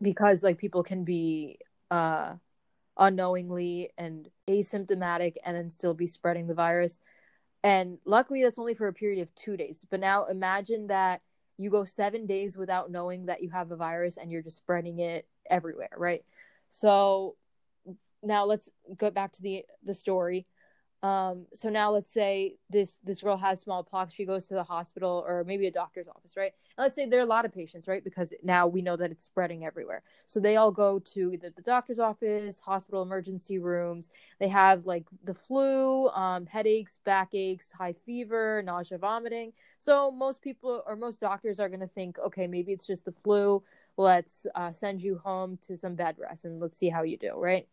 because 0.00 0.42
like 0.42 0.58
people 0.58 0.82
can 0.82 1.04
be 1.04 1.58
uh, 1.90 2.34
unknowingly 2.98 3.90
and 3.96 4.28
asymptomatic 4.48 5.36
and 5.44 5.56
then 5.56 5.70
still 5.70 5.94
be 5.94 6.06
spreading 6.06 6.46
the 6.46 6.54
virus. 6.54 7.00
And 7.62 7.98
luckily, 8.04 8.42
that's 8.42 8.58
only 8.58 8.74
for 8.74 8.88
a 8.88 8.92
period 8.92 9.22
of 9.22 9.34
two 9.34 9.56
days. 9.56 9.84
But 9.90 10.00
now 10.00 10.26
imagine 10.26 10.88
that 10.88 11.22
you 11.56 11.70
go 11.70 11.84
seven 11.84 12.26
days 12.26 12.56
without 12.56 12.90
knowing 12.90 13.26
that 13.26 13.42
you 13.42 13.50
have 13.50 13.70
a 13.70 13.76
virus 13.76 14.16
and 14.16 14.30
you're 14.30 14.42
just 14.42 14.56
spreading 14.56 15.00
it 15.00 15.26
everywhere, 15.50 15.90
right? 15.96 16.24
So 16.70 17.36
now 18.22 18.44
let's 18.44 18.70
go 18.96 19.10
back 19.10 19.32
to 19.32 19.42
the 19.42 19.64
the 19.84 19.94
story 19.94 20.46
um 21.04 21.46
so 21.54 21.68
now 21.68 21.92
let's 21.92 22.10
say 22.10 22.56
this 22.70 22.98
this 23.04 23.20
girl 23.20 23.36
has 23.36 23.60
smallpox 23.60 24.12
she 24.12 24.24
goes 24.24 24.48
to 24.48 24.54
the 24.54 24.64
hospital 24.64 25.24
or 25.28 25.44
maybe 25.44 25.68
a 25.68 25.70
doctor's 25.70 26.08
office 26.08 26.36
right? 26.36 26.52
And 26.76 26.82
let's 26.82 26.96
say 26.96 27.06
there 27.06 27.20
are 27.20 27.22
a 27.22 27.26
lot 27.26 27.44
of 27.44 27.52
patients 27.52 27.86
right? 27.86 28.02
Because 28.02 28.34
now 28.42 28.66
we 28.66 28.82
know 28.82 28.96
that 28.96 29.12
it's 29.12 29.24
spreading 29.24 29.64
everywhere. 29.64 30.02
So 30.26 30.40
they 30.40 30.56
all 30.56 30.72
go 30.72 30.98
to 30.98 31.32
either 31.32 31.50
the 31.54 31.62
doctor's 31.62 32.00
office 32.00 32.58
hospital 32.58 33.02
emergency 33.02 33.58
rooms. 33.58 34.10
They 34.40 34.48
have 34.48 34.86
like 34.86 35.04
the 35.22 35.34
flu 35.34 36.08
um, 36.08 36.46
headaches 36.46 36.98
backaches 37.04 37.70
high 37.70 37.92
fever 37.92 38.60
nausea 38.64 38.98
vomiting. 38.98 39.52
So 39.78 40.10
most 40.10 40.42
people 40.42 40.82
or 40.84 40.96
most 40.96 41.20
doctors 41.20 41.60
are 41.60 41.68
going 41.68 41.80
to 41.80 41.86
think 41.86 42.18
okay 42.18 42.48
maybe 42.48 42.72
it's 42.72 42.86
just 42.88 43.04
the 43.04 43.12
flu. 43.12 43.62
Let's 43.96 44.46
uh, 44.54 44.72
send 44.72 45.02
you 45.02 45.18
home 45.18 45.58
to 45.62 45.76
some 45.76 45.94
bed 45.94 46.16
rest 46.18 46.44
and 46.44 46.60
let's 46.60 46.78
see 46.78 46.88
how 46.88 47.02
you 47.02 47.16
do 47.16 47.34
right 47.36 47.68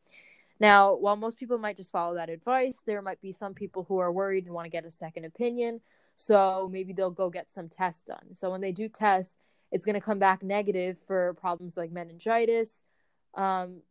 now, 0.59 0.95
while 0.95 1.15
most 1.15 1.37
people 1.37 1.57
might 1.57 1.77
just 1.77 1.91
follow 1.91 2.15
that 2.15 2.29
advice, 2.29 2.81
there 2.85 3.01
might 3.01 3.21
be 3.21 3.31
some 3.31 3.53
people 3.53 3.83
who 3.83 3.97
are 3.97 4.11
worried 4.11 4.45
and 4.45 4.53
want 4.53 4.65
to 4.65 4.69
get 4.69 4.85
a 4.85 4.91
second 4.91 5.25
opinion. 5.25 5.81
So 6.15 6.69
maybe 6.71 6.93
they'll 6.93 7.11
go 7.11 7.29
get 7.29 7.51
some 7.51 7.67
tests 7.67 8.03
done. 8.03 8.33
So 8.33 8.49
when 8.49 8.61
they 8.61 8.71
do 8.71 8.87
tests, 8.87 9.35
it's 9.71 9.85
going 9.85 9.95
to 9.95 10.01
come 10.01 10.19
back 10.19 10.43
negative 10.43 10.97
for 11.07 11.33
problems 11.33 11.75
like 11.75 11.91
meningitis, 11.91 12.81
um, 13.33 13.81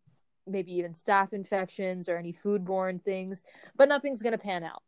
maybe 0.47 0.73
even 0.75 0.95
staph 0.95 1.33
infections 1.35 2.09
or 2.09 2.17
any 2.17 2.33
foodborne 2.33 3.03
things, 3.03 3.45
but 3.77 3.89
nothing's 3.89 4.23
going 4.23 4.33
to 4.33 4.39
pan 4.39 4.65
out. 4.65 4.83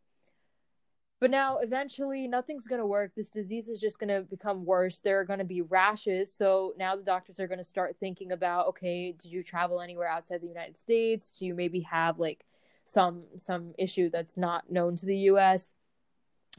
But 1.18 1.30
now, 1.30 1.58
eventually, 1.58 2.28
nothing's 2.28 2.66
going 2.66 2.80
to 2.80 2.86
work. 2.86 3.12
This 3.14 3.30
disease 3.30 3.68
is 3.68 3.80
just 3.80 3.98
going 3.98 4.08
to 4.08 4.20
become 4.22 4.66
worse. 4.66 4.98
There 4.98 5.18
are 5.18 5.24
going 5.24 5.38
to 5.38 5.46
be 5.46 5.62
rashes. 5.62 6.30
So 6.32 6.74
now 6.76 6.94
the 6.94 7.02
doctors 7.02 7.40
are 7.40 7.48
going 7.48 7.58
to 7.58 7.64
start 7.64 7.96
thinking 7.98 8.32
about 8.32 8.66
okay, 8.68 9.12
did 9.12 9.32
you 9.32 9.42
travel 9.42 9.80
anywhere 9.80 10.08
outside 10.08 10.42
the 10.42 10.48
United 10.48 10.76
States? 10.76 11.30
Do 11.30 11.46
you 11.46 11.54
maybe 11.54 11.80
have 11.80 12.18
like 12.18 12.44
some 12.84 13.24
some 13.38 13.72
issue 13.78 14.10
that's 14.10 14.36
not 14.36 14.70
known 14.70 14.96
to 14.96 15.06
the 15.06 15.16
US? 15.30 15.72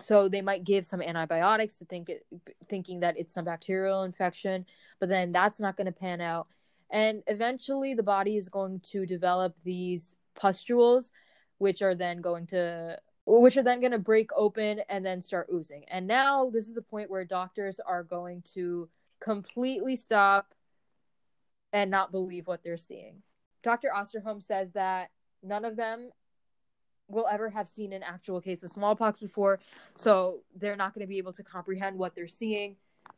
So 0.01 0.27
they 0.27 0.41
might 0.41 0.63
give 0.63 0.85
some 0.85 1.01
antibiotics 1.01 1.77
to 1.77 1.85
think 1.85 2.09
it, 2.09 2.25
thinking 2.67 3.01
that 3.01 3.17
it's 3.17 3.33
some 3.33 3.45
bacterial 3.45 4.03
infection, 4.03 4.65
but 4.99 5.09
then 5.09 5.31
that's 5.31 5.59
not 5.59 5.75
going 5.75 5.85
to 5.85 5.91
pan 5.91 6.21
out. 6.21 6.47
And 6.89 7.21
eventually, 7.27 7.93
the 7.93 8.03
body 8.03 8.37
is 8.37 8.49
going 8.49 8.79
to 8.91 9.05
develop 9.05 9.55
these 9.63 10.15
pustules, 10.35 11.11
which 11.57 11.81
are 11.81 11.95
then 11.95 12.21
going 12.21 12.47
to 12.47 12.99
which 13.27 13.57
are 13.57 13.63
then 13.63 13.81
going 13.81 13.91
to 13.91 13.99
break 13.99 14.31
open 14.35 14.81
and 14.89 15.05
then 15.05 15.19
start 15.19 15.49
oozing. 15.53 15.83
And 15.89 16.07
now 16.07 16.49
this 16.49 16.67
is 16.67 16.73
the 16.73 16.81
point 16.81 17.11
where 17.11 17.25
doctors 17.25 17.79
are 17.79 18.03
going 18.03 18.41
to 18.53 18.87
completely 19.19 19.97
stop 19.97 20.53
and 21.73 21.91
not 21.91 22.11
believe 22.11 22.47
what 22.47 22.63
they're 22.63 22.77
seeing. 22.77 23.21
Dr. 23.63 23.89
Osterholm 23.93 24.41
says 24.41 24.71
that 24.71 25.09
none 25.43 25.65
of 25.65 25.75
them 25.75 26.09
will 27.09 27.27
ever 27.29 27.49
have 27.49 27.67
seen 27.67 27.91
an 27.91 28.03
actual 28.03 28.39
case 28.39 28.63
of 28.63 28.69
smallpox 28.69 29.19
before, 29.19 29.59
so 29.95 30.39
they're 30.55 30.75
not 30.75 30.93
going 30.93 31.05
to 31.05 31.09
be 31.09 31.17
able 31.17 31.33
to 31.33 31.43
comprehend 31.43 31.97
what 31.97 32.15
they're 32.15 32.27
seeing. 32.27 32.77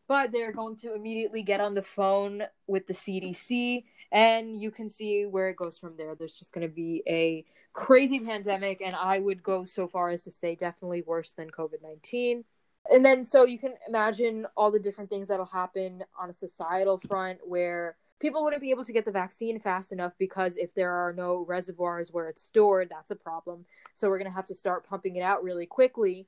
But 0.10 0.34
they're 0.34 0.52
going 0.52 0.76
to 0.78 0.94
immediately 0.94 1.44
get 1.44 1.62
on 1.62 1.76
the 1.76 1.82
phone 1.82 2.44
with 2.68 2.88
the 2.88 2.94
CDC, 2.94 3.86
and 4.12 4.62
you 4.62 4.72
can 4.72 4.90
see 4.90 5.26
where 5.26 5.48
it 5.50 5.56
goes 5.56 5.78
from 5.78 5.96
there. 5.96 6.16
There's 6.16 6.38
just 6.38 6.52
going 6.52 6.68
to 6.68 6.74
be 6.74 7.04
a 7.08 7.46
crazy 7.74 8.20
pandemic, 8.20 8.82
and 8.82 8.96
I 8.96 9.20
would 9.20 9.42
go 9.42 9.66
so 9.66 9.88
far 9.88 10.10
as 10.10 10.26
to 10.26 10.32
say 10.32 10.56
definitely 10.56 11.04
worse 11.04 11.30
than 11.32 11.50
COVID 11.52 11.82
19. 11.82 12.44
And 12.92 13.06
then, 13.06 13.24
so 13.24 13.46
you 13.46 13.60
can 13.60 13.76
imagine 13.88 14.48
all 14.58 14.72
the 14.72 14.80
different 14.80 15.10
things 15.10 15.28
that'll 15.28 15.46
happen 15.46 16.04
on 16.20 16.30
a 16.30 16.34
societal 16.34 16.98
front 16.98 17.40
where 17.46 17.96
people 18.20 18.44
wouldn't 18.44 18.62
be 18.62 18.72
able 18.72 18.86
to 18.86 18.94
get 18.94 19.06
the 19.06 19.12
vaccine 19.12 19.60
fast 19.60 19.92
enough 19.92 20.14
because 20.18 20.58
if 20.58 20.74
there 20.74 20.92
are 20.92 21.14
no 21.14 21.46
reservoirs 21.48 22.12
where 22.12 22.28
it's 22.28 22.42
stored, 22.42 22.90
that's 22.90 23.12
a 23.12 23.16
problem. 23.16 23.66
So 23.94 24.10
we're 24.10 24.18
going 24.18 24.30
to 24.30 24.36
have 24.36 24.48
to 24.48 24.56
start 24.56 24.86
pumping 24.86 25.16
it 25.16 25.22
out 25.22 25.44
really 25.44 25.66
quickly. 25.66 26.28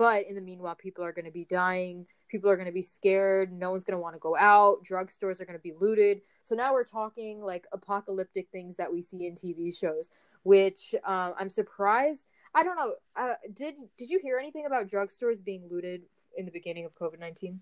But 0.00 0.26
in 0.28 0.34
the 0.34 0.40
meanwhile, 0.40 0.76
people 0.76 1.04
are 1.04 1.12
going 1.12 1.26
to 1.26 1.30
be 1.30 1.44
dying. 1.44 2.06
People 2.30 2.48
are 2.48 2.56
going 2.56 2.64
to 2.64 2.72
be 2.72 2.80
scared. 2.80 3.52
No 3.52 3.70
one's 3.70 3.84
going 3.84 3.98
to 3.98 4.00
want 4.00 4.14
to 4.14 4.18
go 4.18 4.34
out. 4.34 4.82
Drugstores 4.82 5.42
are 5.42 5.44
going 5.44 5.58
to 5.58 5.62
be 5.62 5.74
looted. 5.78 6.22
So 6.40 6.54
now 6.54 6.72
we're 6.72 6.84
talking 6.84 7.42
like 7.42 7.66
apocalyptic 7.70 8.48
things 8.50 8.76
that 8.76 8.90
we 8.90 9.02
see 9.02 9.26
in 9.26 9.34
TV 9.34 9.78
shows, 9.78 10.10
which 10.42 10.94
um, 11.04 11.34
I'm 11.38 11.50
surprised. 11.50 12.24
I 12.54 12.62
don't 12.62 12.76
know. 12.76 12.94
Uh, 13.14 13.34
did 13.52 13.74
did 13.98 14.08
you 14.08 14.18
hear 14.18 14.38
anything 14.38 14.64
about 14.64 14.88
drugstores 14.88 15.44
being 15.44 15.68
looted 15.70 16.00
in 16.34 16.46
the 16.46 16.50
beginning 16.50 16.86
of 16.86 16.94
COVID 16.94 17.20
nineteen? 17.20 17.60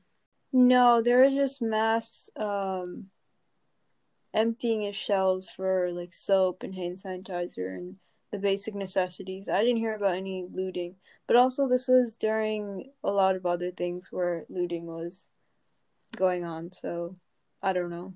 No, 0.52 1.02
there 1.02 1.22
was 1.22 1.34
just 1.34 1.60
mass 1.60 2.30
um, 2.36 3.06
emptying 4.32 4.86
of 4.86 4.94
shelves 4.94 5.50
for 5.50 5.90
like 5.90 6.14
soap 6.14 6.62
and 6.62 6.72
hand 6.72 6.98
sanitizer 6.98 7.76
and 7.76 7.96
the 8.30 8.38
basic 8.38 8.74
necessities. 8.74 9.48
I 9.48 9.60
didn't 9.60 9.78
hear 9.78 9.94
about 9.94 10.16
any 10.16 10.46
looting, 10.52 10.96
but 11.26 11.36
also 11.36 11.68
this 11.68 11.88
was 11.88 12.16
during 12.16 12.90
a 13.02 13.10
lot 13.10 13.36
of 13.36 13.46
other 13.46 13.70
things 13.70 14.08
where 14.10 14.44
looting 14.48 14.86
was 14.86 15.28
going 16.16 16.44
on. 16.44 16.72
So 16.72 17.16
I 17.62 17.72
don't 17.72 17.90
know. 17.90 18.14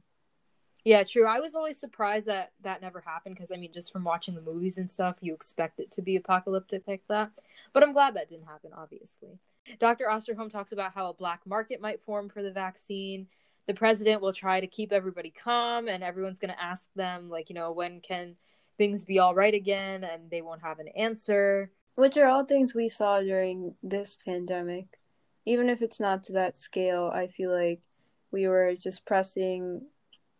Yeah, 0.84 1.04
true. 1.04 1.26
I 1.28 1.38
was 1.38 1.54
always 1.54 1.78
surprised 1.78 2.26
that 2.26 2.50
that 2.62 2.82
never 2.82 3.00
happened 3.00 3.36
because 3.36 3.52
I 3.52 3.56
mean, 3.56 3.72
just 3.72 3.92
from 3.92 4.02
watching 4.02 4.34
the 4.34 4.40
movies 4.40 4.78
and 4.78 4.90
stuff, 4.90 5.16
you 5.20 5.32
expect 5.32 5.78
it 5.78 5.92
to 5.92 6.02
be 6.02 6.16
apocalyptic 6.16 6.82
like 6.88 7.04
that. 7.08 7.30
But 7.72 7.84
I'm 7.84 7.92
glad 7.92 8.14
that 8.14 8.28
didn't 8.28 8.46
happen. 8.46 8.72
Obviously, 8.76 9.38
Dr. 9.78 10.06
Osterholm 10.06 10.50
talks 10.50 10.72
about 10.72 10.92
how 10.92 11.08
a 11.08 11.14
black 11.14 11.40
market 11.46 11.80
might 11.80 12.02
form 12.02 12.28
for 12.28 12.42
the 12.42 12.50
vaccine. 12.50 13.28
The 13.68 13.74
president 13.74 14.20
will 14.20 14.32
try 14.32 14.60
to 14.60 14.66
keep 14.66 14.92
everybody 14.92 15.30
calm, 15.30 15.86
and 15.86 16.02
everyone's 16.02 16.40
going 16.40 16.52
to 16.52 16.60
ask 16.60 16.88
them, 16.96 17.30
like, 17.30 17.48
you 17.48 17.54
know, 17.54 17.70
when 17.70 18.00
can 18.00 18.34
things 18.78 19.04
be 19.04 19.18
all 19.18 19.34
right 19.34 19.54
again 19.54 20.04
and 20.04 20.30
they 20.30 20.42
won't 20.42 20.62
have 20.62 20.78
an 20.78 20.88
answer. 20.88 21.70
Which 21.94 22.16
are 22.16 22.26
all 22.26 22.44
things 22.44 22.74
we 22.74 22.88
saw 22.88 23.20
during 23.20 23.74
this 23.82 24.16
pandemic. 24.24 24.86
Even 25.44 25.68
if 25.68 25.82
it's 25.82 26.00
not 26.00 26.24
to 26.24 26.32
that 26.32 26.58
scale, 26.58 27.10
I 27.12 27.26
feel 27.26 27.52
like 27.52 27.80
we 28.30 28.48
were 28.48 28.74
just 28.74 29.04
pressing 29.04 29.82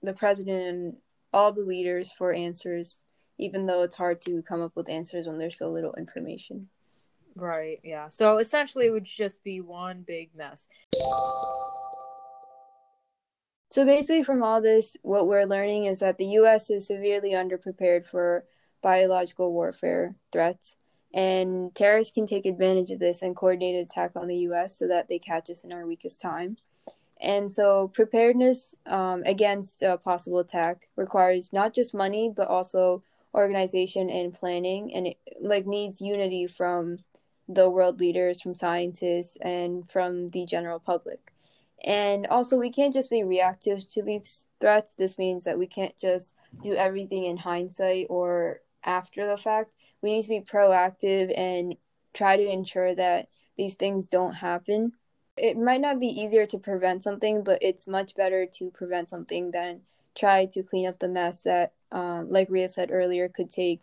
the 0.03 0.15
president 0.15 0.67
and 0.67 0.97
all 1.33 1.53
the 1.53 1.63
leaders 1.63 2.13
for 2.13 2.33
answers, 2.33 3.03
even 3.39 3.67
though 3.67 3.83
it's 3.83 3.97
hard 3.97 4.23
to 4.23 4.43
come 4.43 4.63
up 4.63 4.73
with 4.75 4.89
answers 4.89 5.27
when 5.27 5.39
there's 5.39 5.59
so 5.59 5.71
little 5.71 5.95
information. 5.95 6.69
Right, 7.35 7.81
yeah. 7.83 8.09
So 8.09 8.39
essentially, 8.39 8.87
it 8.87 8.91
would 8.91 9.05
just 9.05 9.43
be 9.43 9.61
one 9.61 10.05
big 10.07 10.31
mess. 10.35 10.67
So 13.73 13.87
basically, 13.87 14.23
from 14.23 14.43
all 14.43 14.61
this, 14.61 14.99
what 15.01 15.27
we're 15.27 15.47
learning 15.47 15.87
is 15.87 16.01
that 16.01 16.19
the 16.19 16.27
U.S. 16.27 16.69
is 16.69 16.87
severely 16.87 17.31
underprepared 17.31 18.05
for 18.05 18.45
biological 18.83 19.51
warfare 19.51 20.15
threats, 20.31 20.77
and 21.15 21.75
terrorists 21.75 22.13
can 22.13 22.27
take 22.27 22.45
advantage 22.45 22.91
of 22.91 22.99
this 22.99 23.23
and 23.23 23.35
coordinate 23.35 23.77
an 23.77 23.81
attack 23.81 24.11
on 24.15 24.29
the 24.29 24.37
U.S. 24.41 24.77
so 24.79 24.87
that 24.89 25.09
they 25.09 25.19
catch 25.19 25.49
us 25.49 25.65
in 25.65 25.73
our 25.73 25.87
weakest 25.87 26.21
time. 26.21 26.59
And 27.19 27.51
so, 27.51 27.89
preparedness 27.89 28.75
um, 28.85 29.23
against 29.25 29.83
a 29.83 29.97
possible 29.97 30.41
attack 30.41 30.91
requires 30.95 31.51
not 31.51 31.73
just 31.75 31.95
money, 31.95 32.31
but 32.37 32.49
also 32.49 33.03
organization 33.35 34.11
and 34.11 34.35
planning, 34.35 34.93
and 34.93 35.07
it 35.07 35.17
like 35.41 35.67
needs 35.67 36.03
unity 36.03 36.47
from 36.47 36.99
the 37.49 37.71
world 37.71 38.01
leaders, 38.01 38.43
from 38.43 38.55
scientists, 38.55 39.39
and 39.41 39.91
from 39.91 40.29
the 40.29 40.45
general 40.45 40.79
public. 40.79 41.32
And 41.85 42.27
also, 42.29 42.57
we 42.57 42.71
can't 42.71 42.95
just 42.95 43.11
be 43.11 43.25
reactive 43.25 43.87
to 43.93 44.03
these 44.03 44.47
threats. 44.61 44.95
This 44.95 45.19
means 45.19 45.45
that 45.45 45.59
we 45.59 45.67
can't 45.67 45.99
just 45.99 46.35
do 46.63 46.75
everything 46.75 47.25
in 47.25 47.39
hindsight 47.39 48.07
or 48.09 48.61
after 48.85 49.27
the 49.27 49.37
fact. 49.37 49.75
We 50.01 50.13
need 50.13 50.23
to 50.23 50.29
be 50.29 50.41
proactive 50.41 51.37
and 51.37 51.77
try 52.15 52.37
to 52.37 52.49
ensure 52.49 52.95
that 52.95 53.29
these 53.57 53.75
things 53.75 54.07
don't 54.07 54.35
happen. 54.35 54.93
It 55.37 55.57
might 55.57 55.81
not 55.81 55.99
be 55.99 56.07
easier 56.07 56.47
to 56.47 56.59
prevent 56.59 57.03
something, 57.03 57.43
but 57.43 57.59
it's 57.63 57.87
much 57.87 58.15
better 58.15 58.47
to 58.47 58.71
prevent 58.71 59.11
something 59.11 59.51
than 59.51 59.81
try 60.15 60.47
to 60.47 60.63
clean 60.63 60.87
up 60.87 60.99
the 60.99 61.09
mess 61.09 61.41
that, 61.43 61.73
um, 61.91 62.31
like 62.31 62.51
Riya 62.51 62.69
said 62.69 62.91
earlier, 62.93 63.29
could 63.29 63.51
take 63.51 63.83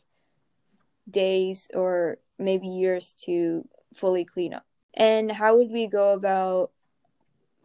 days 1.09 1.67
or 1.73 2.19
maybe 2.37 2.67
years 2.67 3.15
to 3.25 3.67
fully 3.95 4.23
clean 4.25 4.53
up. 4.53 4.65
And 4.93 5.31
how 5.31 5.57
would 5.57 5.71
we 5.71 5.87
go 5.87 6.13
about 6.13 6.71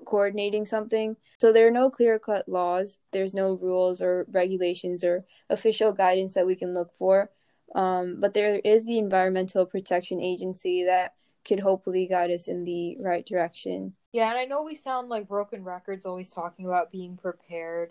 coordinating 0.04 0.66
something? 0.66 1.16
So 1.38 1.52
there 1.52 1.66
are 1.66 1.72
no 1.72 1.90
clear 1.90 2.18
cut 2.18 2.48
laws, 2.48 2.98
there's 3.12 3.34
no 3.34 3.54
rules 3.54 4.00
or 4.00 4.26
regulations 4.30 5.04
or 5.04 5.24
official 5.50 5.92
guidance 5.92 6.34
that 6.34 6.46
we 6.46 6.56
can 6.56 6.74
look 6.74 6.94
for. 6.94 7.30
Um, 7.74 8.20
but 8.20 8.34
there 8.34 8.60
is 8.64 8.86
the 8.86 8.98
Environmental 8.98 9.66
Protection 9.66 10.20
Agency 10.20 10.84
that 10.84 11.14
could 11.44 11.60
hopefully 11.60 12.06
guide 12.06 12.30
us 12.30 12.48
in 12.48 12.64
the 12.64 12.96
right 13.00 13.26
direction. 13.26 13.94
Yeah, 14.12 14.30
and 14.30 14.38
I 14.38 14.44
know 14.44 14.62
we 14.62 14.74
sound 14.74 15.08
like 15.08 15.28
broken 15.28 15.64
records 15.64 16.06
always 16.06 16.30
talking 16.30 16.66
about 16.66 16.92
being 16.92 17.16
prepared, 17.16 17.90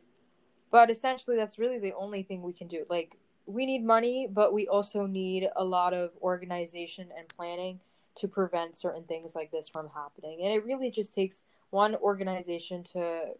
but 0.71 0.89
essentially 0.89 1.35
that's 1.35 1.59
really 1.59 1.79
the 1.79 1.93
only 1.93 2.23
thing 2.23 2.41
we 2.41 2.53
can 2.53 2.67
do. 2.67 2.85
Like, 2.89 3.17
we 3.45 3.65
need 3.65 3.83
money, 3.83 4.27
but 4.31 4.53
we 4.53 4.67
also 4.67 5.05
need 5.05 5.49
a 5.55 5.65
lot 5.65 5.93
of 5.93 6.11
organization 6.21 7.09
and 7.17 7.27
planning 7.27 7.79
to 8.15 8.27
prevent 8.27 8.77
certain 8.77 9.03
things 9.03 9.35
like 9.35 9.51
this 9.51 9.67
from 9.67 9.89
happening. 9.93 10.39
And 10.43 10.53
it 10.53 10.63
really 10.63 10.91
just 10.91 11.13
takes 11.13 11.43
one 11.73 11.95
organization 11.95 12.83
to 12.83 13.31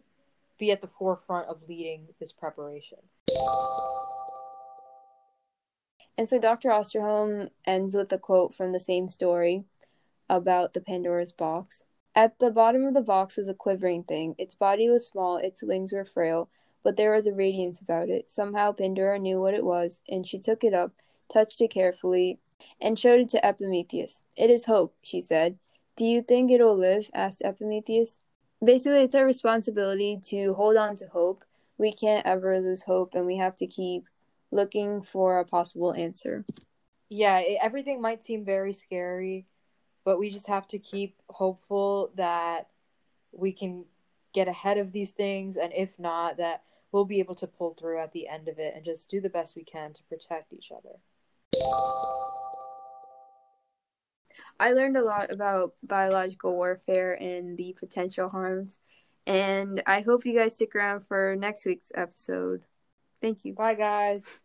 be 0.58 0.72
at 0.72 0.80
the 0.80 0.88
forefront 0.88 1.48
of 1.48 1.62
leading 1.68 2.08
this 2.18 2.32
preparation. 2.32 2.98
And 6.18 6.28
so 6.28 6.38
Dr. 6.38 6.68
Osterholm 6.68 7.50
ends 7.64 7.94
with 7.94 8.12
a 8.12 8.18
quote 8.18 8.54
from 8.54 8.72
the 8.72 8.80
same 8.80 9.08
story 9.08 9.64
about 10.28 10.74
the 10.74 10.80
Pandora's 10.80 11.32
box. 11.32 11.84
At 12.14 12.38
the 12.38 12.50
bottom 12.50 12.84
of 12.84 12.94
the 12.94 13.00
box 13.00 13.36
was 13.36 13.48
a 13.48 13.54
quivering 13.54 14.04
thing. 14.04 14.34
Its 14.38 14.54
body 14.54 14.88
was 14.88 15.06
small, 15.06 15.36
its 15.36 15.62
wings 15.62 15.92
were 15.92 16.04
frail, 16.04 16.48
but 16.84 16.96
there 16.96 17.14
was 17.14 17.26
a 17.26 17.32
radiance 17.32 17.80
about 17.80 18.08
it. 18.08 18.30
Somehow 18.30 18.72
Pandora 18.72 19.18
knew 19.18 19.40
what 19.40 19.54
it 19.54 19.64
was, 19.64 20.00
and 20.08 20.26
she 20.26 20.38
took 20.38 20.62
it 20.62 20.74
up, 20.74 20.92
touched 21.32 21.60
it 21.60 21.70
carefully, 21.72 22.38
and 22.80 22.98
showed 22.98 23.20
it 23.20 23.28
to 23.30 23.44
Epimetheus. 23.44 24.22
It 24.36 24.50
is 24.50 24.66
hope, 24.66 24.94
she 25.02 25.20
said. 25.20 25.58
Do 25.96 26.04
you 26.04 26.22
think 26.22 26.50
it'll 26.50 26.76
live? 26.76 27.10
asked 27.14 27.42
Epimetheus. 27.44 28.20
Basically, 28.64 29.02
it's 29.02 29.14
our 29.14 29.26
responsibility 29.26 30.18
to 30.26 30.54
hold 30.54 30.76
on 30.76 30.96
to 30.96 31.06
hope. 31.08 31.44
We 31.76 31.92
can't 31.92 32.26
ever 32.26 32.60
lose 32.60 32.82
hope, 32.82 33.14
and 33.14 33.26
we 33.26 33.36
have 33.36 33.56
to 33.56 33.66
keep 33.66 34.04
looking 34.50 35.02
for 35.02 35.40
a 35.40 35.44
possible 35.44 35.92
answer. 35.92 36.44
Yeah, 37.08 37.38
it, 37.40 37.58
everything 37.60 38.00
might 38.00 38.24
seem 38.24 38.44
very 38.44 38.72
scary, 38.72 39.46
but 40.04 40.18
we 40.18 40.30
just 40.30 40.46
have 40.46 40.66
to 40.68 40.78
keep 40.78 41.20
hopeful 41.28 42.12
that 42.16 42.68
we 43.32 43.52
can 43.52 43.84
get 44.32 44.48
ahead 44.48 44.78
of 44.78 44.92
these 44.92 45.10
things, 45.10 45.56
and 45.56 45.72
if 45.74 45.98
not, 45.98 46.36
that 46.38 46.62
we'll 46.92 47.04
be 47.04 47.18
able 47.18 47.34
to 47.34 47.46
pull 47.46 47.74
through 47.74 47.98
at 47.98 48.12
the 48.12 48.28
end 48.28 48.48
of 48.48 48.58
it 48.58 48.74
and 48.76 48.84
just 48.84 49.10
do 49.10 49.20
the 49.20 49.28
best 49.28 49.56
we 49.56 49.64
can 49.64 49.92
to 49.92 50.02
protect 50.04 50.52
each 50.52 50.70
other. 50.70 50.96
I 54.58 54.72
learned 54.72 54.96
a 54.96 55.04
lot 55.04 55.30
about 55.30 55.74
biological 55.82 56.54
warfare 56.54 57.14
and 57.14 57.56
the 57.56 57.74
potential 57.78 58.28
harms, 58.28 58.78
and 59.26 59.82
I 59.86 60.00
hope 60.00 60.24
you 60.24 60.38
guys 60.38 60.54
stick 60.54 60.74
around 60.74 61.06
for 61.06 61.36
next 61.36 61.66
week's 61.66 61.92
episode. 61.94 62.62
Thank 63.20 63.44
you. 63.44 63.54
Bye, 63.54 63.74
guys. 63.74 64.40